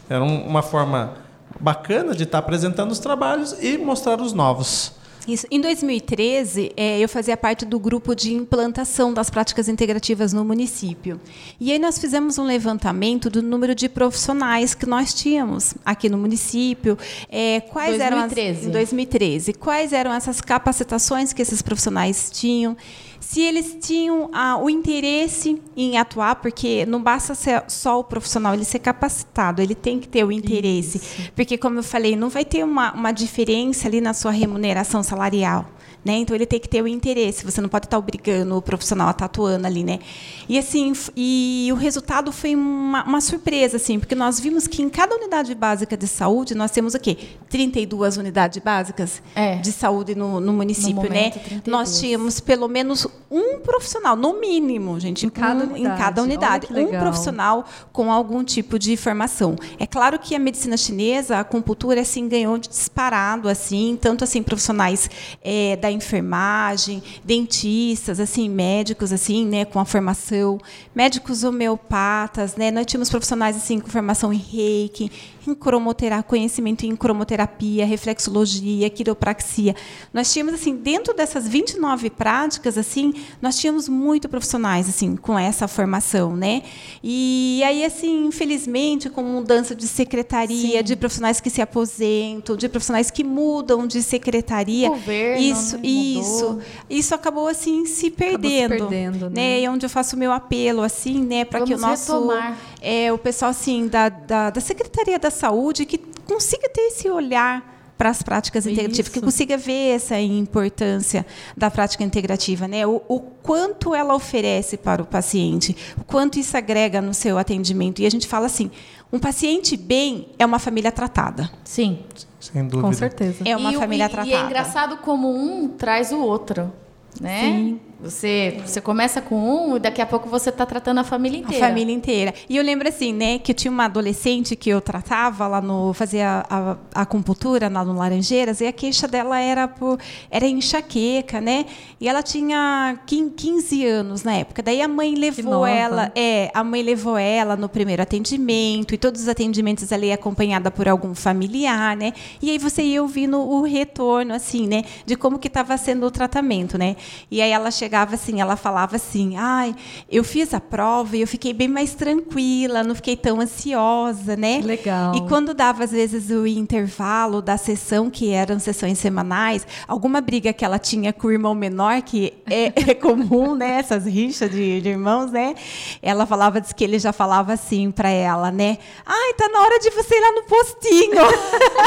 Era 0.10 0.24
um, 0.24 0.48
uma 0.48 0.62
forma 0.62 1.16
bacana 1.60 2.16
de 2.16 2.24
estar 2.24 2.38
apresentando 2.38 2.92
os 2.92 3.00
trabalhos 3.00 3.58
e 3.62 3.78
mostrar 3.78 4.22
os 4.22 4.32
novos. 4.32 4.98
Isso. 5.30 5.46
Em 5.52 5.62
2013, 5.62 6.72
é, 6.76 7.00
eu 7.00 7.08
fazia 7.08 7.38
parte 7.38 7.64
do 7.64 7.80
grupo 7.80 8.16
de 8.16 8.34
implantação 8.34 9.14
das 9.14 9.30
práticas 9.30 9.68
integrativas 9.68 10.34
no 10.34 10.44
município. 10.44 11.22
E 11.60 11.72
aí 11.72 11.78
nós 11.78 12.00
fizemos 12.00 12.40
um 12.40 12.46
levantamento 12.46 13.30
do 13.30 13.44
número 13.44 13.76
de 13.76 13.88
profissionais 13.88 14.74
que 14.74 14.88
nós 14.88 15.14
tínhamos 15.14 15.76
aqui 15.86 16.10
no 16.10 16.18
município. 16.18 16.98
É, 17.30 17.62
quais 17.62 17.98
2013. 17.98 18.02
eram 18.02 18.58
as, 18.58 18.66
em 18.66 18.72
2013. 18.72 19.54
Quais 19.54 19.94
eram 19.94 20.12
essas 20.12 20.42
capacitações 20.42 21.32
que 21.32 21.44
esses 21.44 21.62
profissionais 21.62 22.32
tinham? 22.32 22.76
Se 23.20 23.42
eles 23.42 23.78
tinham 23.80 24.30
ah, 24.34 24.58
o 24.58 24.70
interesse 24.70 25.62
em 25.76 25.98
atuar, 25.98 26.36
porque 26.36 26.86
não 26.86 27.02
basta 27.02 27.36
ser 27.36 27.64
só 27.68 28.00
o 28.00 28.04
profissional 28.04 28.54
ele 28.54 28.66
ser 28.66 28.80
capacitado, 28.80 29.62
ele 29.62 29.76
tem 29.76 30.00
que 30.00 30.08
ter 30.08 30.24
o 30.24 30.32
interesse. 30.32 30.98
Isso. 30.98 31.32
Porque, 31.36 31.58
como 31.58 31.80
eu 31.80 31.84
falei, 31.84 32.16
não 32.16 32.30
vai 32.30 32.46
ter 32.46 32.64
uma, 32.64 32.94
uma 32.94 33.12
diferença 33.12 33.88
ali 33.88 34.02
na 34.02 34.14
sua 34.14 34.32
remuneração 34.32 35.04
salarial. 35.04 35.66
Né? 36.04 36.14
Então 36.14 36.34
ele 36.34 36.46
tem 36.46 36.60
que 36.60 36.70
ter 36.70 36.82
o 36.82 36.88
interesse. 36.88 37.44
Você 37.44 37.60
não 37.60 37.68
pode 37.68 37.86
estar 37.86 37.98
obrigando 37.98 38.56
o 38.56 38.62
profissional 38.62 39.10
a 39.10 39.12
estar 39.12 39.26
atuando 39.26 39.68
ali, 39.68 39.84
né? 39.84 40.00
E 40.48 40.58
assim, 40.58 40.94
e 41.16 41.68
o 41.74 41.76
resultado 41.76 42.32
foi 42.32 42.56
uma, 42.56 43.04
uma, 43.04 43.20
surpresa, 43.20 43.76
assim, 43.76 44.00
porque 44.00 44.16
nós 44.16 44.40
vimos 44.40 44.66
que 44.66 44.82
em 44.82 44.88
cada 44.88 45.14
unidade 45.14 45.54
básica 45.54 45.98
de 45.98 46.08
saúde 46.08 46.56
nós 46.56 46.72
temos 46.72 46.94
o 46.94 47.00
quê? 47.00 47.18
32 47.50 48.16
unidades 48.16 48.64
básicas 48.64 49.22
é. 49.36 49.58
de 49.58 49.74
saúde 49.74 50.16
no, 50.16 50.40
no 50.40 50.54
município, 50.54 50.96
no 50.96 51.02
momento, 51.02 51.36
né? 51.36 51.44
32. 51.44 51.64
Nós 51.68 52.00
tínhamos 52.00 52.40
pelo 52.40 52.70
menos 52.70 53.06
um 53.32 53.60
profissional, 53.60 54.16
no 54.16 54.40
mínimo, 54.40 55.00
gente, 55.00 55.26
em 55.26 55.30
cada 55.30 55.64
unidade, 55.64 55.82
em 55.82 55.98
cada 55.98 56.24
unidade. 56.24 56.68
um 56.74 56.88
profissional 56.88 57.66
com 57.94 58.12
algum 58.12 58.44
tipo 58.44 58.80
de 58.80 58.98
formação. 58.98 59.56
É 59.78 59.86
claro 59.86 60.18
que 60.18 60.34
a 60.34 60.40
medicina 60.40 60.76
chinesa, 60.76 61.38
a 61.38 61.42
acupuntura, 61.42 62.02
assim 62.02 62.28
ganhou 62.28 62.58
disparado, 62.58 63.48
assim, 63.48 63.98
tanto 64.02 64.24
assim 64.24 64.42
profissionais 64.42 65.10
é, 65.44 65.76
da 65.76 65.92
enfermagem, 65.92 67.04
dentistas, 67.24 68.20
assim, 68.20 68.50
médicos, 68.50 69.14
assim, 69.14 69.46
né, 69.46 69.64
com 69.64 69.80
a 69.80 69.86
formação, 69.86 70.60
médicos 70.96 71.44
homeopatas, 71.44 72.56
né, 72.56 72.72
nós 72.72 72.86
tínhamos 72.88 73.10
profissionais 73.10 73.56
assim 73.56 73.80
com 73.80 73.90
formação 73.90 74.34
em 74.34 74.38
reiki, 74.38 75.12
em 75.50 75.56
cromoterapia, 75.56 76.24
conhecimento 76.24 76.86
em 76.86 76.96
cromoterapia, 76.96 77.86
reflexologia, 77.86 78.90
quiropraxia. 78.90 79.76
Nós 80.14 80.32
tínhamos 80.32 80.54
assim, 80.54 80.76
dentro 80.76 81.14
dessas 81.14 81.48
29 81.48 82.10
práticas, 82.10 82.78
assim, 82.78 83.14
nós 83.42 83.58
tínhamos 83.58 83.90
muito 83.90 84.30
profissionais 84.30 84.88
assim 84.88 85.16
com 85.16 85.38
essa 85.38 85.68
formação, 85.68 86.36
né? 86.36 86.64
E 87.04 87.62
aí 87.66 87.84
assim, 87.84 88.28
infelizmente, 88.28 89.10
com 89.10 89.24
mudança 89.24 89.76
de 89.76 89.88
secretaria, 89.88 90.80
Sim. 90.80 90.84
de 90.84 90.96
profissionais 90.96 91.40
que 91.42 91.50
se 91.50 91.62
aposentam, 91.62 92.56
de 92.56 92.70
profissionais 92.70 93.12
que 93.12 93.24
mudam 93.24 93.88
de 93.88 94.02
secretaria, 94.02 94.90
Governo, 94.90 95.42
isso, 95.42 95.76
né? 95.78 95.88
isso, 95.88 96.60
isso 96.90 97.16
acabou 97.16 97.48
assim 97.48 97.86
se 97.86 98.10
perdendo, 98.10 98.74
se 98.74 98.80
perdendo 98.80 99.30
né? 99.30 99.36
né? 99.36 99.62
E 99.62 99.70
onde 99.70 99.86
eu 99.86 99.90
faço 99.90 100.16
o 100.16 100.20
meu 100.20 100.32
apelo 100.32 100.82
assim, 100.82 101.24
né, 101.24 101.46
para 101.46 101.62
que 101.62 101.74
o 101.74 101.78
nosso 101.78 102.14
retomar. 102.14 102.58
É 102.82 103.12
o 103.12 103.18
pessoal 103.18 103.52
assim 103.52 103.88
da, 103.88 104.10
da, 104.10 104.50
da 104.50 104.62
secretaria 104.62 105.20
da 105.20 105.30
saúde 105.30 105.86
que 105.86 105.98
consiga 106.26 106.70
ter 106.70 106.82
esse 106.82 107.10
olhar 107.10 107.80
para 108.00 108.10
as 108.12 108.24
práticas 108.24 108.66
integrativas, 108.66 109.08
Isso. 109.08 109.12
que 109.12 109.20
consiga 109.20 109.58
ver 109.58 109.96
essa 109.96 110.18
importância 110.18 111.26
da 111.58 111.70
prática 111.70 112.02
integrativa, 112.02 112.66
né? 112.66 112.88
O, 112.88 113.02
o, 113.10 113.20
quanto 113.20 113.94
ela 113.94 114.16
oferece 114.16 114.78
para 114.78 115.02
o 115.02 115.06
paciente, 115.06 115.76
o 115.98 116.06
quanto 116.06 116.40
isso 116.40 116.56
agrega 116.56 117.02
no 117.02 117.14
seu 117.14 117.38
atendimento. 117.38 118.02
E 118.02 118.06
a 118.06 118.10
gente 118.10 118.26
fala 118.26 118.46
assim, 118.46 118.72
um 119.12 119.20
paciente 119.20 119.76
bem 119.76 120.30
é 120.40 120.46
uma 120.46 120.60
família 120.60 120.94
tratada. 120.94 121.52
Sim. 121.66 122.00
Sem 122.40 122.64
dúvida. 122.66 122.88
Com 122.88 122.94
certeza. 122.94 123.44
É 123.44 123.58
uma 123.58 123.74
e, 123.74 123.76
família 123.76 124.06
e, 124.06 124.10
tratada. 124.10 124.30
E 124.30 124.34
é 124.34 124.46
engraçado 124.46 124.98
como 125.00 125.30
um 125.30 125.68
traz 125.68 126.14
o 126.14 126.22
outro, 126.22 126.72
né? 127.20 127.42
Sim. 127.42 127.80
Você, 128.02 128.62
você 128.66 128.80
começa 128.80 129.22
com 129.22 129.36
um 129.36 129.76
e 129.76 129.80
daqui 129.80 130.02
a 130.02 130.06
pouco 130.06 130.30
você 130.30 130.50
está 130.50 130.66
tratando 130.66 131.00
a 131.00 131.04
família 131.04 131.40
inteira. 131.40 131.66
A 131.66 131.68
família 131.68 131.94
inteira. 131.94 132.34
E 132.48 132.56
eu 132.56 132.64
lembro 132.64 132.88
assim, 132.88 133.12
né, 133.12 133.40
que 133.40 133.52
eu 133.52 133.56
tinha 133.56 133.70
uma 133.70 133.86
adolescente 133.86 134.56
que 134.56 134.70
eu 134.70 134.80
tratava 134.80 135.46
lá 135.48 135.62
no 135.62 135.94
fazia 135.94 136.46
a, 136.50 136.78
a 136.96 137.02
acupuntura 137.02 137.68
lá 137.68 137.84
no 137.84 137.94
Laranjeiras 137.94 138.62
e 138.62 138.68
a 138.68 138.72
queixa 138.72 139.06
dela 139.06 139.38
era 139.38 139.68
por 139.68 140.00
era 140.32 140.48
enxaqueca, 140.48 141.42
né? 141.42 141.66
E 142.00 142.08
ela 142.08 142.24
tinha 142.24 142.98
15 143.06 143.86
anos 143.86 144.24
na 144.24 144.34
época. 144.34 144.64
Daí 144.64 144.82
a 144.82 144.88
mãe 144.88 145.16
levou 145.16 145.66
ela, 145.66 146.10
é, 146.16 146.50
a 146.54 146.64
mãe 146.64 146.82
levou 146.82 147.18
ela 147.18 147.58
no 147.58 147.68
primeiro 147.68 148.02
atendimento 148.02 148.96
e 148.96 148.98
todos 148.98 149.24
os 149.24 149.28
atendimentos 149.28 149.92
ali 149.92 150.10
acompanhada 150.14 150.72
por 150.72 150.88
algum 150.88 151.14
familiar, 151.14 151.98
né? 151.98 152.14
E 152.42 152.50
aí 152.50 152.58
você 152.58 152.82
ia 152.82 153.02
ouvindo 153.02 153.38
o 153.38 153.62
retorno 153.64 154.34
assim, 154.34 154.68
né, 154.68 154.86
de 155.06 155.18
como 155.18 155.38
que 155.38 155.50
estava 155.50 155.76
sendo 155.76 156.06
o 156.06 156.12
tratamento, 156.12 156.78
né? 156.78 156.96
E 157.30 157.42
aí 157.42 157.52
ela 157.52 157.70
chegava 157.70 157.89
chegava 157.90 158.14
assim, 158.14 158.40
ela 158.40 158.56
falava 158.56 158.98
assim: 158.98 159.36
"Ai, 159.36 159.76
eu 160.12 160.24
fiz 160.24 160.54
a 160.54 160.60
prova 160.60 161.18
e 161.18 161.22
eu 161.22 161.28
fiquei 161.28 161.54
bem 161.54 161.68
mais 161.68 161.96
tranquila, 161.96 162.84
não 162.84 162.94
fiquei 162.94 163.18
tão 163.18 163.42
ansiosa, 163.42 164.36
né?" 164.36 164.62
Legal. 164.64 165.16
E 165.16 165.28
quando 165.28 165.56
dava 165.56 165.84
às 165.84 165.92
vezes 165.92 166.30
o 166.30 166.46
intervalo 166.46 167.42
da 167.42 167.58
sessão, 167.58 168.10
que 168.12 168.30
eram 168.30 168.60
sessões 168.60 169.00
semanais, 169.00 169.66
alguma 169.88 170.22
briga 170.22 170.54
que 170.54 170.64
ela 170.64 170.78
tinha 170.78 171.12
com 171.12 171.28
o 171.28 171.32
irmão 171.32 171.56
menor, 171.56 172.04
que 172.04 172.34
é, 172.48 172.72
é 172.92 172.94
comum, 172.94 173.56
né, 173.56 173.80
essas 173.80 174.06
rixas 174.06 174.52
de, 174.52 174.82
de, 174.82 174.90
irmãos, 174.90 175.32
né? 175.32 175.56
Ela 176.02 176.28
falava 176.28 176.62
diz 176.62 176.72
que 176.72 176.84
ele 176.84 177.00
já 177.00 177.12
falava 177.12 177.54
assim 177.54 177.90
para 177.90 178.10
ela, 178.10 178.52
né? 178.52 178.78
"Ai, 179.04 179.34
tá 179.34 179.50
na 179.50 179.62
hora 179.62 179.80
de 179.80 179.90
você 179.90 180.16
ir 180.16 180.22
lá 180.22 180.32
no 180.34 180.44
postinho." 180.44 181.22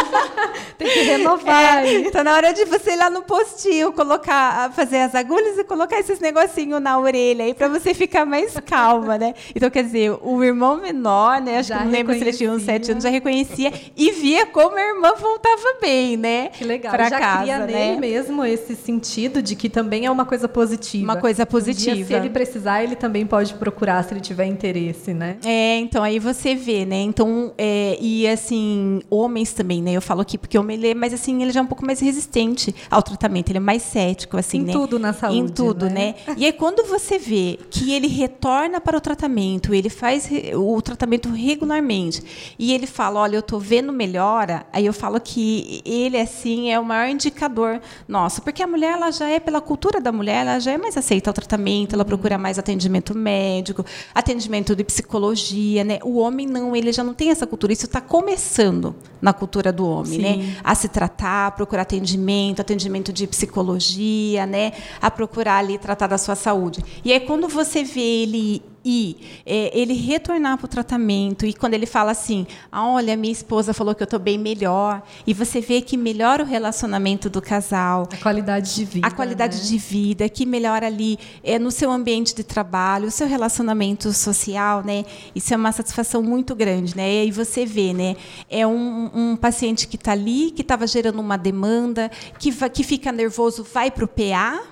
Tem 0.76 0.88
que 0.88 1.02
renovar. 1.02 1.86
É, 1.86 2.10
tá 2.10 2.24
na 2.24 2.34
hora 2.34 2.52
de 2.52 2.64
você 2.64 2.92
ir 2.92 2.96
lá 2.96 3.08
no 3.08 3.22
postinho, 3.22 3.92
colocar, 3.92 4.72
fazer 4.72 4.98
as 4.98 5.14
agulhas 5.14 5.58
e 5.58 5.64
colocar 5.64 5.91
colocar 5.92 6.00
esses 6.00 6.18
negocinhos 6.20 6.80
na 6.80 6.98
orelha 6.98 7.44
aí 7.44 7.54
para 7.54 7.68
você 7.68 7.92
ficar 7.92 8.24
mais 8.24 8.58
calma, 8.64 9.18
né? 9.18 9.34
Então, 9.54 9.68
quer 9.68 9.84
dizer, 9.84 10.16
o 10.22 10.42
irmão 10.42 10.80
menor, 10.80 11.40
né? 11.40 11.58
Acho 11.58 11.68
já 11.68 11.78
que 11.78 11.84
não 11.84 11.90
lembro 11.92 12.14
se 12.14 12.20
ele 12.20 12.32
tinha 12.32 12.50
uns 12.50 12.62
sete 12.62 12.90
anos, 12.90 13.04
já 13.04 13.10
reconhecia 13.10 13.72
e 13.96 14.10
via 14.12 14.46
como 14.46 14.76
a 14.76 14.80
irmã 14.80 15.12
voltava 15.18 15.78
bem, 15.80 16.16
né? 16.16 16.48
Que 16.48 16.64
legal. 16.64 16.92
Pra 16.92 17.08
já 17.10 17.18
casa, 17.18 17.42
cria 17.42 17.58
né? 17.58 17.66
nele 17.66 18.00
mesmo 18.00 18.44
esse 18.44 18.74
sentido 18.74 19.42
de 19.42 19.54
que 19.54 19.68
também 19.68 20.06
é 20.06 20.10
uma 20.10 20.24
coisa 20.24 20.48
positiva. 20.48 21.04
Uma 21.04 21.16
coisa 21.16 21.44
positiva. 21.44 21.92
Um 21.92 21.94
dia, 21.96 22.06
se 22.06 22.14
ele 22.14 22.30
precisar, 22.30 22.82
ele 22.82 22.96
também 22.96 23.26
pode 23.26 23.54
procurar 23.54 24.02
se 24.04 24.14
ele 24.14 24.20
tiver 24.20 24.46
interesse, 24.46 25.12
né? 25.12 25.36
É, 25.44 25.76
então 25.78 26.02
aí 26.02 26.18
você 26.18 26.54
vê, 26.54 26.86
né? 26.86 27.00
Então, 27.00 27.52
é, 27.58 27.98
e 28.00 28.26
assim, 28.26 29.02
homens 29.10 29.52
também, 29.52 29.82
né? 29.82 29.92
Eu 29.92 30.02
falo 30.02 30.20
aqui 30.20 30.38
porque 30.38 30.58
homem 30.58 30.76
lê, 30.76 30.94
mas 30.94 31.12
assim, 31.12 31.42
ele 31.42 31.52
já 31.52 31.60
é 31.60 31.62
um 31.62 31.66
pouco 31.66 31.84
mais 31.84 32.00
resistente 32.00 32.74
ao 32.90 33.02
tratamento, 33.02 33.50
ele 33.50 33.58
é 33.58 33.60
mais 33.60 33.82
cético, 33.82 34.36
assim, 34.36 34.58
em 34.58 34.64
né? 34.64 34.72
Em 34.72 34.74
tudo 34.74 34.98
na 34.98 35.12
saúde. 35.12 35.38
Em 35.38 35.48
tudo, 35.48 35.81
né? 35.86 36.14
né? 36.26 36.34
E 36.36 36.44
aí, 36.44 36.52
quando 36.52 36.86
você 36.88 37.18
vê 37.18 37.58
que 37.70 37.92
ele 37.92 38.08
retorna 38.08 38.80
para 38.80 38.96
o 38.96 39.00
tratamento, 39.00 39.74
ele 39.74 39.88
faz 39.88 40.28
o 40.54 40.80
tratamento 40.82 41.28
regularmente, 41.30 42.54
e 42.58 42.72
ele 42.72 42.86
fala, 42.86 43.20
olha, 43.20 43.36
eu 43.36 43.40
estou 43.40 43.60
vendo 43.60 43.92
melhora, 43.92 44.66
aí 44.72 44.86
eu 44.86 44.92
falo 44.92 45.20
que 45.20 45.82
ele, 45.84 46.18
assim, 46.18 46.70
é 46.70 46.78
o 46.78 46.84
maior 46.84 47.08
indicador 47.08 47.80
nosso, 48.08 48.42
porque 48.42 48.62
a 48.62 48.66
mulher, 48.66 48.92
ela 48.92 49.10
já 49.10 49.28
é, 49.28 49.38
pela 49.38 49.60
cultura 49.60 50.00
da 50.00 50.12
mulher, 50.12 50.46
ela 50.46 50.58
já 50.58 50.72
é 50.72 50.78
mais 50.78 50.96
aceita 50.96 51.30
ao 51.30 51.34
tratamento, 51.34 51.94
ela 51.94 52.04
procura 52.04 52.38
mais 52.38 52.58
atendimento 52.58 53.16
médico, 53.16 53.84
atendimento 54.14 54.74
de 54.74 54.84
psicologia, 54.84 55.84
né? 55.84 55.98
O 56.02 56.18
homem 56.18 56.46
não, 56.46 56.74
ele 56.74 56.92
já 56.92 57.04
não 57.04 57.14
tem 57.14 57.30
essa 57.30 57.46
cultura, 57.46 57.72
isso 57.72 57.86
está 57.86 58.00
começando 58.00 58.94
na 59.20 59.32
cultura 59.32 59.72
do 59.72 59.86
homem, 59.86 60.20
Sim. 60.20 60.22
né? 60.22 60.56
A 60.64 60.74
se 60.74 60.88
tratar, 60.88 61.52
procurar 61.52 61.82
atendimento, 61.82 62.60
atendimento 62.60 63.12
de 63.12 63.26
psicologia, 63.26 64.46
né? 64.46 64.72
A 65.00 65.10
procurar 65.10 65.58
ali 65.58 65.71
tratar 65.78 66.06
da 66.06 66.18
sua 66.18 66.34
saúde. 66.34 66.84
E 67.04 67.12
aí 67.12 67.20
quando 67.20 67.48
você 67.48 67.82
vê 67.84 68.00
ele 68.00 68.62
e 68.84 69.16
é, 69.46 69.78
ele 69.78 69.94
retornar 69.94 70.58
para 70.58 70.64
o 70.64 70.68
tratamento 70.68 71.46
e 71.46 71.52
quando 71.52 71.74
ele 71.74 71.86
fala 71.86 72.10
assim, 72.10 72.46
ah, 72.70 72.88
olha, 72.88 73.16
minha 73.16 73.32
esposa 73.32 73.72
falou 73.72 73.94
que 73.94 74.02
eu 74.02 74.06
estou 74.06 74.18
bem 74.18 74.38
melhor 74.38 75.02
e 75.26 75.32
você 75.32 75.60
vê 75.60 75.80
que 75.80 75.96
melhora 75.96 76.42
o 76.42 76.46
relacionamento 76.46 77.30
do 77.30 77.40
casal, 77.40 78.08
a 78.12 78.16
qualidade 78.16 78.74
de 78.74 78.84
vida, 78.84 79.06
a 79.06 79.10
qualidade 79.10 79.58
né? 79.58 79.64
de 79.64 79.78
vida, 79.78 80.28
que 80.28 80.44
melhora 80.44 80.86
ali 80.86 81.18
é, 81.42 81.58
no 81.58 81.70
seu 81.70 81.90
ambiente 81.90 82.34
de 82.34 82.42
trabalho, 82.42 83.08
o 83.08 83.10
seu 83.10 83.26
relacionamento 83.26 84.12
social, 84.12 84.82
né? 84.82 85.04
Isso 85.34 85.54
é 85.54 85.56
uma 85.56 85.72
satisfação 85.72 86.22
muito 86.22 86.54
grande, 86.54 86.96
né? 86.96 87.14
E 87.14 87.20
aí 87.22 87.30
você 87.30 87.64
vê, 87.64 87.92
né? 87.92 88.16
É 88.50 88.66
um, 88.66 89.10
um 89.14 89.36
paciente 89.36 89.86
que 89.86 89.96
está 89.96 90.12
ali, 90.12 90.50
que 90.50 90.62
estava 90.62 90.86
gerando 90.86 91.20
uma 91.20 91.36
demanda, 91.36 92.10
que, 92.38 92.52
que 92.70 92.82
fica 92.82 93.12
nervoso, 93.12 93.64
vai 93.72 93.90
para 93.90 94.04
o 94.04 94.08
PA 94.08 94.71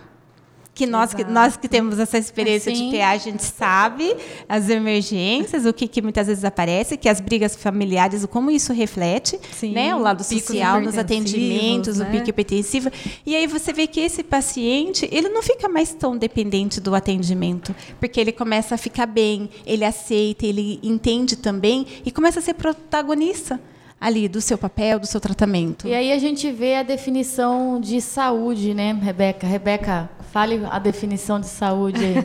que 0.80 0.86
nós, 0.86 1.12
que 1.12 1.24
nós 1.24 1.58
que 1.58 1.68
temos 1.68 1.98
essa 1.98 2.16
experiência 2.16 2.72
assim. 2.72 2.90
de 2.90 2.96
PA, 2.96 3.10
a 3.10 3.18
gente 3.18 3.42
sabe 3.42 4.16
as 4.48 4.70
emergências, 4.70 5.66
o 5.66 5.74
que, 5.74 5.86
que, 5.86 6.00
muitas 6.00 6.26
vezes 6.26 6.42
aparece, 6.42 6.96
que 6.96 7.06
as 7.06 7.20
brigas 7.20 7.54
familiares, 7.54 8.24
como 8.24 8.50
isso 8.50 8.72
reflete, 8.72 9.38
Sim, 9.52 9.72
né, 9.72 9.94
o 9.94 9.98
lado 9.98 10.24
social 10.24 10.80
nos 10.80 10.96
atendimentos, 10.96 11.98
né? 11.98 12.08
o 12.08 12.10
pico 12.10 12.30
hipertensivo. 12.30 12.90
E 13.26 13.36
aí 13.36 13.46
você 13.46 13.74
vê 13.74 13.86
que 13.86 14.00
esse 14.00 14.22
paciente, 14.22 15.06
ele 15.12 15.28
não 15.28 15.42
fica 15.42 15.68
mais 15.68 15.92
tão 15.92 16.16
dependente 16.16 16.80
do 16.80 16.94
atendimento, 16.94 17.74
porque 17.98 18.18
ele 18.18 18.32
começa 18.32 18.74
a 18.74 18.78
ficar 18.78 19.04
bem, 19.04 19.50
ele 19.66 19.84
aceita, 19.84 20.46
ele 20.46 20.80
entende 20.82 21.36
também 21.36 21.86
e 22.06 22.10
começa 22.10 22.38
a 22.38 22.42
ser 22.42 22.54
protagonista 22.54 23.60
ali 24.00 24.28
do 24.28 24.40
seu 24.40 24.56
papel, 24.56 24.98
do 24.98 25.06
seu 25.06 25.20
tratamento. 25.20 25.86
E 25.86 25.94
aí 25.94 26.10
a 26.10 26.18
gente 26.18 26.50
vê 26.50 26.76
a 26.76 26.82
definição 26.82 27.78
de 27.78 28.00
saúde, 28.00 28.72
né, 28.72 28.98
Rebeca? 29.00 29.46
Rebeca, 29.46 30.08
Fale 30.32 30.64
a 30.70 30.78
definição 30.78 31.40
de 31.40 31.46
saúde 31.46 32.04
aí. 32.04 32.18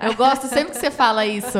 É 0.00 0.06
eu 0.06 0.14
gosto 0.14 0.46
sempre 0.46 0.72
que 0.72 0.78
você 0.78 0.92
fala 0.92 1.26
isso. 1.26 1.58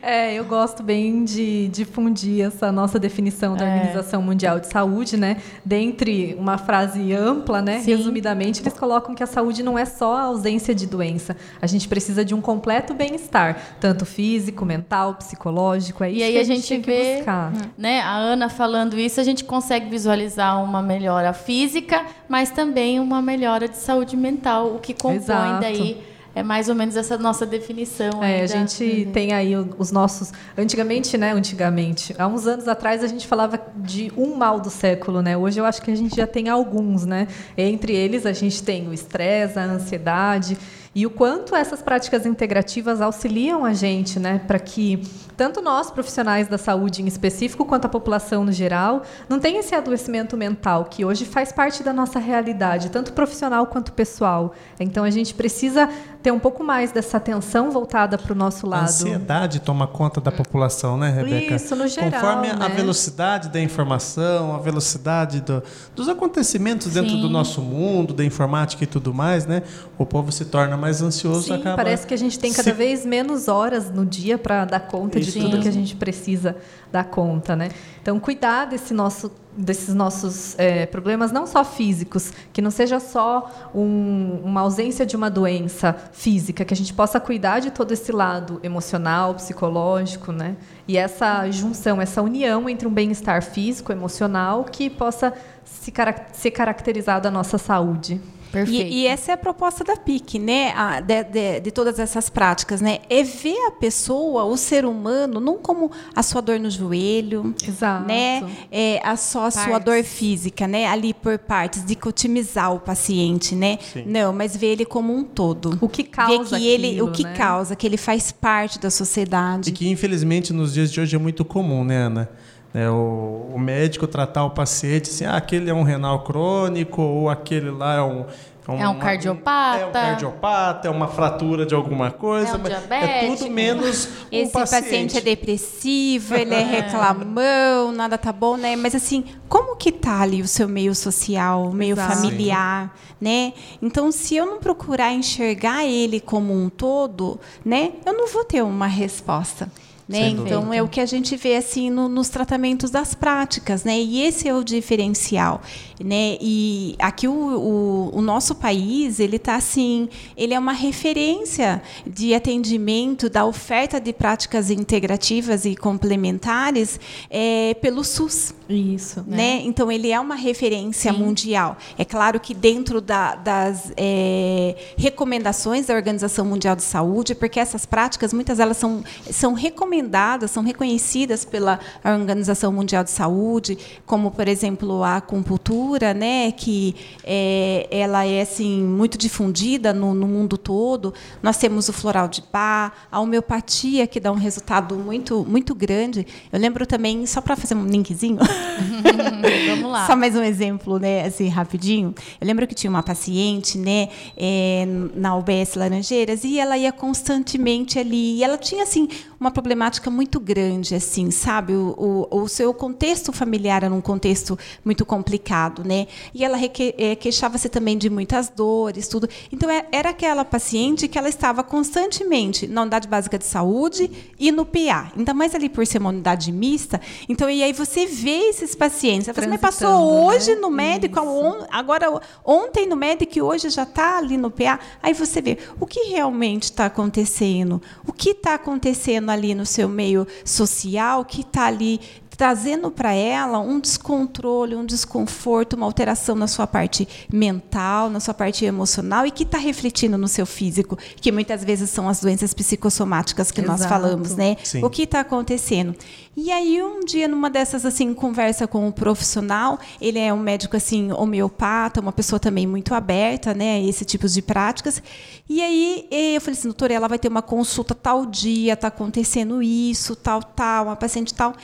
É, 0.00 0.32
eu 0.32 0.44
gosto 0.44 0.80
bem 0.80 1.24
de 1.24 1.66
difundir 1.68 2.46
essa 2.46 2.70
nossa 2.70 3.00
definição 3.00 3.56
da 3.56 3.66
é. 3.66 3.74
Organização 3.74 4.22
Mundial 4.22 4.60
de 4.60 4.68
Saúde, 4.68 5.16
né? 5.16 5.38
Dentre 5.64 6.36
uma 6.38 6.56
frase 6.56 7.12
ampla, 7.12 7.60
né? 7.60 7.80
Sim. 7.80 7.96
Resumidamente, 7.96 8.62
eles 8.62 8.74
colocam 8.74 9.12
que 9.12 9.24
a 9.24 9.26
saúde 9.26 9.60
não 9.64 9.76
é 9.76 9.84
só 9.84 10.14
a 10.14 10.22
ausência 10.22 10.72
de 10.72 10.86
doença. 10.86 11.36
A 11.60 11.66
gente 11.66 11.88
precisa 11.88 12.24
de 12.24 12.32
um 12.32 12.40
completo 12.40 12.94
bem-estar, 12.94 13.58
tanto 13.80 14.06
físico, 14.06 14.64
mental, 14.64 15.14
psicológico. 15.14 16.04
É 16.04 16.10
isso 16.10 16.20
e 16.20 16.22
aí 16.22 16.32
que 16.34 16.38
a 16.38 16.44
gente, 16.44 16.72
a 16.72 16.76
gente 16.76 16.86
vê, 16.86 17.16
buscar. 17.16 17.52
né? 17.76 18.00
A 18.02 18.14
Ana 18.14 18.48
falando 18.48 18.96
isso, 18.96 19.20
a 19.20 19.24
gente 19.24 19.42
consegue 19.42 19.90
visualizar 19.90 20.62
uma 20.62 20.80
melhora 20.80 21.32
física, 21.32 22.06
mas 22.28 22.50
também 22.50 23.00
uma 23.00 23.20
melhora 23.20 23.66
de 23.68 23.78
saúde 23.78 24.16
mental, 24.16 24.76
o 24.76 24.78
que 24.78 24.94
compõe 24.94 25.23
Exato. 25.24 25.60
daí 25.60 26.02
é 26.34 26.42
mais 26.42 26.68
ou 26.68 26.74
menos 26.74 26.96
essa 26.96 27.16
nossa 27.16 27.46
definição. 27.46 28.22
É, 28.22 28.42
a 28.42 28.46
gente 28.46 28.82
uhum. 28.84 29.12
tem 29.12 29.32
aí 29.32 29.54
os 29.56 29.92
nossos. 29.92 30.32
Antigamente, 30.58 31.16
né? 31.16 31.32
Antigamente, 31.32 32.14
há 32.18 32.26
uns 32.26 32.46
anos 32.46 32.66
atrás 32.66 33.04
a 33.04 33.06
gente 33.06 33.26
falava 33.26 33.60
de 33.76 34.12
um 34.16 34.34
mal 34.34 34.58
do 34.58 34.68
século, 34.68 35.22
né? 35.22 35.36
Hoje 35.36 35.60
eu 35.60 35.64
acho 35.64 35.80
que 35.80 35.90
a 35.92 35.94
gente 35.94 36.16
já 36.16 36.26
tem 36.26 36.48
alguns, 36.48 37.06
né? 37.06 37.28
Entre 37.56 37.94
eles 37.94 38.26
a 38.26 38.32
gente 38.32 38.62
tem 38.62 38.88
o 38.88 38.92
estresse, 38.92 39.58
a 39.58 39.64
ansiedade 39.64 40.58
e 40.94 41.04
o 41.06 41.10
quanto 41.10 41.56
essas 41.56 41.82
práticas 41.82 42.24
integrativas 42.24 43.00
auxiliam 43.00 43.64
a 43.64 43.72
gente, 43.72 44.20
né, 44.20 44.40
para 44.46 44.58
que 44.58 45.02
tanto 45.36 45.60
nós 45.60 45.90
profissionais 45.90 46.46
da 46.46 46.56
saúde 46.56 47.02
em 47.02 47.06
específico 47.06 47.64
quanto 47.64 47.86
a 47.86 47.88
população 47.88 48.44
no 48.44 48.52
geral 48.52 49.02
não 49.28 49.40
tenha 49.40 49.60
esse 49.60 49.74
adoecimento 49.74 50.36
mental 50.36 50.84
que 50.84 51.04
hoje 51.04 51.24
faz 51.24 51.50
parte 51.50 51.82
da 51.82 51.92
nossa 51.92 52.20
realidade, 52.20 52.90
tanto 52.90 53.12
profissional 53.12 53.66
quanto 53.66 53.92
pessoal. 53.92 54.54
Então 54.78 55.02
a 55.02 55.10
gente 55.10 55.34
precisa 55.34 55.88
ter 56.24 56.32
um 56.32 56.38
pouco 56.38 56.64
mais 56.64 56.90
dessa 56.90 57.18
atenção 57.18 57.70
voltada 57.70 58.16
para 58.16 58.32
o 58.32 58.34
nosso 58.34 58.66
lado. 58.66 58.80
A 58.80 58.84
ansiedade 58.84 59.60
toma 59.60 59.86
conta 59.86 60.22
da 60.22 60.32
população, 60.32 60.96
né, 60.96 61.10
Rebeca? 61.10 61.56
Isso, 61.56 61.76
no 61.76 61.86
geral. 61.86 62.10
Conforme 62.10 62.48
né? 62.48 62.64
a 62.64 62.68
velocidade 62.68 63.50
da 63.50 63.60
informação, 63.60 64.54
a 64.54 64.58
velocidade 64.58 65.42
do, 65.42 65.62
dos 65.94 66.08
acontecimentos 66.08 66.94
Sim. 66.94 67.02
dentro 67.02 67.18
do 67.18 67.28
nosso 67.28 67.60
mundo, 67.60 68.14
da 68.14 68.24
informática 68.24 68.82
e 68.82 68.86
tudo 68.86 69.12
mais, 69.12 69.44
né? 69.44 69.62
O 69.98 70.06
povo 70.06 70.32
se 70.32 70.46
torna 70.46 70.78
mais 70.78 71.02
ansioso. 71.02 71.42
Sim, 71.42 71.56
acaba 71.56 71.76
parece 71.76 72.06
que 72.06 72.14
a 72.14 72.18
gente 72.18 72.38
tem 72.38 72.50
cada 72.54 72.70
se... 72.70 72.72
vez 72.72 73.04
menos 73.04 73.46
horas 73.46 73.90
no 73.90 74.06
dia 74.06 74.38
para 74.38 74.64
dar 74.64 74.80
conta 74.80 75.18
Isso. 75.18 75.32
de 75.32 75.40
tudo 75.40 75.60
que 75.60 75.68
a 75.68 75.72
gente 75.72 75.94
precisa 75.94 76.56
dar 76.90 77.04
conta, 77.04 77.54
né? 77.54 77.68
Então, 78.00 78.18
cuidar 78.18 78.64
desse 78.64 78.94
nosso 78.94 79.30
desses 79.56 79.94
nossos 79.94 80.58
é, 80.58 80.86
problemas, 80.86 81.30
não 81.30 81.46
só 81.46 81.64
físicos, 81.64 82.32
que 82.52 82.60
não 82.60 82.70
seja 82.70 82.98
só 82.98 83.70
um, 83.74 84.40
uma 84.42 84.62
ausência 84.62 85.06
de 85.06 85.16
uma 85.16 85.30
doença 85.30 85.94
física, 86.12 86.64
que 86.64 86.74
a 86.74 86.76
gente 86.76 86.92
possa 86.92 87.20
cuidar 87.20 87.60
de 87.60 87.70
todo 87.70 87.92
esse 87.92 88.12
lado 88.12 88.60
emocional, 88.62 89.34
psicológico, 89.34 90.32
né? 90.32 90.56
E 90.86 90.96
essa 90.96 91.50
junção, 91.50 92.00
essa 92.00 92.20
união 92.20 92.68
entre 92.68 92.86
um 92.86 92.92
bem-estar 92.92 93.42
físico, 93.42 93.92
emocional, 93.92 94.64
que 94.64 94.90
possa 94.90 95.32
se, 95.64 95.92
ser 96.32 96.50
caracterizado 96.50 97.28
a 97.28 97.30
nossa 97.30 97.58
saúde. 97.58 98.20
Perfeito. 98.54 98.92
E, 98.92 99.02
e, 99.02 99.06
essa 99.08 99.32
é 99.32 99.34
a 99.34 99.36
proposta 99.36 99.82
da 99.82 99.96
PIC, 99.96 100.38
né? 100.38 100.72
A, 100.76 101.00
de, 101.00 101.24
de, 101.24 101.60
de, 101.60 101.70
todas 101.72 101.98
essas 101.98 102.30
práticas, 102.30 102.80
né? 102.80 103.00
É 103.10 103.24
ver 103.24 103.58
a 103.66 103.72
pessoa, 103.72 104.44
o 104.44 104.56
ser 104.56 104.84
humano, 104.84 105.40
não 105.40 105.58
como 105.58 105.90
a 106.14 106.22
sua 106.22 106.40
dor 106.40 106.60
no 106.60 106.70
joelho, 106.70 107.52
Exato. 107.66 108.06
né? 108.06 108.48
É, 108.70 109.00
a 109.02 109.16
só 109.16 109.46
a 109.46 109.50
sua 109.50 109.80
dor 109.80 110.04
física, 110.04 110.68
né? 110.68 110.86
Ali 110.86 111.12
por 111.12 111.36
partes, 111.36 111.84
dicotomizar 111.84 112.72
o 112.72 112.78
paciente, 112.78 113.56
né? 113.56 113.78
Sim. 113.92 114.04
Não, 114.06 114.32
mas 114.32 114.56
ver 114.56 114.68
ele 114.68 114.84
como 114.84 115.12
um 115.12 115.24
todo. 115.24 115.76
O 115.80 115.88
que 115.88 116.04
causa 116.04 116.56
ver 116.56 116.62
que 116.62 116.68
ele, 116.68 117.02
o 117.02 117.10
que 117.10 117.24
né? 117.24 117.34
causa, 117.34 117.74
que 117.74 117.84
ele 117.84 117.96
faz 117.96 118.30
parte 118.30 118.78
da 118.78 118.88
sociedade. 118.88 119.70
E 119.70 119.72
que 119.72 119.88
infelizmente 119.88 120.52
nos 120.52 120.72
dias 120.72 120.92
de 120.92 121.00
hoje 121.00 121.16
é 121.16 121.18
muito 121.18 121.44
comum, 121.44 121.82
né, 121.82 121.96
Ana? 121.96 122.30
É, 122.74 122.90
o, 122.90 123.52
o, 123.54 123.58
médico 123.58 124.04
tratar 124.04 124.44
o 124.44 124.50
paciente 124.50 125.08
assim, 125.08 125.24
ah, 125.24 125.36
aquele 125.36 125.70
é 125.70 125.74
um 125.74 125.84
renal 125.84 126.24
crônico 126.24 127.00
ou 127.00 127.30
aquele 127.30 127.70
lá 127.70 127.94
é 127.94 128.02
um 128.02 128.26
é 128.66 128.70
um, 128.72 128.80
é 128.80 128.88
um 128.88 128.98
cardiopata. 128.98 129.78
É 129.78 129.86
um 129.86 129.92
cardiopata, 129.92 130.88
é 130.88 130.90
uma 130.90 131.06
fratura 131.06 131.66
de 131.66 131.74
alguma 131.74 132.10
coisa. 132.10 132.52
É, 132.52 132.56
um 132.56 132.62
diabético. 132.62 133.12
é 133.12 133.36
tudo 133.36 133.50
menos 133.50 134.06
um 134.06 134.10
Esse 134.32 134.52
paciente. 134.52 134.82
paciente 134.82 135.18
é 135.18 135.20
depressivo, 135.20 136.34
ele 136.34 136.54
é 136.56 136.62
reclamão, 136.62 137.92
nada 137.92 138.16
tá 138.16 138.32
bom, 138.32 138.56
né? 138.56 138.74
Mas 138.74 138.94
assim, 138.94 139.24
como 139.48 139.76
que 139.76 139.92
tá 139.92 140.22
ali 140.22 140.40
o 140.40 140.48
seu 140.48 140.66
meio 140.66 140.94
social, 140.94 141.66
o 141.66 141.74
meio 141.74 141.92
Exato. 141.92 142.14
familiar, 142.14 142.96
né? 143.20 143.52
Então, 143.82 144.10
se 144.10 144.34
eu 144.34 144.46
não 144.46 144.58
procurar 144.58 145.12
enxergar 145.12 145.84
ele 145.84 146.18
como 146.18 146.54
um 146.54 146.70
todo, 146.70 147.38
né? 147.62 147.92
Eu 148.06 148.14
não 148.14 148.28
vou 148.28 148.44
ter 148.44 148.62
uma 148.62 148.86
resposta. 148.86 149.70
Né? 150.06 150.28
Então 150.28 150.70
é 150.70 150.82
o 150.82 150.88
que 150.88 151.00
a 151.00 151.06
gente 151.06 151.34
vê 151.34 151.56
assim 151.56 151.88
no, 151.88 152.10
nos 152.10 152.28
tratamentos 152.28 152.90
das 152.90 153.14
práticas, 153.14 153.84
né? 153.84 153.98
E 153.98 154.20
esse 154.20 154.46
é 154.46 154.54
o 154.54 154.62
diferencial, 154.62 155.62
né? 155.98 156.36
E 156.42 156.94
aqui 156.98 157.26
o, 157.26 157.32
o, 157.32 158.18
o 158.18 158.20
nosso 158.20 158.54
país 158.54 159.18
ele 159.18 159.36
está 159.36 159.56
assim, 159.56 160.10
ele 160.36 160.52
é 160.52 160.58
uma 160.58 160.74
referência 160.74 161.82
de 162.06 162.34
atendimento 162.34 163.30
da 163.30 163.46
oferta 163.46 163.98
de 163.98 164.12
práticas 164.12 164.70
integrativas 164.70 165.64
e 165.64 165.74
complementares 165.74 167.00
é, 167.30 167.72
pelo 167.80 168.04
SUS. 168.04 168.54
Isso. 168.68 169.24
Né? 169.26 169.36
né? 169.36 169.62
Então 169.64 169.90
ele 169.90 170.10
é 170.10 170.20
uma 170.20 170.34
referência 170.34 171.12
Sim. 171.14 171.18
mundial. 171.18 171.78
É 171.96 172.04
claro 172.04 172.38
que 172.38 172.52
dentro 172.52 173.00
da, 173.00 173.36
das 173.36 173.90
é, 173.96 174.76
recomendações 174.98 175.86
da 175.86 175.94
Organização 175.94 176.44
Mundial 176.44 176.76
de 176.76 176.82
Saúde, 176.82 177.34
porque 177.34 177.58
essas 177.58 177.86
práticas 177.86 178.34
muitas 178.34 178.60
elas 178.60 178.76
são 178.76 179.02
são 179.30 179.54
recomendadas 179.54 179.93
recomendadas, 179.94 180.50
são 180.50 180.62
reconhecidas 180.62 181.44
pela 181.44 181.78
Organização 182.04 182.72
Mundial 182.72 183.04
de 183.04 183.10
Saúde, 183.10 183.78
como 184.04 184.30
por 184.30 184.48
exemplo 184.48 185.02
a 185.02 185.16
acupuntura, 185.16 186.12
né, 186.12 186.50
que 186.52 186.94
é, 187.22 187.86
ela 187.90 188.24
é 188.24 188.40
assim 188.40 188.82
muito 188.82 189.16
difundida 189.16 189.92
no, 189.92 190.14
no, 190.14 190.26
mundo 190.26 190.58
todo. 190.58 191.14
Nós 191.42 191.56
temos 191.56 191.88
o 191.88 191.92
floral 191.92 192.28
de 192.28 192.42
pá, 192.42 192.92
a 193.10 193.20
homeopatia 193.20 194.06
que 194.06 194.18
dá 194.18 194.32
um 194.32 194.36
resultado 194.36 194.96
muito 194.96 195.44
muito 195.48 195.74
grande. 195.74 196.26
Eu 196.52 196.58
lembro 196.58 196.86
também 196.86 197.26
só 197.26 197.40
para 197.40 197.56
fazer 197.56 197.74
um 197.74 197.86
linkzinho. 197.86 198.38
Vamos 199.68 199.92
lá. 199.92 200.06
Só 200.06 200.16
mais 200.16 200.34
um 200.34 200.42
exemplo, 200.42 200.98
né, 200.98 201.26
assim 201.26 201.48
rapidinho. 201.48 202.14
Eu 202.40 202.46
lembro 202.46 202.66
que 202.66 202.74
tinha 202.74 202.90
uma 202.90 203.02
paciente, 203.02 203.78
né, 203.78 204.08
é, 204.36 204.86
na 205.14 205.36
UBS 205.36 205.74
Laranjeiras 205.76 206.44
e 206.44 206.58
ela 206.58 206.76
ia 206.76 206.92
constantemente 206.92 207.98
ali. 207.98 208.38
E 208.38 208.44
ela 208.44 208.58
tinha 208.58 208.82
assim 208.82 209.08
uma 209.44 209.50
problemática 209.50 210.10
muito 210.10 210.40
grande, 210.40 210.94
assim, 210.94 211.30
sabe? 211.30 211.74
O, 211.74 212.26
o, 212.30 212.42
o 212.42 212.48
seu 212.48 212.72
contexto 212.72 213.30
familiar 213.30 213.84
era 213.84 213.92
um 213.92 214.00
contexto 214.00 214.58
muito 214.82 215.04
complicado, 215.04 215.84
né? 215.84 216.06
E 216.34 216.42
ela 216.42 216.58
é, 216.58 217.14
queixava-se 217.14 217.68
também 217.68 217.98
de 217.98 218.08
muitas 218.08 218.48
dores, 218.48 219.06
tudo. 219.06 219.28
Então, 219.52 219.70
é, 219.70 219.84
era 219.92 220.10
aquela 220.10 220.44
paciente 220.44 221.06
que 221.08 221.18
ela 221.18 221.28
estava 221.28 221.62
constantemente 221.62 222.66
na 222.66 222.82
unidade 222.82 223.06
básica 223.06 223.38
de 223.38 223.44
saúde 223.44 224.10
e 224.38 224.50
no 224.50 224.64
PA. 224.64 225.12
Ainda 225.14 225.34
mais 225.34 225.54
ali 225.54 225.68
por 225.68 225.86
ser 225.86 225.98
uma 225.98 226.08
unidade 226.08 226.50
mista. 226.50 226.98
Então, 227.28 227.50
e 227.50 227.62
aí 227.62 227.72
você 227.72 228.06
vê 228.06 228.48
esses 228.48 228.74
pacientes. 228.74 229.26
Você 229.26 229.46
me 229.46 229.58
passou 229.58 230.24
hoje 230.24 230.54
né? 230.54 230.60
no 230.60 230.70
médico, 230.70 231.18
Isso. 231.20 231.66
agora 231.70 232.20
ontem 232.42 232.86
no 232.86 232.96
médico 232.96 233.38
e 233.38 233.42
hoje 233.42 233.68
já 233.68 233.82
está 233.82 234.16
ali 234.16 234.38
no 234.38 234.50
PA. 234.50 234.80
Aí 235.02 235.12
você 235.12 235.42
vê 235.42 235.58
o 235.78 235.86
que 235.86 236.04
realmente 236.04 236.64
está 236.64 236.86
acontecendo, 236.86 237.82
o 238.06 238.12
que 238.12 238.30
está 238.30 238.54
acontecendo 238.54 239.33
ali 239.34 239.54
no 239.54 239.66
seu 239.66 239.88
meio 239.88 240.26
social, 240.44 241.24
que 241.24 241.42
está 241.42 241.66
ali 241.66 242.00
trazendo 242.36 242.90
para 242.90 243.12
ela 243.12 243.58
um 243.58 243.78
descontrole, 243.78 244.76
um 244.76 244.84
desconforto, 244.84 245.74
uma 245.74 245.86
alteração 245.86 246.34
na 246.34 246.46
sua 246.46 246.66
parte 246.66 247.08
mental, 247.32 248.10
na 248.10 248.20
sua 248.20 248.34
parte 248.34 248.64
emocional 248.64 249.26
e 249.26 249.30
que 249.30 249.44
está 249.44 249.58
refletindo 249.58 250.18
no 250.18 250.28
seu 250.28 250.46
físico, 250.46 250.98
que 251.20 251.30
muitas 251.30 251.64
vezes 251.64 251.90
são 251.90 252.08
as 252.08 252.20
doenças 252.20 252.52
psicossomáticas 252.52 253.50
que 253.50 253.60
Exato. 253.60 253.78
nós 253.78 253.88
falamos, 253.88 254.34
né? 254.36 254.56
Sim. 254.62 254.84
O 254.84 254.90
que 254.90 255.02
está 255.02 255.20
acontecendo? 255.20 255.94
E 256.36 256.50
aí 256.50 256.82
um 256.82 257.00
dia 257.04 257.28
numa 257.28 257.48
dessas 257.48 257.86
assim 257.86 258.12
conversa 258.12 258.66
com 258.66 258.86
um 258.86 258.90
profissional, 258.90 259.78
ele 260.00 260.18
é 260.18 260.32
um 260.32 260.40
médico 260.40 260.76
assim 260.76 261.12
homeopata, 261.12 262.00
uma 262.00 262.12
pessoa 262.12 262.40
também 262.40 262.66
muito 262.66 262.92
aberta, 262.94 263.54
né, 263.54 263.76
a 263.76 263.80
esse 263.80 264.04
tipo 264.04 264.28
de 264.28 264.42
práticas. 264.42 265.00
E 265.48 265.62
aí 265.62 266.08
eu 266.10 266.40
falei 266.40 266.58
assim, 266.58 266.68
doutora, 266.68 266.92
ela 266.92 267.06
vai 267.06 267.18
ter 267.18 267.28
uma 267.28 267.42
consulta 267.42 267.94
tal 267.94 268.26
dia, 268.26 268.72
está 268.72 268.88
acontecendo 268.88 269.62
isso, 269.62 270.16
tal, 270.16 270.42
tal, 270.42 270.86
uma 270.86 270.96
paciente 270.96 271.32
tal. 271.32 271.54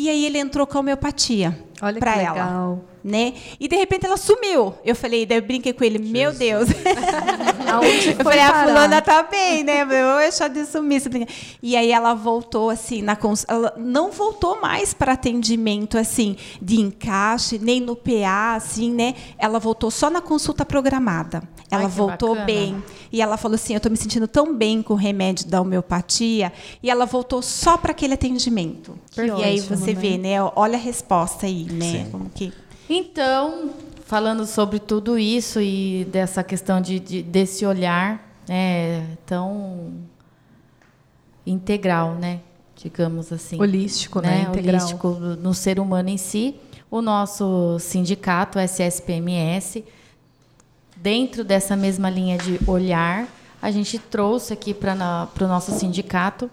E 0.00 0.08
aí 0.08 0.24
ele 0.24 0.38
entrou 0.38 0.66
com 0.66 0.78
a 0.78 0.80
homeopatia 0.80 1.58
para 2.00 2.16
ela. 2.22 2.80
Né? 3.02 3.34
E 3.58 3.66
de 3.66 3.76
repente 3.76 4.06
ela 4.06 4.16
sumiu. 4.16 4.74
Eu 4.84 4.94
falei, 4.94 5.24
daí 5.24 5.38
eu 5.38 5.42
brinquei 5.42 5.72
com 5.72 5.82
ele, 5.84 5.98
Jesus. 5.98 6.12
meu 6.12 6.32
Deus. 6.32 6.68
Aonde 7.70 8.08
eu 8.10 8.16
falei, 8.16 8.40
parar? 8.40 8.64
a 8.64 8.66
fulana 8.66 9.02
tá 9.02 9.22
bem, 9.22 9.64
né? 9.64 9.82
Eu 9.82 9.86
vou 9.86 10.18
deixar 10.18 10.48
de 10.48 10.64
sumir. 10.66 11.00
E 11.62 11.76
aí 11.76 11.90
ela 11.92 12.14
voltou 12.14 12.70
assim, 12.70 13.00
na 13.00 13.16
cons... 13.16 13.44
ela 13.48 13.72
não 13.76 14.10
voltou 14.10 14.60
mais 14.60 14.92
para 14.92 15.12
atendimento 15.12 15.96
assim 15.96 16.36
de 16.60 16.80
encaixe, 16.80 17.58
nem 17.58 17.80
no 17.80 17.96
PA, 17.96 18.54
assim, 18.56 18.90
né? 18.90 19.14
Ela 19.38 19.58
voltou 19.58 19.90
só 19.90 20.10
na 20.10 20.20
consulta 20.20 20.64
programada. 20.64 21.42
Ela 21.70 21.84
Ai, 21.84 21.88
voltou 21.88 22.30
bacana. 22.30 22.46
bem. 22.46 22.84
E 23.12 23.22
ela 23.22 23.36
falou 23.36 23.54
assim: 23.54 23.74
eu 23.74 23.78
estou 23.78 23.90
me 23.90 23.96
sentindo 23.96 24.26
tão 24.26 24.54
bem 24.54 24.82
com 24.82 24.94
o 24.94 24.96
remédio 24.96 25.46
da 25.46 25.60
homeopatia. 25.60 26.52
E 26.82 26.90
ela 26.90 27.06
voltou 27.06 27.40
só 27.42 27.76
para 27.76 27.92
aquele 27.92 28.14
atendimento. 28.14 28.98
Que 29.10 29.22
e 29.22 29.30
ótimo, 29.30 29.44
aí 29.44 29.60
você 29.60 29.94
né? 29.94 30.00
vê, 30.00 30.18
né? 30.18 30.42
Olha 30.56 30.76
a 30.76 30.80
resposta 30.80 31.46
aí, 31.46 31.64
né? 31.64 32.08
Como 32.10 32.28
que... 32.30 32.52
Então, 32.92 33.70
falando 34.04 34.44
sobre 34.44 34.80
tudo 34.80 35.16
isso 35.16 35.60
e 35.60 36.04
dessa 36.10 36.42
questão 36.42 36.80
de, 36.80 36.98
de 36.98 37.22
desse 37.22 37.64
olhar 37.64 38.20
né, 38.48 39.16
tão 39.24 39.92
integral, 41.46 42.16
né? 42.16 42.40
Digamos 42.74 43.32
assim. 43.32 43.60
Holístico, 43.60 44.20
né? 44.20 44.42
né? 44.42 44.50
Holístico 44.50 45.10
no 45.10 45.54
ser 45.54 45.78
humano 45.78 46.08
em 46.08 46.16
si. 46.16 46.56
O 46.90 47.00
nosso 47.00 47.78
sindicato, 47.78 48.58
SSPMS, 48.58 49.84
dentro 50.96 51.44
dessa 51.44 51.76
mesma 51.76 52.10
linha 52.10 52.36
de 52.38 52.58
olhar, 52.66 53.28
a 53.62 53.70
gente 53.70 54.00
trouxe 54.00 54.52
aqui 54.52 54.74
para 54.74 54.94
o 55.40 55.46
nosso 55.46 55.70
sindicato 55.70 56.50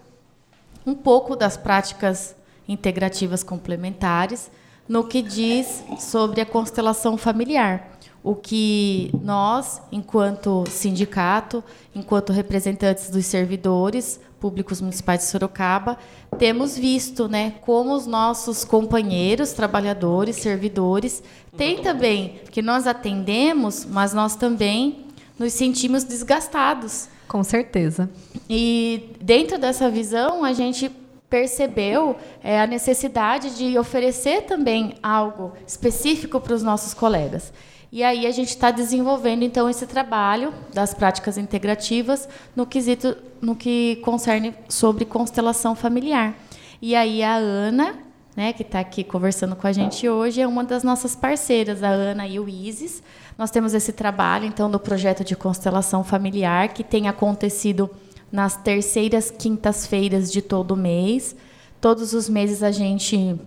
um 0.85 0.93
pouco 0.93 1.35
das 1.35 1.57
práticas 1.57 2.35
integrativas 2.67 3.41
complementares 3.41 4.51
no 4.87 5.03
que 5.03 5.21
diz 5.21 5.83
sobre 5.99 6.41
a 6.41 6.45
constelação 6.45 7.17
familiar. 7.17 7.97
O 8.23 8.35
que 8.35 9.11
nós, 9.21 9.81
enquanto 9.91 10.63
sindicato, 10.69 11.63
enquanto 11.95 12.33
representantes 12.33 13.09
dos 13.09 13.25
servidores 13.25 14.19
públicos 14.39 14.81
municipais 14.81 15.21
de 15.21 15.25
Sorocaba, 15.27 15.97
temos 16.37 16.77
visto, 16.77 17.27
né, 17.27 17.55
como 17.61 17.93
os 17.93 18.05
nossos 18.05 18.63
companheiros, 18.63 19.53
trabalhadores, 19.53 20.35
servidores, 20.37 21.23
têm 21.55 21.81
também, 21.81 22.41
que 22.51 22.61
nós 22.61 22.85
atendemos, 22.85 23.85
mas 23.85 24.13
nós 24.13 24.35
também 24.35 25.05
nos 25.39 25.53
sentimos 25.53 26.03
desgastados. 26.03 27.09
Com 27.27 27.43
certeza. 27.43 28.09
E 28.49 29.11
dentro 29.21 29.57
dessa 29.57 29.89
visão, 29.89 30.43
a 30.43 30.53
gente 30.53 30.89
percebeu 31.29 32.15
é, 32.43 32.59
a 32.59 32.67
necessidade 32.67 33.57
de 33.57 33.77
oferecer 33.77 34.43
também 34.43 34.93
algo 35.03 35.53
específico 35.65 36.39
para 36.39 36.53
os 36.53 36.63
nossos 36.63 36.93
colegas. 36.93 37.51
E 37.91 38.03
aí 38.03 38.25
a 38.25 38.31
gente 38.31 38.49
está 38.49 38.69
desenvolvendo 38.69 39.43
então 39.43 39.69
esse 39.69 39.87
trabalho 39.87 40.53
das 40.73 40.93
práticas 40.93 41.37
integrativas 41.37 42.27
no 42.55 42.65
quesito 42.65 43.15
no 43.41 43.55
que 43.55 43.97
concerne 43.97 44.53
sobre 44.67 45.05
constelação 45.05 45.75
familiar. 45.75 46.35
E 46.81 46.95
aí 46.95 47.23
a 47.23 47.35
Ana, 47.35 47.95
né, 48.35 48.51
que 48.51 48.61
está 48.61 48.79
aqui 48.79 49.03
conversando 49.03 49.55
com 49.55 49.67
a 49.67 49.71
gente 49.71 50.07
hoje, 50.07 50.41
é 50.41 50.47
uma 50.47 50.63
das 50.63 50.83
nossas 50.83 51.15
parceiras, 51.15 51.81
a 51.81 51.89
Ana 51.89 52.27
e 52.27 52.39
o 52.39 52.47
Isis. 52.47 53.01
Nós 53.37 53.51
temos 53.51 53.73
esse 53.73 53.93
trabalho 53.93 54.45
então 54.45 54.69
do 54.69 54.79
projeto 54.79 55.23
de 55.23 55.35
constelação 55.35 56.03
familiar 56.03 56.69
que 56.69 56.83
tem 56.83 57.07
acontecido 57.07 57.89
nas 58.31 58.55
terceiras 58.55 59.31
quintas-feiras 59.31 60.31
de 60.31 60.41
todo 60.41 60.75
mês. 60.75 61.35
Todos 61.79 62.13
os 62.13 62.27
meses 62.27 62.63
a 62.63 62.71
gente 62.71 63.39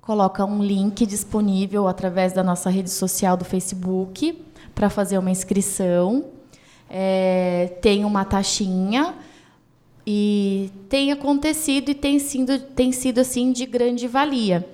coloca 0.00 0.44
um 0.44 0.62
link 0.62 1.06
disponível 1.06 1.86
através 1.86 2.32
da 2.32 2.42
nossa 2.42 2.68
rede 2.68 2.90
social 2.90 3.36
do 3.36 3.44
Facebook 3.44 4.42
para 4.74 4.90
fazer 4.90 5.18
uma 5.18 5.30
inscrição. 5.30 6.24
É, 6.90 7.76
tem 7.80 8.04
uma 8.04 8.24
taxinha 8.24 9.14
e 10.06 10.70
tem 10.88 11.12
acontecido 11.12 11.90
e 11.90 11.94
tem 11.94 12.18
sido, 12.18 12.58
tem 12.58 12.92
sido 12.92 13.20
assim 13.20 13.52
de 13.52 13.64
grande 13.64 14.06
valia. 14.08 14.68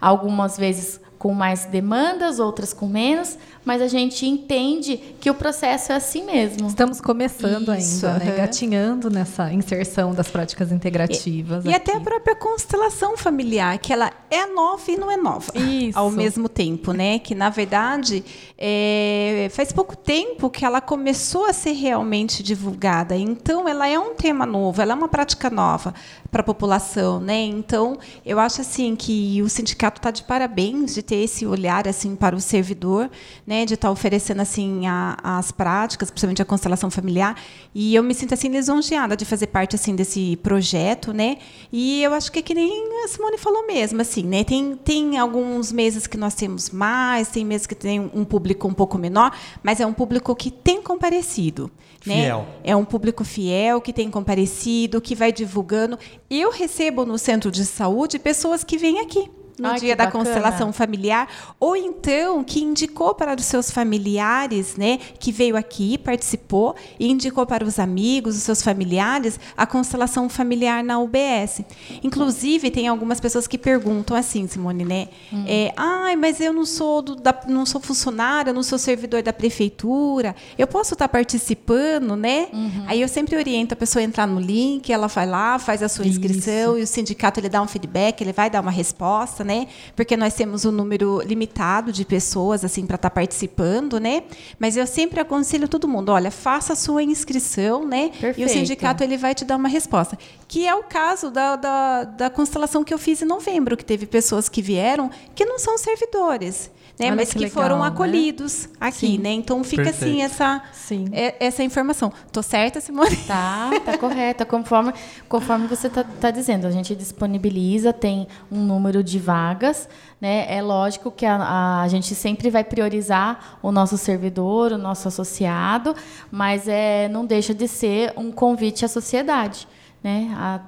Algumas 0.00 0.56
vezes 0.56 1.00
com 1.18 1.32
mais 1.32 1.64
demandas, 1.64 2.38
outras 2.38 2.74
com 2.74 2.86
menos, 2.86 3.38
mas 3.64 3.80
a 3.80 3.88
gente 3.88 4.26
entende 4.26 5.00
que 5.18 5.30
o 5.30 5.34
processo 5.34 5.92
é 5.92 5.94
assim 5.96 6.24
mesmo. 6.24 6.68
Estamos 6.68 7.00
começando 7.00 7.74
Isso, 7.74 8.06
ainda, 8.06 8.24
né? 8.24 8.36
gatinhando 8.36 9.08
nessa 9.08 9.50
inserção 9.52 10.12
das 10.12 10.28
práticas 10.28 10.70
integrativas. 10.70 11.64
E, 11.64 11.68
e, 11.68 11.74
até 11.74 11.96
a 11.96 12.00
própria 12.00 12.36
constelação 12.36 13.16
familiar, 13.16 13.78
que 13.78 13.92
ela 13.92 14.12
é 14.30 14.44
nova 14.46 14.90
e 14.90 14.96
não 14.96 15.10
é 15.10 15.16
nova 15.16 15.50
Isso. 15.56 15.98
ao 15.98 16.10
mesmo 16.10 16.46
tempo, 16.46 16.92
né? 16.92 17.18
Que 17.18 17.34
na 17.34 17.48
verdade 17.48 18.22
é, 18.58 19.48
faz 19.52 19.72
pouco 19.72 19.96
tempo 19.96 20.50
que 20.50 20.64
ela 20.64 20.80
começou 20.80 21.46
a 21.46 21.54
ser 21.54 21.72
realmente 21.72 22.42
divulgada. 22.42 23.16
Então 23.16 23.66
ela 23.66 23.88
é 23.88 23.98
um 23.98 24.14
tema 24.14 24.44
novo, 24.44 24.82
ela 24.82 24.92
é 24.92 24.94
uma 24.94 25.08
prática 25.08 25.48
nova 25.48 25.94
para 26.30 26.42
a 26.42 26.44
população, 26.44 27.18
né? 27.18 27.40
Então 27.44 27.96
eu 28.26 28.38
acho 28.38 28.60
assim 28.60 28.94
que 28.94 29.40
o 29.40 29.48
sindicato 29.48 30.00
está 30.00 30.10
de 30.10 30.22
parabéns 30.22 30.94
de 30.94 31.02
ter 31.02 31.14
ter 31.14 31.22
esse 31.22 31.46
olhar 31.46 31.86
assim 31.86 32.16
para 32.16 32.34
o 32.34 32.40
servidor, 32.40 33.08
né, 33.46 33.53
de 33.66 33.74
estar 33.74 33.88
tá 33.88 33.92
oferecendo 33.92 34.40
assim 34.40 34.86
a, 34.86 35.18
as 35.22 35.52
práticas, 35.52 36.10
principalmente 36.10 36.40
a 36.40 36.44
constelação 36.46 36.90
familiar, 36.90 37.36
e 37.74 37.94
eu 37.94 38.02
me 38.02 38.14
sinto 38.14 38.32
assim 38.32 38.48
lisonjeada 38.48 39.14
de 39.14 39.26
fazer 39.26 39.48
parte 39.48 39.76
assim 39.76 39.94
desse 39.94 40.36
projeto, 40.42 41.12
né? 41.12 41.36
E 41.70 42.02
eu 42.02 42.14
acho 42.14 42.32
que 42.32 42.38
é 42.38 42.42
que 42.42 42.54
nem 42.54 43.04
a 43.04 43.08
Simone 43.08 43.36
falou 43.36 43.66
mesmo, 43.66 44.00
assim, 44.00 44.22
né? 44.22 44.44
Tem 44.44 44.74
tem 44.82 45.18
alguns 45.18 45.70
meses 45.70 46.06
que 46.06 46.16
nós 46.16 46.34
temos 46.34 46.70
mais, 46.70 47.28
tem 47.28 47.44
meses 47.44 47.66
que 47.66 47.74
tem 47.74 48.00
um 48.00 48.24
público 48.24 48.66
um 48.66 48.72
pouco 48.72 48.96
menor, 48.96 49.36
mas 49.62 49.78
é 49.78 49.86
um 49.86 49.92
público 49.92 50.34
que 50.34 50.50
tem 50.50 50.80
comparecido. 50.80 51.70
Né? 52.06 52.22
Fiel. 52.22 52.46
É 52.62 52.74
um 52.74 52.84
público 52.84 53.24
fiel 53.24 53.80
que 53.80 53.92
tem 53.92 54.10
comparecido, 54.10 55.00
que 55.00 55.14
vai 55.14 55.32
divulgando. 55.32 55.98
Eu 56.30 56.50
recebo 56.50 57.04
no 57.04 57.18
centro 57.18 57.50
de 57.50 57.64
saúde 57.64 58.18
pessoas 58.18 58.62
que 58.64 58.78
vêm 58.78 59.00
aqui 59.00 59.28
no 59.58 59.68
Ai, 59.68 59.78
dia 59.78 59.96
da 59.96 60.06
bacana. 60.06 60.24
constelação 60.24 60.72
familiar, 60.72 61.28
ou 61.60 61.76
então 61.76 62.42
que 62.42 62.62
indicou 62.62 63.14
para 63.14 63.34
os 63.34 63.44
seus 63.44 63.70
familiares, 63.70 64.76
né, 64.76 64.98
que 65.18 65.30
veio 65.30 65.56
aqui, 65.56 65.96
participou 65.98 66.74
e 66.98 67.10
indicou 67.10 67.46
para 67.46 67.64
os 67.64 67.78
amigos, 67.78 68.36
os 68.36 68.42
seus 68.42 68.62
familiares, 68.62 69.38
a 69.56 69.66
constelação 69.66 70.28
familiar 70.28 70.82
na 70.82 70.98
UBS. 70.98 71.62
Inclusive, 72.02 72.70
tem 72.70 72.88
algumas 72.88 73.20
pessoas 73.20 73.46
que 73.46 73.56
perguntam 73.56 74.16
assim, 74.16 74.46
Simone, 74.46 74.84
né, 74.84 75.08
hum. 75.32 75.44
é, 75.46 75.72
ai, 75.76 76.16
mas 76.16 76.40
eu 76.40 76.52
não 76.52 76.64
sou 76.64 77.02
do, 77.02 77.14
da, 77.14 77.34
não 77.46 77.64
sou 77.64 77.80
funcionária, 77.80 78.52
não 78.52 78.62
sou 78.62 78.78
servidor 78.78 79.22
da 79.22 79.32
prefeitura, 79.32 80.34
eu 80.58 80.66
posso 80.66 80.94
estar 80.94 81.08
participando, 81.08 82.16
né? 82.16 82.48
Uhum. 82.52 82.84
Aí 82.86 83.00
eu 83.00 83.08
sempre 83.08 83.36
oriento 83.36 83.74
a 83.74 83.76
pessoa 83.76 84.02
a 84.02 84.04
entrar 84.04 84.26
no 84.26 84.40
link, 84.40 84.92
ela 84.92 85.06
vai 85.06 85.26
lá, 85.26 85.58
faz 85.58 85.82
a 85.82 85.88
sua 85.88 86.06
inscrição 86.06 86.72
Isso. 86.72 86.78
e 86.78 86.82
o 86.82 86.86
sindicato 86.86 87.40
ele 87.40 87.48
dá 87.48 87.62
um 87.62 87.68
feedback, 87.68 88.20
ele 88.20 88.32
vai 88.32 88.50
dar 88.50 88.60
uma 88.60 88.70
resposta, 88.70 89.43
né? 89.44 89.68
Porque 89.94 90.16
nós 90.16 90.34
temos 90.34 90.64
um 90.64 90.72
número 90.72 91.20
limitado 91.22 91.92
de 91.92 92.04
pessoas 92.04 92.64
assim 92.64 92.86
para 92.86 92.96
estar 92.96 93.10
tá 93.10 93.14
participando, 93.14 94.00
né? 94.00 94.24
Mas 94.58 94.76
eu 94.76 94.86
sempre 94.86 95.20
aconselho 95.20 95.68
todo 95.68 95.86
mundo, 95.86 96.10
olha, 96.10 96.30
faça 96.30 96.72
a 96.72 96.76
sua 96.76 97.02
inscrição, 97.02 97.86
né? 97.86 98.08
Perfeito. 98.08 98.40
E 98.40 98.44
o 98.44 98.48
sindicato 98.48 99.02
ele 99.04 99.16
vai 99.16 99.34
te 99.34 99.44
dar 99.44 99.56
uma 99.56 99.68
resposta. 99.68 100.18
Que 100.48 100.66
é 100.66 100.74
o 100.74 100.84
caso 100.84 101.30
da, 101.30 101.56
da, 101.56 102.04
da 102.04 102.30
constelação 102.30 102.82
que 102.82 102.92
eu 102.92 102.98
fiz 102.98 103.22
em 103.22 103.26
novembro, 103.26 103.76
que 103.76 103.84
teve 103.84 104.06
pessoas 104.06 104.48
que 104.48 104.62
vieram 104.62 105.10
que 105.34 105.44
não 105.44 105.58
são 105.58 105.76
servidores 105.78 106.70
né? 106.98 107.10
mas 107.10 107.28
que, 107.28 107.38
que 107.38 107.44
legal, 107.44 107.62
foram 107.62 107.80
né? 107.80 107.88
acolhidos 107.88 108.66
né? 108.66 108.72
aqui, 108.80 109.06
Sim. 109.06 109.18
né? 109.18 109.32
Então 109.32 109.62
fica 109.64 109.82
assim, 109.82 109.90
Perfeito. 109.90 110.16
assim 110.16 110.22
essa 110.22 110.62
Sim. 110.72 111.04
É, 111.12 111.34
essa 111.44 111.62
informação. 111.62 112.12
Tô 112.30 112.42
certa, 112.42 112.80
Simone? 112.80 113.16
Tá, 113.26 113.70
tá 113.84 113.98
correta. 113.98 114.44
Conforme 114.44 114.92
conforme 115.28 115.66
você 115.66 115.88
tá, 115.88 116.04
tá 116.04 116.30
dizendo, 116.30 116.66
a 116.66 116.70
gente 116.70 116.94
disponibiliza, 116.94 117.92
tem 117.92 118.28
um 118.50 118.60
número 118.60 119.02
de 119.02 119.18
vagas, 119.18 119.88
né? 120.20 120.46
É 120.48 120.62
lógico 120.62 121.10
que 121.10 121.26
a, 121.26 121.80
a 121.82 121.88
gente 121.88 122.14
sempre 122.14 122.48
vai 122.50 122.62
priorizar 122.62 123.58
o 123.62 123.72
nosso 123.72 123.98
servidor, 123.98 124.72
o 124.72 124.78
nosso 124.78 125.08
associado, 125.08 125.96
mas 126.30 126.68
é 126.68 127.08
não 127.08 127.26
deixa 127.26 127.52
de 127.52 127.66
ser 127.66 128.12
um 128.16 128.30
convite 128.30 128.84
à 128.84 128.88
sociedade, 128.88 129.66
né? 130.02 130.60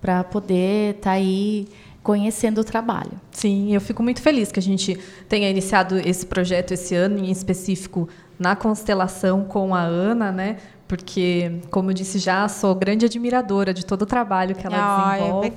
Para 0.00 0.24
poder 0.24 0.96
estar 0.96 1.10
tá 1.10 1.16
aí 1.16 1.68
conhecendo 2.04 2.60
o 2.60 2.64
trabalho. 2.64 3.12
Sim, 3.32 3.74
eu 3.74 3.80
fico 3.80 4.02
muito 4.02 4.20
feliz 4.20 4.52
que 4.52 4.60
a 4.60 4.62
gente 4.62 4.96
tenha 5.26 5.48
iniciado 5.48 5.98
esse 5.98 6.24
projeto 6.26 6.72
esse 6.72 6.94
ano, 6.94 7.18
em 7.18 7.30
específico 7.30 8.08
na 8.38 8.54
constelação 8.54 9.44
com 9.44 9.74
a 9.74 9.80
Ana, 9.80 10.30
né? 10.30 10.58
Porque, 10.86 11.60
como 11.70 11.90
eu 11.90 11.94
disse 11.94 12.18
já, 12.18 12.46
sou 12.46 12.74
grande 12.74 13.06
admiradora 13.06 13.72
de 13.72 13.86
todo 13.86 14.02
o 14.02 14.06
trabalho 14.06 14.54
que 14.54 14.66
ela 14.66 14.76
Ai, 14.78 15.18
desenvolve. 15.18 15.52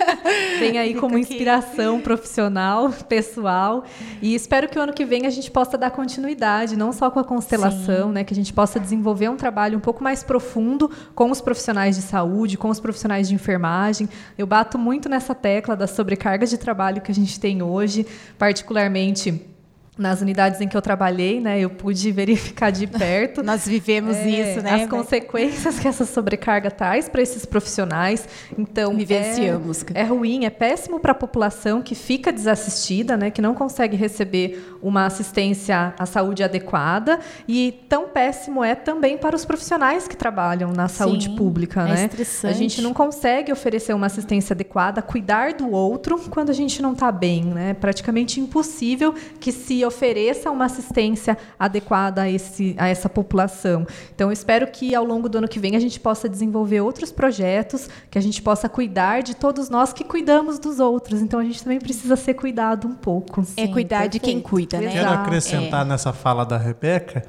vem 0.58 0.78
aí 0.78 0.94
como 0.94 1.18
inspiração 1.18 1.96
aqui. 1.96 2.04
profissional, 2.04 2.90
pessoal. 3.08 3.84
E 4.22 4.34
espero 4.34 4.68
que 4.68 4.78
o 4.78 4.82
ano 4.82 4.92
que 4.92 5.04
vem 5.04 5.26
a 5.26 5.30
gente 5.30 5.50
possa 5.50 5.76
dar 5.76 5.90
continuidade, 5.90 6.76
não 6.76 6.92
só 6.92 7.10
com 7.10 7.18
a 7.20 7.24
constelação, 7.24 8.10
né, 8.10 8.24
que 8.24 8.32
a 8.32 8.36
gente 8.36 8.52
possa 8.52 8.80
desenvolver 8.80 9.28
um 9.28 9.36
trabalho 9.36 9.76
um 9.76 9.80
pouco 9.80 10.02
mais 10.02 10.22
profundo 10.22 10.90
com 11.14 11.30
os 11.30 11.40
profissionais 11.40 11.96
de 11.96 12.02
saúde, 12.02 12.56
com 12.56 12.70
os 12.70 12.80
profissionais 12.80 13.28
de 13.28 13.34
enfermagem. 13.34 14.08
Eu 14.38 14.46
bato 14.46 14.78
muito 14.78 15.08
nessa 15.08 15.34
tecla 15.34 15.76
das 15.76 15.90
sobrecargas 15.90 16.48
de 16.48 16.56
trabalho 16.56 17.02
que 17.02 17.12
a 17.12 17.14
gente 17.14 17.38
tem 17.38 17.62
hoje, 17.62 18.06
particularmente 18.38 19.51
nas 19.96 20.22
unidades 20.22 20.58
em 20.60 20.66
que 20.66 20.74
eu 20.74 20.80
trabalhei, 20.80 21.38
né, 21.38 21.60
eu 21.60 21.68
pude 21.68 22.10
verificar 22.12 22.70
de 22.70 22.86
perto. 22.86 23.42
Nós 23.42 23.66
vivemos 23.66 24.16
é, 24.16 24.28
isso, 24.28 24.62
né? 24.62 24.82
As 24.82 24.88
consequências 24.88 25.78
que 25.78 25.86
essa 25.86 26.06
sobrecarga 26.06 26.70
traz 26.70 27.08
para 27.08 27.20
esses 27.20 27.44
profissionais. 27.44 28.26
Então, 28.56 28.96
vivenciamos. 28.96 29.84
É, 29.92 30.00
é 30.00 30.04
ruim, 30.04 30.46
é 30.46 30.50
péssimo 30.50 30.98
para 30.98 31.12
a 31.12 31.14
população 31.14 31.82
que 31.82 31.94
fica 31.94 32.32
desassistida, 32.32 33.16
né, 33.16 33.30
que 33.30 33.42
não 33.42 33.54
consegue 33.54 33.96
receber 33.96 34.76
uma 34.80 35.04
assistência 35.04 35.94
à 35.98 36.06
saúde 36.06 36.42
adequada, 36.42 37.20
e 37.46 37.84
tão 37.88 38.08
péssimo 38.08 38.64
é 38.64 38.74
também 38.74 39.18
para 39.18 39.36
os 39.36 39.44
profissionais 39.44 40.08
que 40.08 40.16
trabalham 40.16 40.72
na 40.72 40.88
saúde 40.88 41.26
Sim, 41.26 41.36
pública, 41.36 41.82
é 41.82 41.84
né? 41.84 42.10
A 42.44 42.52
gente 42.52 42.80
não 42.80 42.94
consegue 42.94 43.52
oferecer 43.52 43.94
uma 43.94 44.06
assistência 44.06 44.54
adequada, 44.54 45.02
cuidar 45.02 45.52
do 45.52 45.70
outro 45.70 46.18
quando 46.30 46.50
a 46.50 46.54
gente 46.54 46.80
não 46.80 46.92
está 46.92 47.12
bem, 47.12 47.44
né? 47.44 47.70
É 47.70 47.74
praticamente 47.74 48.40
impossível 48.40 49.14
que 49.38 49.52
se 49.52 49.81
ofereça 49.84 50.50
uma 50.50 50.66
assistência 50.66 51.36
adequada 51.58 52.22
a, 52.22 52.30
esse, 52.30 52.74
a 52.78 52.88
essa 52.88 53.08
população. 53.08 53.86
Então, 54.14 54.30
espero 54.30 54.66
que 54.66 54.94
ao 54.94 55.04
longo 55.04 55.28
do 55.28 55.38
ano 55.38 55.48
que 55.48 55.58
vem 55.58 55.76
a 55.76 55.80
gente 55.80 55.98
possa 55.98 56.28
desenvolver 56.28 56.80
outros 56.80 57.12
projetos, 57.12 57.88
que 58.10 58.18
a 58.18 58.22
gente 58.22 58.40
possa 58.42 58.68
cuidar 58.68 59.22
de 59.22 59.34
todos 59.34 59.68
nós 59.68 59.92
que 59.92 60.04
cuidamos 60.04 60.58
dos 60.58 60.80
outros. 60.80 61.20
Então, 61.20 61.40
a 61.40 61.44
gente 61.44 61.62
também 61.62 61.78
precisa 61.78 62.16
ser 62.16 62.34
cuidado 62.34 62.86
um 62.86 62.94
pouco. 62.94 63.44
Sim, 63.44 63.54
é 63.56 63.68
cuidar 63.68 64.02
perfeito. 64.02 64.12
de 64.12 64.20
quem 64.20 64.40
cuida, 64.40 64.80
né? 64.80 64.90
Quero 64.90 65.10
acrescentar 65.10 65.84
é. 65.84 65.88
nessa 65.88 66.12
fala 66.12 66.44
da 66.44 66.56
Rebeca 66.56 67.24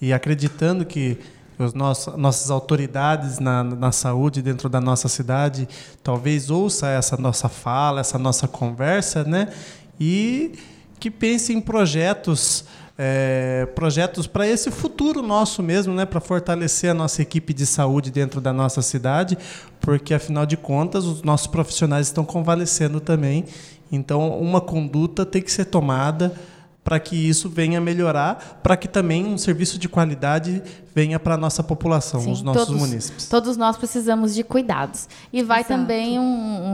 e 0.00 0.12
acreditando 0.12 0.84
que 0.84 1.18
os 1.58 1.74
nossos, 1.74 2.16
nossas 2.16 2.50
autoridades 2.50 3.38
na, 3.38 3.64
na 3.64 3.90
saúde 3.90 4.40
dentro 4.40 4.68
da 4.68 4.80
nossa 4.80 5.08
cidade 5.08 5.68
talvez 6.02 6.50
ouça 6.50 6.88
essa 6.88 7.16
nossa 7.16 7.48
fala, 7.48 8.00
essa 8.00 8.18
nossa 8.18 8.46
conversa, 8.46 9.24
né? 9.24 9.52
E 9.98 10.52
que 10.98 11.10
pense 11.10 11.52
em 11.52 11.60
projetos 11.60 12.64
é, 13.00 13.64
projetos 13.76 14.26
para 14.26 14.44
esse 14.46 14.72
futuro 14.72 15.22
nosso 15.22 15.62
mesmo, 15.62 15.94
né, 15.94 16.04
para 16.04 16.20
fortalecer 16.20 16.90
a 16.90 16.94
nossa 16.94 17.22
equipe 17.22 17.54
de 17.54 17.64
saúde 17.64 18.10
dentro 18.10 18.40
da 18.40 18.52
nossa 18.52 18.82
cidade, 18.82 19.38
porque 19.80 20.12
afinal 20.12 20.44
de 20.44 20.56
contas 20.56 21.04
os 21.04 21.22
nossos 21.22 21.46
profissionais 21.46 22.08
estão 22.08 22.24
convalescendo 22.24 22.98
também. 22.98 23.44
Então, 23.90 24.36
uma 24.40 24.60
conduta 24.60 25.24
tem 25.24 25.40
que 25.40 25.52
ser 25.52 25.66
tomada 25.66 26.34
para 26.88 26.98
que 26.98 27.14
isso 27.14 27.50
venha 27.50 27.82
melhorar, 27.82 28.60
para 28.62 28.74
que 28.74 28.88
também 28.88 29.26
um 29.26 29.36
serviço 29.36 29.78
de 29.78 29.90
qualidade 29.90 30.62
venha 30.94 31.20
para 31.20 31.34
a 31.34 31.36
nossa 31.36 31.62
população, 31.62 32.22
Sim, 32.22 32.32
os 32.32 32.40
nossos 32.40 32.64
todos, 32.64 32.80
munícipes. 32.80 33.28
Todos 33.28 33.58
nós 33.58 33.76
precisamos 33.76 34.34
de 34.34 34.42
cuidados. 34.42 35.06
E 35.30 35.42
vai 35.42 35.60
Exato. 35.60 35.74
também 35.74 36.18
um, 36.18 36.22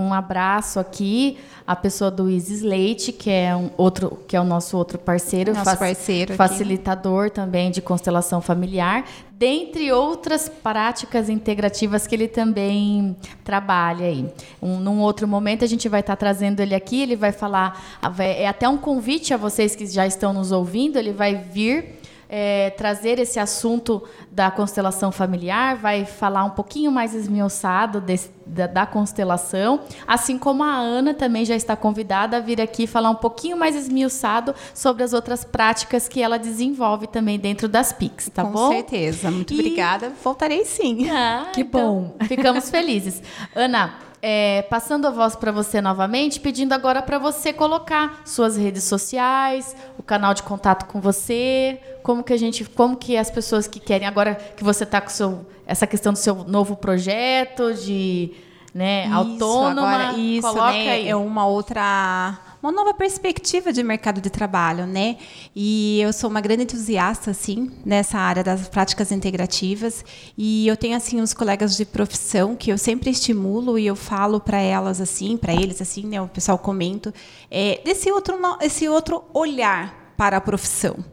um, 0.06 0.14
abraço 0.14 0.78
aqui 0.78 1.36
à 1.66 1.74
pessoa 1.74 2.12
do 2.12 2.30
Isis 2.30 2.62
Leite, 2.62 3.10
que 3.10 3.28
é 3.28 3.56
um 3.56 3.70
outro, 3.76 4.20
que 4.28 4.36
é 4.36 4.40
o 4.40 4.44
nosso 4.44 4.76
outro 4.76 5.00
parceiro, 5.00 5.52
nosso 5.52 5.76
parceiro 5.76 6.34
facilitador 6.34 7.26
aqui. 7.26 7.34
também 7.34 7.72
de 7.72 7.82
constelação 7.82 8.40
familiar, 8.40 9.04
dentre 9.36 9.90
outras 9.90 10.48
práticas 10.48 11.28
integrativas 11.28 12.06
que 12.06 12.14
ele 12.14 12.28
também 12.28 13.16
trabalha 13.42 14.06
aí. 14.06 14.26
Um, 14.62 14.78
num 14.78 15.00
outro 15.00 15.26
momento 15.26 15.64
a 15.64 15.66
gente 15.66 15.88
vai 15.88 16.00
estar 16.00 16.14
trazendo 16.16 16.60
ele 16.60 16.74
aqui, 16.74 17.02
ele 17.02 17.16
vai 17.16 17.32
falar, 17.32 18.00
é 18.18 18.46
até 18.46 18.68
um 18.68 18.78
convite 18.78 19.34
a 19.34 19.36
vocês 19.36 19.74
que 19.74 19.86
já 19.86 20.06
estão 20.06 20.32
nos 20.32 20.52
ouvindo, 20.52 20.98
ele 20.98 21.12
vai 21.12 21.34
vir 21.34 22.00
é, 22.28 22.70
trazer 22.70 23.18
esse 23.18 23.38
assunto 23.38 24.02
da 24.30 24.50
constelação 24.50 25.12
familiar, 25.12 25.76
vai 25.76 26.04
falar 26.04 26.44
um 26.44 26.50
pouquinho 26.50 26.90
mais 26.90 27.14
esmiuçado 27.14 28.00
desse, 28.00 28.30
da, 28.46 28.66
da, 28.66 28.86
constelação, 28.86 29.80
assim 30.06 30.38
como 30.38 30.62
a 30.62 30.74
Ana 30.74 31.14
também 31.14 31.44
já 31.44 31.54
está 31.54 31.76
convidada 31.76 32.36
a 32.36 32.40
vir 32.40 32.60
aqui 32.60 32.86
falar 32.86 33.10
um 33.10 33.14
pouquinho 33.14 33.56
mais 33.56 33.74
esmiuçado 33.74 34.54
sobre 34.74 35.02
as 35.02 35.12
outras 35.12 35.44
práticas 35.44 36.08
que 36.08 36.20
ela 36.20 36.38
desenvolve 36.38 37.06
também 37.06 37.38
dentro 37.38 37.68
das 37.68 37.92
PICs, 37.92 38.30
tá 38.30 38.44
Com 38.44 38.50
bom? 38.50 38.68
Com 38.68 38.72
certeza, 38.74 39.30
muito 39.30 39.52
e... 39.54 39.58
obrigada. 39.58 40.12
Voltarei 40.22 40.64
sim. 40.64 41.08
Ah, 41.10 41.50
que 41.52 41.62
então, 41.62 42.14
bom. 42.18 42.26
Ficamos 42.26 42.70
felizes. 42.70 43.22
Ana, 43.54 43.94
é, 44.26 44.62
passando 44.62 45.06
a 45.06 45.10
voz 45.10 45.36
para 45.36 45.52
você 45.52 45.82
novamente, 45.82 46.40
pedindo 46.40 46.72
agora 46.72 47.02
para 47.02 47.18
você 47.18 47.52
colocar 47.52 48.22
suas 48.24 48.56
redes 48.56 48.84
sociais, 48.84 49.76
o 49.98 50.02
canal 50.02 50.32
de 50.32 50.42
contato 50.42 50.86
com 50.86 50.98
você, 50.98 51.78
como 52.02 52.24
que 52.24 52.32
a 52.32 52.36
gente, 52.38 52.64
como 52.64 52.96
que 52.96 53.18
as 53.18 53.30
pessoas 53.30 53.66
que 53.66 53.78
querem 53.78 54.08
agora 54.08 54.34
que 54.34 54.64
você 54.64 54.84
está 54.84 54.98
com 54.98 55.10
seu, 55.10 55.44
essa 55.66 55.86
questão 55.86 56.10
do 56.10 56.18
seu 56.18 56.36
novo 56.44 56.74
projeto 56.74 57.74
de 57.74 58.32
né, 58.72 59.04
isso, 59.04 59.14
autônoma, 59.14 59.94
agora, 59.94 60.18
isso, 60.18 60.48
coloca 60.48 60.72
né, 60.72 60.92
aí. 60.92 61.08
é 61.10 61.14
uma 61.14 61.46
outra 61.46 62.38
uma 62.64 62.72
nova 62.72 62.94
perspectiva 62.94 63.70
de 63.74 63.82
mercado 63.82 64.22
de 64.22 64.30
trabalho, 64.30 64.86
né? 64.86 65.18
E 65.54 66.00
eu 66.00 66.14
sou 66.14 66.30
uma 66.30 66.40
grande 66.40 66.62
entusiasta, 66.62 67.30
assim, 67.30 67.70
nessa 67.84 68.16
área 68.16 68.42
das 68.42 68.66
práticas 68.68 69.12
integrativas. 69.12 70.02
E 70.36 70.66
eu 70.66 70.74
tenho, 70.74 70.96
assim, 70.96 71.20
uns 71.20 71.34
colegas 71.34 71.76
de 71.76 71.84
profissão 71.84 72.56
que 72.56 72.72
eu 72.72 72.78
sempre 72.78 73.10
estimulo 73.10 73.78
e 73.78 73.86
eu 73.86 73.94
falo 73.94 74.40
para 74.40 74.58
elas, 74.58 74.98
assim, 74.98 75.36
para 75.36 75.52
eles, 75.52 75.82
assim, 75.82 76.06
né? 76.06 76.22
O 76.22 76.28
pessoal 76.28 76.56
comenta, 76.56 77.12
é, 77.50 77.82
desse 77.84 78.10
outro, 78.10 78.34
esse 78.62 78.88
outro 78.88 79.22
olhar 79.34 80.14
para 80.16 80.38
a 80.38 80.40
profissão 80.40 81.04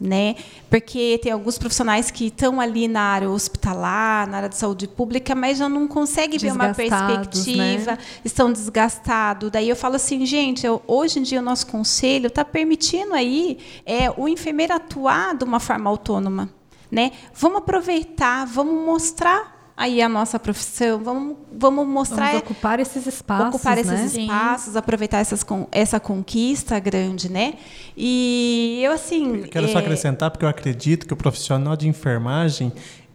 né? 0.00 0.36
Porque 0.70 1.18
tem 1.22 1.32
alguns 1.32 1.58
profissionais 1.58 2.10
que 2.10 2.26
estão 2.26 2.60
ali 2.60 2.86
na 2.86 3.00
área 3.00 3.28
hospitalar, 3.28 4.28
na 4.28 4.36
área 4.36 4.48
de 4.48 4.56
saúde 4.56 4.86
pública, 4.86 5.34
mas 5.34 5.58
já 5.58 5.68
não 5.68 5.88
conseguem 5.88 6.38
ver 6.38 6.52
uma 6.52 6.72
perspectiva, 6.72 7.92
né? 7.92 7.98
estão 8.24 8.52
desgastados. 8.52 9.50
Daí 9.50 9.68
eu 9.68 9.76
falo 9.76 9.96
assim, 9.96 10.24
gente, 10.24 10.64
eu, 10.64 10.80
hoje 10.86 11.18
em 11.18 11.22
dia 11.22 11.40
o 11.40 11.42
nosso 11.42 11.66
conselho 11.66 12.28
está 12.28 12.44
permitindo 12.44 13.12
aí 13.14 13.58
é, 13.84 14.10
o 14.16 14.28
enfermeiro 14.28 14.72
atuar 14.72 15.34
de 15.36 15.44
uma 15.44 15.58
forma 15.58 15.90
autônoma. 15.90 16.48
Né? 16.90 17.12
Vamos 17.34 17.58
aproveitar, 17.58 18.46
vamos 18.46 18.84
mostrar 18.84 19.57
aí 19.78 20.02
a 20.02 20.08
nossa 20.08 20.40
profissão, 20.40 20.98
vamos, 20.98 21.36
vamos 21.56 21.86
mostrar. 21.86 22.32
Vamos 22.32 22.42
ocupar 22.42 22.80
esses 22.80 23.06
espaços. 23.06 23.54
Ocupar 23.54 23.76
né? 23.76 23.82
esses 23.82 24.16
espaços, 24.16 24.72
Sim. 24.72 24.78
aproveitar 24.78 25.18
essas, 25.18 25.46
essa 25.70 26.00
conquista 26.00 26.78
grande, 26.80 27.30
né? 27.30 27.54
E 27.96 28.80
eu, 28.82 28.92
assim. 28.92 29.36
Eu 29.36 29.48
quero 29.48 29.66
é... 29.66 29.72
só 29.72 29.78
acrescentar, 29.78 30.32
porque 30.32 30.44
eu 30.44 30.48
acredito 30.48 31.06
que 31.06 31.12
o 31.12 31.16
profissional 31.16 31.76
de 31.76 31.86
enfermagem, 31.86 32.72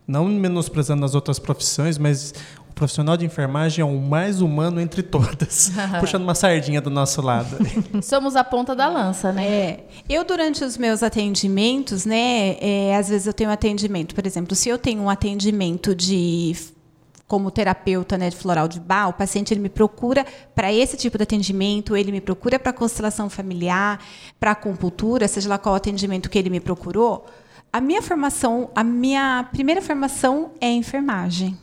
não 0.08 0.26
menosprezando 0.26 1.04
as 1.04 1.14
outras 1.14 1.38
profissões, 1.38 1.98
mas 1.98 2.34
o 2.74 2.76
profissional 2.76 3.16
de 3.16 3.24
enfermagem 3.24 3.84
é 3.84 3.86
o 3.86 4.00
mais 4.00 4.42
humano 4.42 4.82
entre 4.82 5.04
todas, 5.04 5.72
puxando 6.02 6.24
uma 6.24 6.34
sardinha 6.34 6.82
do 6.82 6.90
nosso 6.90 7.22
lado. 7.22 7.56
Somos 8.02 8.36
a 8.36 8.44
ponta 8.44 8.76
da 8.76 8.90
lança, 8.90 9.32
né? 9.32 9.46
É. 9.46 9.88
Eu, 10.10 10.26
durante 10.26 10.64
os 10.64 10.76
meus 10.76 11.04
atendimentos, 11.04 12.04
né, 12.04 12.58
é, 12.60 12.96
às 12.98 13.10
vezes 13.10 13.28
eu 13.28 13.34
tenho 13.34 13.52
atendimento, 13.52 14.16
por 14.16 14.26
exemplo, 14.26 14.56
se 14.56 14.70
eu 14.70 14.80
tenho 14.80 15.04
um 15.04 15.10
atendimento 15.10 15.94
de 15.94 16.56
como 17.28 17.52
terapeuta 17.52 18.18
né, 18.18 18.30
de 18.30 18.36
floral 18.36 18.68
de 18.68 18.80
bar, 18.80 19.10
o 19.10 19.14
paciente 19.14 19.54
ele 19.54 19.62
me 19.62 19.70
procura 19.70 20.26
para 20.56 20.74
esse 20.74 20.98
tipo 20.98 21.18
de 21.18 21.24
atendimento, 21.24 21.96
ele 21.96 22.12
me 22.12 22.22
procura 22.22 22.58
para 22.58 22.74
constelação 22.74 23.30
familiar, 23.30 24.00
para 24.40 24.52
acupuntura, 24.52 25.28
seja 25.28 25.48
lá 25.48 25.60
qual 25.60 25.76
atendimento 25.76 26.30
que 26.30 26.40
ele 26.40 26.50
me 26.50 26.60
procurou. 26.60 27.26
A 27.72 27.80
minha 27.80 28.02
formação, 28.02 28.72
a 28.76 28.84
minha 28.84 29.48
primeira 29.52 29.82
formação 29.82 30.52
é 30.60 30.72
enfermagem. 30.72 31.58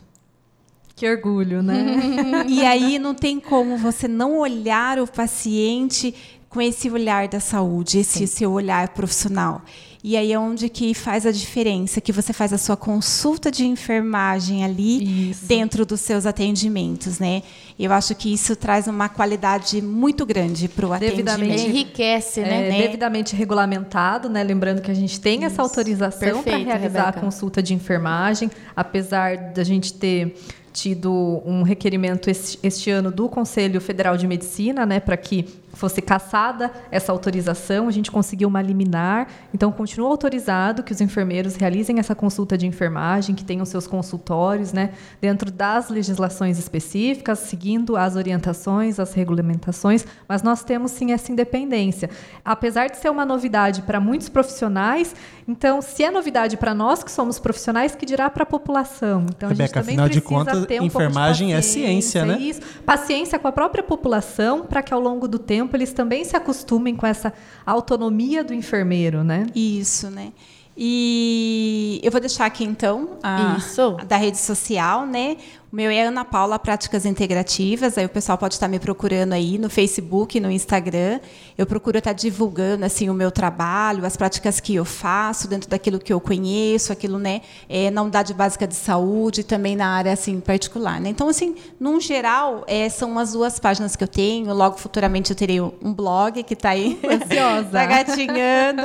Que 1.01 1.11
orgulho, 1.11 1.63
né? 1.63 2.45
e 2.47 2.63
aí 2.63 2.99
não 2.99 3.15
tem 3.15 3.41
como 3.41 3.79
você 3.79 4.07
não 4.07 4.37
olhar 4.37 4.99
o 4.99 5.07
paciente 5.07 6.15
com 6.47 6.61
esse 6.61 6.91
olhar 6.91 7.27
da 7.27 7.41
saúde, 7.41 8.01
esse 8.01 8.27
seu 8.27 8.53
olhar 8.53 8.89
profissional. 8.89 9.63
E 10.05 10.15
aí 10.15 10.31
é 10.31 10.39
onde 10.39 10.69
que 10.69 10.93
faz 10.93 11.25
a 11.25 11.31
diferença, 11.31 12.03
que 12.03 12.13
você 12.13 12.35
faz 12.35 12.53
a 12.53 12.59
sua 12.59 12.77
consulta 12.77 13.51
de 13.51 13.67
enfermagem 13.67 14.63
ali 14.63 15.31
isso. 15.31 15.47
dentro 15.47 15.87
dos 15.87 16.01
seus 16.01 16.27
atendimentos, 16.27 17.19
né? 17.19 17.43
Eu 17.79 17.93
acho 17.93 18.15
que 18.15 18.33
isso 18.33 18.55
traz 18.55 18.87
uma 18.87 19.09
qualidade 19.09 19.81
muito 19.81 20.27
grande 20.27 20.69
para 20.69 20.87
o 20.87 20.93
atendimento. 20.93 21.45
Enriquece, 21.45 22.41
né? 22.41 22.69
É, 22.69 22.83
devidamente 22.83 23.35
regulamentado, 23.35 24.29
né? 24.29 24.43
Lembrando 24.43 24.83
que 24.83 24.91
a 24.91 24.95
gente 24.95 25.19
tem 25.19 25.45
essa 25.47 25.63
autorização 25.63 26.43
para 26.43 26.59
realizar 26.59 27.07
Rebeca. 27.07 27.09
a 27.09 27.13
consulta 27.13 27.63
de 27.63 27.73
enfermagem, 27.73 28.51
apesar 28.75 29.37
da 29.53 29.65
gente 29.65 29.95
ter 29.95 30.37
tido 30.73 31.43
um 31.45 31.63
requerimento 31.63 32.31
este, 32.31 32.91
ano 32.91 33.11
do 33.11 33.29
Conselho 33.29 33.81
Federal 33.81 34.17
de 34.17 34.27
Medicina, 34.27 34.87
né, 34.87 35.01
para 35.01 35.17
que 35.17 35.47
fosse 35.73 36.03
cassada 36.03 36.71
essa 36.91 37.13
autorização. 37.13 37.89
A 37.89 37.91
gente 37.91 38.11
conseguiu 38.11 38.49
uma 38.49 38.61
liminar, 38.61 39.29
então 39.55 39.71
continua 39.71 40.09
autorizado 40.09 40.83
que 40.83 40.93
os 40.93 41.01
enfermeiros 41.01 41.55
realizem 41.57 41.99
essa 41.99 42.15
consulta 42.15 42.57
de 42.59 42.67
enfermagem, 42.67 43.35
que 43.35 43.45
tenham 43.45 43.65
seus 43.65 43.87
consultórios, 43.87 44.73
né, 44.73 44.93
dentro 45.21 45.51
das 45.51 45.89
legislações 45.89 46.59
específicas, 46.59 47.41
seguindo 47.41 47.97
as 47.97 48.17
orientações, 48.17 48.99
as 48.99 49.13
regulamentações, 49.13 50.07
mas 50.29 50.43
nós 50.43 50.63
temos 50.63 50.91
sim 50.91 51.13
essa 51.13 51.33
independência. 51.33 52.11
Apesar 52.45 52.89
de 52.89 52.97
ser 52.97 53.11
uma 53.11 53.25
novidade 53.25 53.83
para 53.83 54.01
muitos 54.01 54.29
profissionais, 54.29 55.15
então 55.51 55.81
se 55.81 56.03
é 56.03 56.11
novidade 56.11 56.57
para 56.57 56.75
nós 56.75 57.03
que 57.03 57.11
somos 57.11 57.39
profissionais, 57.39 57.95
que 57.95 58.05
dirá 58.05 58.29
para 58.29 58.43
a 58.43 58.47
população. 58.47 59.27
Então 59.29 59.49
Rebeca, 59.49 59.81
a 59.81 59.83
gente 59.83 59.95
também 59.95 59.95
afinal 59.95 60.09
de 60.09 60.21
contas, 60.21 60.67
um 60.81 60.85
enfermagem 60.85 61.55
é 61.55 61.63
ciência, 61.63 62.25
né? 62.25 62.39
Isso, 62.39 62.61
paciência 62.85 63.39
com 63.39 63.49
a 63.49 63.53
própria 63.53 63.83
população 63.83 64.63
para 64.63 64.83
que 64.83 64.93
ao 64.93 65.01
longo 65.01 65.29
do 65.29 65.39
tempo 65.39 65.61
tempo 65.71 65.77
eles 65.77 65.93
também 65.93 66.25
se 66.25 66.37
acostumem 66.37 66.97
com 66.97 67.07
essa 67.07 67.33
autonomia 67.65 68.43
do 68.43 68.55
enfermeiro, 68.55 69.23
né? 69.23 69.47
Isso, 69.55 70.11
né? 70.11 70.33
E 70.77 72.01
eu 72.03 72.11
vou 72.11 72.21
deixar 72.21 72.47
aqui 72.47 72.65
então 72.65 73.19
a, 73.23 73.57
Isso. 73.59 73.97
a 74.01 74.05
da 74.05 74.17
rede 74.17 74.39
social, 74.39 75.07
né? 75.07 75.37
O 75.73 75.77
meu 75.77 75.89
é 75.89 76.03
Ana 76.03 76.25
Paula 76.25 76.59
Práticas 76.59 77.07
Integrativas. 77.07 77.97
Aí 77.97 78.05
o 78.05 78.09
pessoal 78.09 78.37
pode 78.37 78.55
estar 78.55 78.67
me 78.67 78.81
procurando 78.81 79.35
aí 79.35 79.57
no 79.57 79.71
Facebook, 79.71 80.41
no 80.41 80.51
Instagram. 80.51 81.21
Eu 81.57 81.65
procuro 81.65 81.99
estar 81.99 82.13
divulgando 82.13 82.85
assim 82.85 83.09
o 83.09 83.15
meu 83.15 83.31
trabalho, 83.31 84.05
as 84.05 84.17
práticas 84.17 84.59
que 84.59 84.75
eu 84.75 84.85
faço 84.85 85.47
dentro 85.47 85.71
daquilo 85.71 86.01
que 86.01 86.13
eu 86.13 86.21
conheço, 86.21 86.93
aquilo, 86.93 87.21
né, 87.21 87.43
é, 87.69 87.89
na 87.89 88.03
unidade 88.03 88.35
básica 88.35 88.67
de 88.67 88.75
saúde, 88.75 89.45
também 89.45 89.77
na 89.77 89.91
área 89.91 90.13
assim 90.13 90.41
particular. 90.41 91.01
Né? 91.01 91.11
Então, 91.11 91.29
assim, 91.29 91.55
num 91.79 92.01
geral, 92.01 92.65
é, 92.67 92.89
são 92.89 93.17
as 93.17 93.31
duas 93.31 93.61
páginas 93.61 93.95
que 93.95 94.03
eu 94.03 94.09
tenho. 94.09 94.53
Logo, 94.53 94.77
futuramente, 94.77 95.31
eu 95.31 95.37
terei 95.37 95.61
um 95.61 95.95
blog 95.95 96.43
que 96.43 96.55
está 96.55 96.71
aí, 96.71 96.99
ansiosa, 97.07 97.67
está 97.67 97.87
gatinhando, 97.87 98.83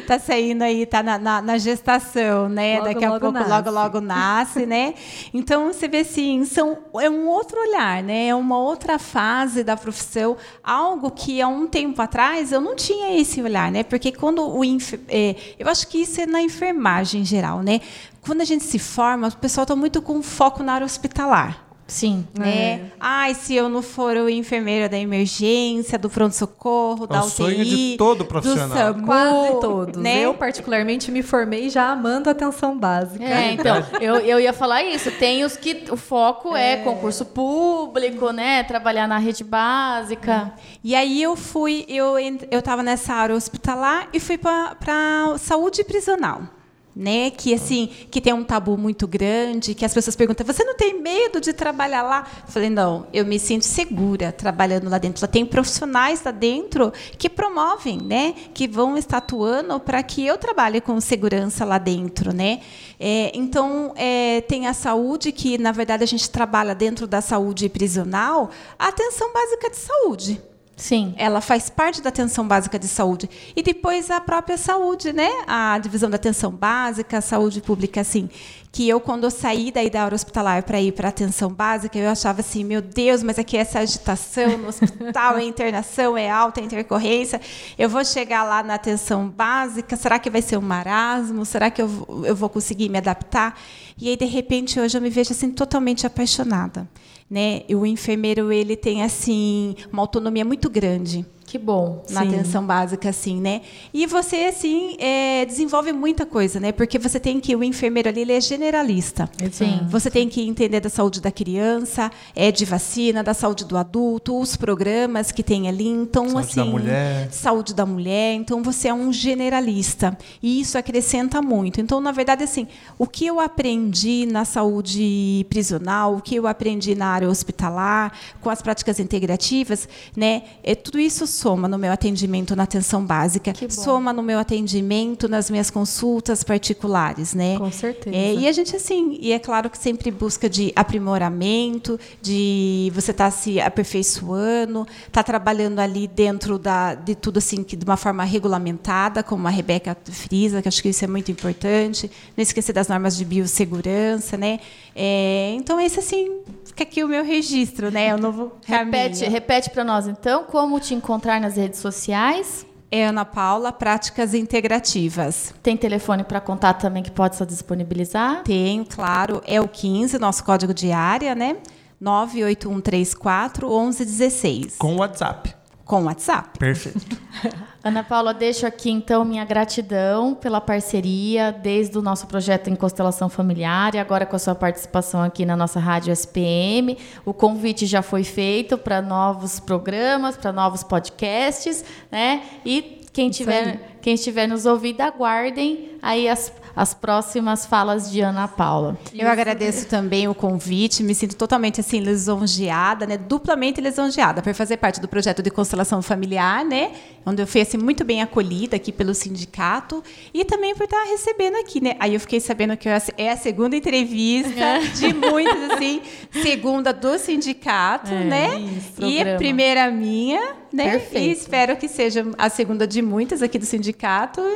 está 0.00 0.18
saindo 0.20 0.64
aí, 0.64 0.82
está 0.82 1.02
na, 1.02 1.16
na, 1.16 1.40
na, 1.40 1.56
gestação, 1.56 2.46
né? 2.50 2.74
Logo, 2.74 2.88
Daqui 2.92 3.04
a 3.06 3.10
pouco, 3.12 3.30
nasce. 3.30 3.48
logo, 3.50 3.70
logo 3.70 4.00
nasce, 4.02 4.66
né? 4.66 4.92
Então, 5.32 5.72
você 5.72 5.93
vê 6.02 6.44
são, 6.44 6.78
é 7.00 7.08
um 7.08 7.28
outro 7.28 7.60
olhar, 7.60 8.02
né? 8.02 8.28
É 8.28 8.34
uma 8.34 8.58
outra 8.58 8.98
fase 8.98 9.62
da 9.62 9.76
profissão, 9.76 10.36
algo 10.62 11.10
que 11.10 11.40
há 11.40 11.46
um 11.46 11.66
tempo 11.68 12.02
atrás 12.02 12.50
eu 12.50 12.60
não 12.60 12.74
tinha 12.74 13.20
esse 13.20 13.40
olhar, 13.40 13.70
né? 13.70 13.84
Porque 13.84 14.10
quando 14.10 14.42
o 14.42 14.64
é, 15.08 15.36
eu 15.58 15.68
acho 15.68 15.86
que 15.86 15.98
isso 15.98 16.20
é 16.20 16.26
na 16.26 16.42
enfermagem 16.42 17.20
em 17.20 17.24
geral, 17.24 17.62
né? 17.62 17.80
Quando 18.20 18.40
a 18.40 18.44
gente 18.44 18.64
se 18.64 18.78
forma, 18.78 19.28
o 19.28 19.36
pessoal 19.36 19.62
está 19.64 19.76
muito 19.76 20.02
com 20.02 20.22
foco 20.22 20.62
na 20.62 20.72
área 20.72 20.84
hospitalar. 20.84 21.63
Sim. 21.86 22.26
Né? 22.36 22.48
É. 22.48 22.80
Ai, 22.98 23.34
se 23.34 23.54
eu 23.54 23.68
não 23.68 23.82
for 23.82 24.16
o 24.16 24.28
enfermeiro 24.28 24.88
da 24.88 24.98
emergência, 24.98 25.98
do 25.98 26.08
pronto-socorro, 26.08 27.06
da 27.06 27.16
é 27.16 27.20
o 27.20 27.24
UTI. 27.24 27.30
sonho 27.30 27.64
de 27.64 27.96
todo 27.98 28.24
profissional. 28.24 28.68
Do 28.68 28.74
SAMU, 28.74 29.06
Quase 29.06 29.60
todos. 29.60 30.02
Né? 30.02 30.20
Eu, 30.20 30.34
particularmente, 30.34 31.10
me 31.10 31.22
formei 31.22 31.68
já 31.68 31.90
amando 31.90 32.30
atenção 32.30 32.76
básica. 32.78 33.24
É, 33.24 33.52
então, 33.52 33.84
eu, 34.00 34.16
eu 34.16 34.40
ia 34.40 34.52
falar 34.52 34.82
isso. 34.82 35.10
Tem 35.12 35.44
os 35.44 35.56
que 35.56 35.84
o 35.90 35.96
foco 35.96 36.56
é, 36.56 36.72
é 36.72 36.76
concurso 36.78 37.24
público, 37.26 38.30
né? 38.30 38.62
Trabalhar 38.64 39.06
na 39.06 39.18
rede 39.18 39.44
básica. 39.44 40.52
E 40.82 40.94
aí 40.94 41.22
eu 41.22 41.36
fui, 41.36 41.84
eu 41.88 42.16
estava 42.50 42.82
nessa 42.82 43.12
área 43.12 43.34
hospitalar 43.34 44.08
e 44.12 44.18
fui 44.18 44.38
para 44.38 45.36
saúde 45.38 45.84
prisional 45.84 46.53
né? 46.94 47.30
Que 47.30 47.54
assim, 47.54 47.88
que 48.10 48.20
tem 48.20 48.32
um 48.32 48.44
tabu 48.44 48.76
muito 48.76 49.06
grande, 49.06 49.74
que 49.74 49.84
as 49.84 49.92
pessoas 49.92 50.14
perguntam: 50.14 50.46
"Você 50.46 50.64
não 50.64 50.74
tem 50.74 51.00
medo 51.00 51.40
de 51.40 51.52
trabalhar 51.52 52.02
lá?" 52.02 52.26
Eu 52.46 52.52
falei: 52.52 52.70
"Não, 52.70 53.06
eu 53.12 53.24
me 53.24 53.38
sinto 53.38 53.64
segura 53.64 54.32
trabalhando 54.32 54.88
lá 54.88 54.98
dentro. 54.98 55.26
Tem 55.26 55.44
profissionais 55.44 56.22
lá 56.22 56.30
dentro 56.30 56.92
que 57.18 57.28
promovem, 57.28 57.98
né? 57.98 58.34
Que 58.52 58.68
vão 58.68 58.96
estar 58.96 59.18
atuando 59.18 59.78
para 59.80 60.02
que 60.02 60.24
eu 60.24 60.38
trabalhe 60.38 60.80
com 60.80 61.00
segurança 61.00 61.64
lá 61.64 61.78
dentro, 61.78 62.32
né? 62.32 62.60
É, 62.98 63.32
então 63.34 63.92
é, 63.96 64.40
tem 64.42 64.66
a 64.66 64.74
saúde 64.74 65.32
que 65.32 65.58
na 65.58 65.72
verdade 65.72 66.04
a 66.04 66.06
gente 66.06 66.30
trabalha 66.30 66.74
dentro 66.74 67.06
da 67.06 67.20
saúde 67.20 67.68
prisional, 67.68 68.50
a 68.78 68.88
atenção 68.88 69.32
básica 69.32 69.70
de 69.70 69.76
saúde. 69.76 70.53
Sim. 70.76 71.14
Ela 71.16 71.40
faz 71.40 71.70
parte 71.70 72.02
da 72.02 72.08
atenção 72.08 72.46
básica 72.46 72.78
de 72.78 72.88
saúde. 72.88 73.30
E 73.54 73.62
depois 73.62 74.10
a 74.10 74.20
própria 74.20 74.56
saúde, 74.56 75.12
né? 75.12 75.28
A 75.46 75.78
divisão 75.78 76.10
da 76.10 76.16
atenção 76.16 76.50
básica, 76.50 77.18
a 77.18 77.20
saúde 77.20 77.60
pública, 77.60 78.00
assim. 78.00 78.28
Que 78.72 78.88
eu, 78.88 78.98
quando 78.98 79.22
eu 79.22 79.30
saí 79.30 79.70
daí 79.70 79.88
da 79.88 80.04
hora 80.04 80.16
hospitalar 80.16 80.64
para 80.64 80.80
ir 80.80 80.90
para 80.90 81.06
a 81.08 81.10
atenção 81.10 81.48
básica, 81.48 81.96
eu 81.96 82.10
achava 82.10 82.40
assim, 82.40 82.64
meu 82.64 82.82
Deus, 82.82 83.22
mas 83.22 83.38
aqui 83.38 83.56
é 83.56 83.60
essa 83.60 83.78
agitação 83.78 84.58
no 84.58 84.68
hospital, 84.68 85.38
é 85.38 85.44
internação, 85.44 86.18
é 86.18 86.28
alta, 86.28 86.60
é 86.60 86.64
intercorrência. 86.64 87.40
Eu 87.78 87.88
vou 87.88 88.04
chegar 88.04 88.42
lá 88.42 88.64
na 88.64 88.74
atenção 88.74 89.28
básica, 89.28 89.96
será 89.96 90.18
que 90.18 90.28
vai 90.28 90.42
ser 90.42 90.56
um 90.56 90.62
marasmo? 90.62 91.44
Será 91.44 91.70
que 91.70 91.80
eu, 91.80 92.24
eu 92.24 92.34
vou 92.34 92.48
conseguir 92.48 92.88
me 92.88 92.98
adaptar? 92.98 93.56
E 93.96 94.08
aí, 94.08 94.16
de 94.16 94.24
repente, 94.24 94.80
hoje 94.80 94.98
eu 94.98 95.00
me 95.00 95.08
vejo 95.08 95.32
assim 95.32 95.52
totalmente 95.52 96.04
apaixonada 96.04 96.88
né? 97.28 97.62
E 97.68 97.74
o 97.74 97.84
enfermeiro 97.86 98.52
ele 98.52 98.76
tem 98.76 99.02
assim 99.02 99.74
uma 99.92 100.02
autonomia 100.02 100.44
muito 100.44 100.68
grande. 100.68 101.24
Que 101.54 101.58
bom. 101.58 102.02
Na 102.10 102.22
Sim. 102.22 102.34
atenção 102.34 102.66
básica, 102.66 103.10
assim, 103.10 103.40
né? 103.40 103.60
E 103.92 104.06
você, 104.06 104.46
assim, 104.46 104.96
é, 104.98 105.44
desenvolve 105.44 105.92
muita 105.92 106.26
coisa, 106.26 106.58
né? 106.58 106.72
Porque 106.72 106.98
você 106.98 107.20
tem 107.20 107.38
que, 107.38 107.54
o 107.54 107.62
enfermeiro 107.62 108.08
ali, 108.08 108.22
ele 108.22 108.32
é 108.32 108.40
generalista. 108.40 109.30
Sim. 109.52 109.86
Você 109.88 110.10
tem 110.10 110.28
que 110.28 110.42
entender 110.42 110.80
da 110.80 110.88
saúde 110.88 111.20
da 111.20 111.30
criança, 111.30 112.10
é 112.34 112.50
de 112.50 112.64
vacina, 112.64 113.22
da 113.22 113.32
saúde 113.32 113.64
do 113.64 113.76
adulto, 113.76 114.36
os 114.36 114.56
programas 114.56 115.30
que 115.30 115.44
tem 115.44 115.68
ali. 115.68 115.86
Então, 115.86 116.28
saúde 116.30 116.48
assim. 116.48 116.56
Da 116.56 116.64
mulher. 116.64 117.28
Saúde 117.30 117.72
da 117.72 117.86
mulher. 117.86 118.34
Então, 118.34 118.60
você 118.60 118.88
é 118.88 118.94
um 118.94 119.12
generalista. 119.12 120.18
E 120.42 120.60
isso 120.60 120.76
acrescenta 120.76 121.40
muito. 121.40 121.80
Então, 121.80 122.00
na 122.00 122.10
verdade, 122.10 122.42
assim, 122.42 122.66
o 122.98 123.06
que 123.06 123.26
eu 123.26 123.38
aprendi 123.38 124.26
na 124.26 124.44
saúde 124.44 125.46
prisional, 125.48 126.16
o 126.16 126.20
que 126.20 126.34
eu 126.34 126.48
aprendi 126.48 126.96
na 126.96 127.06
área 127.06 127.28
hospitalar, 127.28 128.12
com 128.40 128.50
as 128.50 128.60
práticas 128.60 128.98
integrativas, 128.98 129.88
né? 130.16 130.42
É, 130.64 130.74
tudo 130.74 130.98
isso 130.98 131.28
soma 131.44 131.68
no 131.68 131.76
meu 131.76 131.92
atendimento 131.92 132.56
na 132.56 132.62
atenção 132.62 133.04
básica, 133.04 133.52
soma 133.68 134.14
no 134.14 134.22
meu 134.22 134.38
atendimento 134.38 135.28
nas 135.28 135.50
minhas 135.50 135.68
consultas 135.68 136.42
particulares, 136.42 137.34
né? 137.34 137.58
Com 137.58 137.70
certeza. 137.70 138.16
É, 138.16 138.32
e 138.32 138.48
a 138.48 138.52
gente 138.52 138.74
assim, 138.74 139.18
e 139.20 139.30
é 139.30 139.38
claro 139.38 139.68
que 139.68 139.76
sempre 139.76 140.10
busca 140.10 140.48
de 140.48 140.72
aprimoramento, 140.74 142.00
de 142.22 142.90
você 142.94 143.10
estar 143.10 143.26
tá 143.26 143.30
se 143.30 143.60
aperfeiçoando, 143.60 144.86
estar 145.06 145.22
tá 145.22 145.22
trabalhando 145.22 145.80
ali 145.80 146.08
dentro 146.08 146.58
da, 146.58 146.94
de 146.94 147.14
tudo 147.14 147.36
assim 147.36 147.62
que 147.62 147.76
de 147.76 147.84
uma 147.84 147.98
forma 147.98 148.24
regulamentada, 148.24 149.22
como 149.22 149.46
a 149.46 149.50
Rebeca 149.50 149.94
frisa, 150.02 150.62
que 150.62 150.68
acho 150.68 150.80
que 150.80 150.88
isso 150.88 151.04
é 151.04 151.08
muito 151.08 151.30
importante. 151.30 152.10
Não 152.34 152.42
esquecer 152.42 152.72
das 152.72 152.88
normas 152.88 153.18
de 153.18 153.24
biossegurança, 153.26 154.38
né? 154.38 154.60
É, 154.96 155.52
então 155.56 155.78
esse 155.78 155.98
assim 155.98 156.38
fica 156.64 156.84
aqui 156.84 157.04
o 157.04 157.08
meu 157.08 157.22
registro, 157.22 157.90
né? 157.90 158.14
O 158.14 158.18
novo 158.18 158.52
repete, 158.64 159.18
caminho. 159.18 159.30
repete 159.30 159.68
para 159.68 159.84
nós 159.84 160.06
então 160.06 160.44
como 160.44 160.80
te 160.80 160.94
encontrar 160.94 161.23
nas 161.40 161.56
redes 161.56 161.80
sociais. 161.80 162.66
É 162.90 163.06
Ana 163.06 163.24
Paula, 163.24 163.72
Práticas 163.72 164.34
Integrativas. 164.34 165.52
Tem 165.62 165.76
telefone 165.76 166.22
para 166.22 166.40
contato 166.40 166.82
também 166.82 167.02
que 167.02 167.10
pode 167.10 167.34
só 167.34 167.44
disponibilizar? 167.44 168.44
Tem, 168.44 168.84
claro. 168.84 169.42
É 169.46 169.60
o 169.60 169.66
15, 169.66 170.18
nosso 170.18 170.44
código 170.44 170.72
de 170.72 170.92
área, 170.92 171.34
né? 171.34 171.56
98134 172.00 173.68
1116. 173.68 174.76
Com 174.76 174.96
WhatsApp. 174.96 175.54
Com 175.84 176.04
WhatsApp. 176.04 176.58
Perfeito. 176.58 177.16
Ana 177.84 178.02
Paula, 178.02 178.32
deixo 178.32 178.66
aqui 178.66 178.90
então 178.90 179.26
minha 179.26 179.44
gratidão 179.44 180.34
pela 180.34 180.58
parceria 180.58 181.52
desde 181.52 181.98
o 181.98 182.00
nosso 182.00 182.26
projeto 182.26 182.70
em 182.70 182.74
Constelação 182.74 183.28
Familiar 183.28 183.94
e 183.94 183.98
agora 183.98 184.24
com 184.24 184.34
a 184.34 184.38
sua 184.38 184.54
participação 184.54 185.22
aqui 185.22 185.44
na 185.44 185.54
nossa 185.54 185.78
rádio 185.78 186.10
SPM. 186.10 186.96
O 187.26 187.34
convite 187.34 187.84
já 187.84 188.00
foi 188.00 188.24
feito 188.24 188.78
para 188.78 189.02
novos 189.02 189.60
programas, 189.60 190.34
para 190.34 190.50
novos 190.50 190.82
podcasts, 190.82 191.84
né? 192.10 192.44
E 192.64 193.02
quem 193.12 193.28
tiver, 193.28 193.93
quem 194.04 194.16
estiver 194.16 194.46
nos 194.46 194.66
ouvindo, 194.66 195.00
aguardem 195.00 195.92
aí 196.02 196.28
as 196.28 196.52
as 196.76 196.92
próximas 196.92 197.64
falas 197.64 198.10
de 198.10 198.20
Ana 198.20 198.48
Paula. 198.48 198.98
Eu 199.14 199.28
agradeço 199.28 199.86
também 199.86 200.26
o 200.26 200.34
convite, 200.34 201.02
me 201.02 201.14
sinto 201.14 201.36
totalmente 201.36 201.80
assim 201.80 202.00
lisonjeada, 202.00 203.06
né, 203.06 203.16
duplamente 203.16 203.80
lisonjeada 203.80 204.42
por 204.42 204.52
fazer 204.54 204.78
parte 204.78 205.00
do 205.00 205.06
projeto 205.06 205.42
de 205.42 205.50
constelação 205.50 206.02
familiar, 206.02 206.64
né, 206.64 206.92
onde 207.24 207.40
eu 207.42 207.46
fui 207.46 207.60
assim, 207.60 207.78
muito 207.78 208.04
bem 208.04 208.22
acolhida 208.22 208.76
aqui 208.76 208.90
pelo 208.90 209.14
sindicato 209.14 210.02
e 210.32 210.44
também 210.44 210.74
por 210.74 210.84
estar 210.84 211.04
recebendo 211.04 211.56
aqui, 211.56 211.80
né. 211.80 211.96
Aí 212.00 212.14
eu 212.14 212.20
fiquei 212.20 212.40
sabendo 212.40 212.76
que 212.76 212.88
é 212.88 213.30
a 213.30 213.36
segunda 213.36 213.76
entrevista 213.76 214.60
é. 214.60 214.80
de 214.80 215.14
muitas 215.14 215.70
assim, 215.70 216.02
segunda 216.42 216.92
do 216.92 217.18
sindicato, 217.18 218.12
é, 218.12 218.24
né, 218.24 218.60
isso, 218.60 219.04
e 219.04 219.20
a 219.20 219.36
primeira 219.36 219.90
minha, 219.90 220.54
né, 220.72 220.90
Perfeito. 220.90 221.28
e 221.28 221.30
espero 221.30 221.76
que 221.76 221.86
seja 221.86 222.26
a 222.36 222.48
segunda 222.48 222.84
de 222.84 223.00
muitas 223.00 223.42
aqui 223.42 223.58
do 223.58 223.64
sindicato 223.64 223.93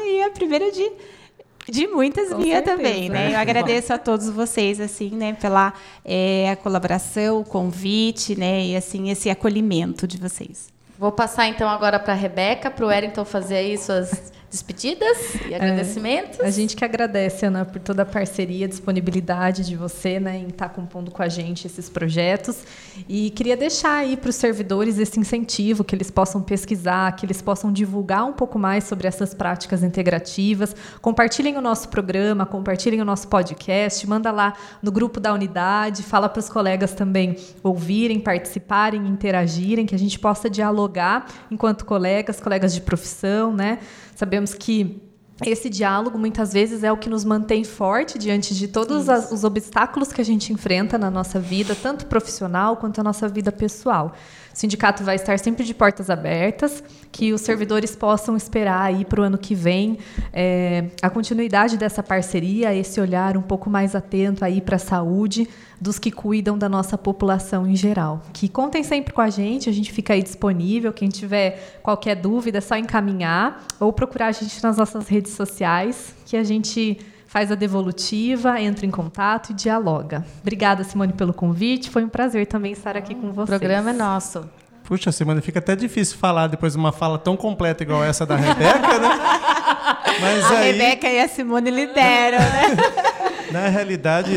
e 0.06 0.22
a 0.22 0.30
primeira 0.30 0.70
de 0.70 0.92
de 1.70 1.86
muitas 1.86 2.30
Com 2.30 2.38
minhas 2.38 2.64
também, 2.64 3.10
né? 3.10 3.34
Eu 3.34 3.38
agradeço 3.38 3.92
a 3.92 3.98
todos 3.98 4.30
vocês, 4.30 4.80
assim, 4.80 5.10
né, 5.10 5.34
pela 5.34 5.74
é, 6.02 6.56
colaboração, 6.62 7.40
o 7.40 7.44
convite, 7.44 8.38
né, 8.38 8.64
e 8.64 8.76
assim 8.76 9.10
esse 9.10 9.28
acolhimento 9.28 10.06
de 10.06 10.16
vocês. 10.16 10.68
Vou 10.98 11.12
passar 11.12 11.46
então 11.46 11.68
agora 11.68 11.98
para 11.98 12.14
a 12.14 12.16
Rebeca, 12.16 12.70
para 12.70 12.84
o 12.84 12.88
Wellington 12.88 13.24
fazer 13.24 13.56
aí 13.56 13.76
suas 13.76 14.32
despedidas 14.50 15.34
e 15.46 15.52
é, 15.52 15.56
agradecimentos. 15.56 16.40
É, 16.40 16.46
a 16.46 16.50
gente 16.50 16.74
que 16.74 16.84
agradece, 16.84 17.46
Ana, 17.46 17.64
por 17.64 17.80
toda 17.80 18.02
a 18.02 18.06
parceria, 18.06 18.66
disponibilidade 18.66 19.66
de 19.66 19.76
você 19.76 20.18
né, 20.18 20.38
em 20.38 20.48
estar 20.48 20.68
tá 20.68 20.74
compondo 20.74 21.10
com 21.10 21.22
a 21.22 21.28
gente 21.28 21.66
esses 21.66 21.88
projetos. 21.88 22.58
E 23.08 23.30
queria 23.30 23.56
deixar 23.56 23.98
aí 23.98 24.16
para 24.16 24.30
os 24.30 24.36
servidores 24.36 24.98
esse 24.98 25.20
incentivo, 25.20 25.84
que 25.84 25.94
eles 25.94 26.10
possam 26.10 26.40
pesquisar, 26.40 27.14
que 27.14 27.26
eles 27.26 27.42
possam 27.42 27.70
divulgar 27.70 28.24
um 28.24 28.32
pouco 28.32 28.58
mais 28.58 28.84
sobre 28.84 29.06
essas 29.06 29.34
práticas 29.34 29.82
integrativas. 29.82 30.74
Compartilhem 31.00 31.56
o 31.56 31.60
nosso 31.60 31.88
programa, 31.88 32.46
compartilhem 32.46 33.02
o 33.02 33.04
nosso 33.04 33.28
podcast, 33.28 34.08
manda 34.08 34.30
lá 34.30 34.54
no 34.82 34.90
grupo 34.90 35.20
da 35.20 35.32
unidade, 35.32 36.02
fala 36.02 36.28
para 36.28 36.40
os 36.40 36.48
colegas 36.48 36.94
também 36.94 37.36
ouvirem, 37.62 38.18
participarem, 38.18 39.06
interagirem, 39.06 39.84
que 39.84 39.94
a 39.94 39.98
gente 39.98 40.18
possa 40.18 40.48
dialogar 40.48 41.26
enquanto 41.50 41.84
colegas, 41.84 42.40
colegas 42.40 42.74
de 42.74 42.80
profissão, 42.80 43.52
né? 43.52 43.78
Sabemos 44.18 44.52
que 44.52 45.00
esse 45.46 45.70
diálogo 45.70 46.18
muitas 46.18 46.52
vezes 46.52 46.82
é 46.82 46.90
o 46.90 46.96
que 46.96 47.08
nos 47.08 47.24
mantém 47.24 47.62
forte 47.62 48.18
diante 48.18 48.52
de 48.52 48.66
todos 48.66 49.08
as, 49.08 49.30
os 49.30 49.44
obstáculos 49.44 50.12
que 50.12 50.20
a 50.20 50.24
gente 50.24 50.52
enfrenta 50.52 50.98
na 50.98 51.08
nossa 51.08 51.38
vida, 51.38 51.72
tanto 51.76 52.04
profissional 52.06 52.76
quanto 52.76 53.00
a 53.00 53.04
nossa 53.04 53.28
vida 53.28 53.52
pessoal. 53.52 54.12
O 54.58 54.60
sindicato 54.60 55.04
vai 55.04 55.14
estar 55.14 55.38
sempre 55.38 55.64
de 55.64 55.72
portas 55.72 56.10
abertas, 56.10 56.82
que 57.12 57.32
os 57.32 57.42
servidores 57.42 57.94
possam 57.94 58.36
esperar 58.36 58.82
aí 58.82 59.04
para 59.04 59.20
o 59.20 59.22
ano 59.22 59.38
que 59.38 59.54
vem 59.54 59.98
é, 60.32 60.86
a 61.00 61.08
continuidade 61.08 61.76
dessa 61.76 62.02
parceria, 62.02 62.74
esse 62.74 63.00
olhar 63.00 63.36
um 63.36 63.42
pouco 63.42 63.70
mais 63.70 63.94
atento 63.94 64.44
aí 64.44 64.60
para 64.60 64.74
a 64.74 64.78
saúde 64.80 65.48
dos 65.80 66.00
que 66.00 66.10
cuidam 66.10 66.58
da 66.58 66.68
nossa 66.68 66.98
população 66.98 67.68
em 67.68 67.76
geral. 67.76 68.20
Que 68.32 68.48
contem 68.48 68.82
sempre 68.82 69.14
com 69.14 69.20
a 69.20 69.30
gente, 69.30 69.70
a 69.70 69.72
gente 69.72 69.92
fica 69.92 70.14
aí 70.14 70.24
disponível. 70.24 70.92
Quem 70.92 71.08
tiver 71.08 71.78
qualquer 71.80 72.16
dúvida, 72.16 72.58
é 72.58 72.60
só 72.60 72.76
encaminhar 72.76 73.64
ou 73.78 73.92
procurar 73.92 74.26
a 74.26 74.32
gente 74.32 74.60
nas 74.60 74.76
nossas 74.76 75.06
redes 75.06 75.34
sociais, 75.34 76.16
que 76.26 76.36
a 76.36 76.42
gente 76.42 76.98
faz 77.28 77.52
a 77.52 77.54
devolutiva, 77.54 78.60
entra 78.60 78.86
em 78.86 78.90
contato 78.90 79.50
e 79.50 79.54
dialoga. 79.54 80.24
Obrigada, 80.40 80.82
Simone, 80.82 81.12
pelo 81.12 81.32
convite. 81.32 81.90
Foi 81.90 82.02
um 82.02 82.08
prazer 82.08 82.46
também 82.46 82.72
estar 82.72 82.96
aqui 82.96 83.14
com 83.14 83.30
vocês. 83.32 83.56
O 83.56 83.60
programa 83.60 83.90
é 83.90 83.92
nosso. 83.92 84.48
Puxa, 84.82 85.12
Simone, 85.12 85.42
fica 85.42 85.58
até 85.58 85.76
difícil 85.76 86.16
falar 86.16 86.46
depois 86.46 86.72
de 86.72 86.78
uma 86.78 86.90
fala 86.90 87.18
tão 87.18 87.36
completa 87.36 87.82
igual 87.82 88.02
essa 88.02 88.24
da 88.24 88.34
Rebeca, 88.34 88.98
né? 88.98 89.08
Mas 90.20 90.44
a 90.46 90.58
aí, 90.58 90.72
Rebeca 90.72 91.06
e 91.06 91.20
a 91.20 91.28
Simone 91.28 91.70
lideram, 91.70 92.38
né? 92.38 92.76
Na 93.52 93.68
realidade, 93.68 94.30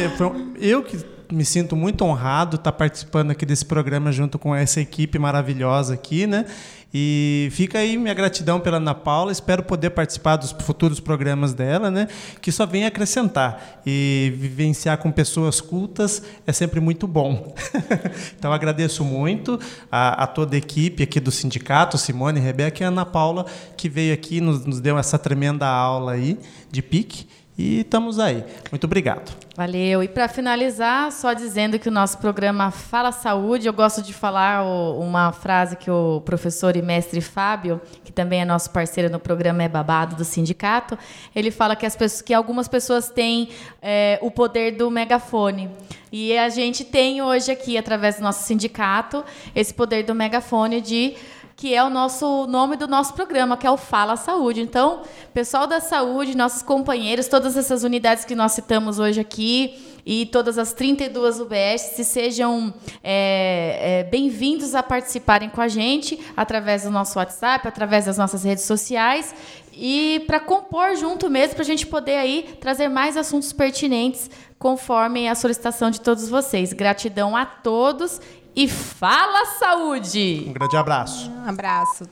eu 0.60 0.84
que 0.84 0.98
me 1.32 1.46
sinto 1.46 1.76
muito 1.76 2.04
honrado 2.04 2.58
estar 2.58 2.74
participando 2.74 3.32
aqui 3.32 3.46
desse 3.46 3.66
programa 3.66 4.12
junto 4.12 4.38
com 4.38 4.54
essa 4.54 4.82
equipe 4.82 5.18
maravilhosa 5.18 5.94
aqui, 5.94 6.28
né? 6.28 6.46
E 6.94 7.48
fica 7.52 7.80
aí 7.80 7.98
minha 7.98 8.14
gratidão 8.14 8.60
pela 8.60 8.78
Ana 8.78 8.94
Paula. 8.94 9.32
Espero 9.32 9.64
poder 9.64 9.92
participar 9.92 10.36
dos 10.36 10.52
futuros 10.52 11.00
programas 11.00 11.54
dela, 11.54 11.90
né? 11.90 12.08
Que 12.42 12.52
só 12.52 12.66
vem 12.66 12.86
acrescentar. 12.86 13.82
E 13.86 14.34
vivenciar 14.36 14.98
com 14.98 15.12
pessoas 15.12 15.62
cultas 15.62 16.22
é 16.46 16.52
sempre 16.52 16.82
muito 16.82 17.08
bom. 17.08 17.56
então 18.38 18.52
agradeço 18.52 19.06
muito 19.06 19.58
a, 19.90 20.24
a, 20.24 20.28
toda 20.28 20.56
a 20.56 20.58
equipe 20.58 21.02
aqui 21.02 21.20
do 21.20 21.32
sindicato, 21.32 21.98
Simone, 21.98 22.40
Rebeca 22.40 22.84
e 22.84 22.86
Ana 22.86 23.06
Paula, 23.06 23.46
que 23.78 23.88
veio 23.88 24.14
aqui 24.14 24.42
nos, 24.42 24.66
nos 24.66 24.82
deu 24.82 24.98
essa 24.98 25.18
tremenda 25.18 25.68
aula 25.68 26.14
aí 26.14 26.38
de 26.70 26.82
pique. 26.82 27.26
E 27.62 27.82
estamos 27.82 28.18
aí. 28.18 28.44
Muito 28.72 28.86
obrigado. 28.86 29.32
Valeu. 29.56 30.02
E 30.02 30.08
para 30.08 30.28
finalizar, 30.28 31.12
só 31.12 31.32
dizendo 31.34 31.78
que 31.78 31.90
o 31.90 31.92
nosso 31.92 32.18
programa 32.18 32.72
Fala 32.72 33.12
Saúde, 33.12 33.68
eu 33.68 33.74
gosto 33.74 34.02
de 34.02 34.12
falar 34.14 34.64
uma 34.64 35.32
frase 35.32 35.76
que 35.76 35.92
o 35.92 36.22
professor 36.22 36.76
e 36.76 36.82
mestre 36.82 37.22
Fábio, 37.22 37.80
que 38.04 38.12
também 38.12 38.42
é 38.42 38.46
nosso 38.46 38.72
parceiro 38.72 39.12
no 39.12 39.20
programa 39.20 39.62
É 39.62 39.70
Babado 39.70 40.16
do 40.16 40.26
sindicato, 40.26 40.98
ele 41.36 41.52
fala 41.52 41.76
que, 41.76 41.86
as 41.86 41.96
pessoas, 41.96 42.22
que 42.24 42.34
algumas 42.34 42.68
pessoas 42.68 43.10
têm 43.10 43.50
é, 43.80 44.18
o 44.24 44.32
poder 44.32 44.72
do 44.72 44.90
megafone. 44.90 45.70
E 46.12 46.36
a 46.36 46.50
gente 46.50 46.84
tem 46.84 47.22
hoje 47.22 47.52
aqui, 47.52 47.78
através 47.78 48.16
do 48.16 48.24
nosso 48.24 48.44
sindicato, 48.44 49.24
esse 49.56 49.72
poder 49.72 50.02
do 50.02 50.16
megafone 50.16 50.82
de 50.82 51.14
que 51.62 51.76
é 51.76 51.84
o 51.84 51.92
nosso 51.92 52.48
nome 52.48 52.76
do 52.76 52.88
nosso 52.88 53.14
programa, 53.14 53.56
que 53.56 53.68
é 53.68 53.70
o 53.70 53.78
Fala 53.78 54.16
Saúde. 54.16 54.62
Então, 54.62 55.04
pessoal 55.32 55.68
da 55.68 55.80
saúde, 55.80 56.36
nossos 56.36 56.64
companheiros, 56.64 57.28
todas 57.28 57.56
essas 57.56 57.84
unidades 57.84 58.26
que 58.26 58.34
nós 58.34 58.54
citamos 58.54 58.98
hoje 58.98 59.20
aqui 59.20 59.80
e 60.04 60.26
todas 60.26 60.58
as 60.58 60.74
32 60.74 61.40
UBS, 61.40 61.82
se 61.94 62.04
sejam 62.04 62.74
é, 63.04 63.78
é, 63.80 64.04
bem-vindos 64.10 64.74
a 64.74 64.82
participarem 64.82 65.50
com 65.50 65.62
a 65.62 65.68
gente 65.68 66.20
através 66.36 66.82
do 66.82 66.90
nosso 66.90 67.20
WhatsApp, 67.20 67.68
através 67.68 68.06
das 68.06 68.18
nossas 68.18 68.44
redes 68.44 68.64
sociais 68.64 69.32
e 69.72 70.24
para 70.26 70.40
compor 70.40 70.96
junto 70.96 71.30
mesmo, 71.30 71.54
para 71.54 71.64
a 71.64 71.66
gente 71.66 71.86
poder 71.86 72.18
aí 72.18 72.58
trazer 72.60 72.90
mais 72.90 73.16
assuntos 73.16 73.54
pertinentes 73.54 74.32
conforme 74.58 75.28
a 75.28 75.34
solicitação 75.34 75.90
de 75.90 76.02
todos 76.02 76.30
vocês. 76.30 76.74
Gratidão 76.74 77.36
a 77.36 77.46
todos 77.46 78.20
e 78.56 78.68
Fala 78.68 79.46
Saúde. 79.58 80.46
Um 80.48 80.54
grande 80.54 80.78
abraço. 80.78 81.30
Um 81.30 81.50
abraço. 81.50 82.10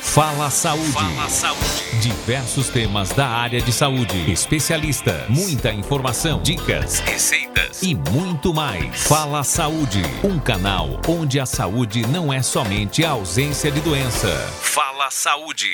Fala 0.00 0.50
Saúde. 0.50 0.92
Fala 0.92 1.28
Saúde. 1.28 2.00
Diversos 2.00 2.68
temas 2.68 3.10
da 3.10 3.28
área 3.28 3.60
de 3.60 3.72
saúde. 3.72 4.30
Especialista. 4.30 5.24
Muita 5.28 5.72
informação. 5.72 6.42
Dicas. 6.42 7.00
Receitas. 7.00 7.82
E 7.82 7.94
muito 7.94 8.52
mais. 8.52 9.06
Fala 9.06 9.44
Saúde. 9.44 10.02
Um 10.24 10.38
canal 10.38 11.00
onde 11.06 11.38
a 11.38 11.46
saúde 11.46 12.06
não 12.08 12.32
é 12.32 12.42
somente 12.42 13.04
a 13.04 13.10
ausência 13.10 13.70
de 13.70 13.80
doença. 13.80 14.28
Fala 14.60 15.10
Saúde. 15.10 15.70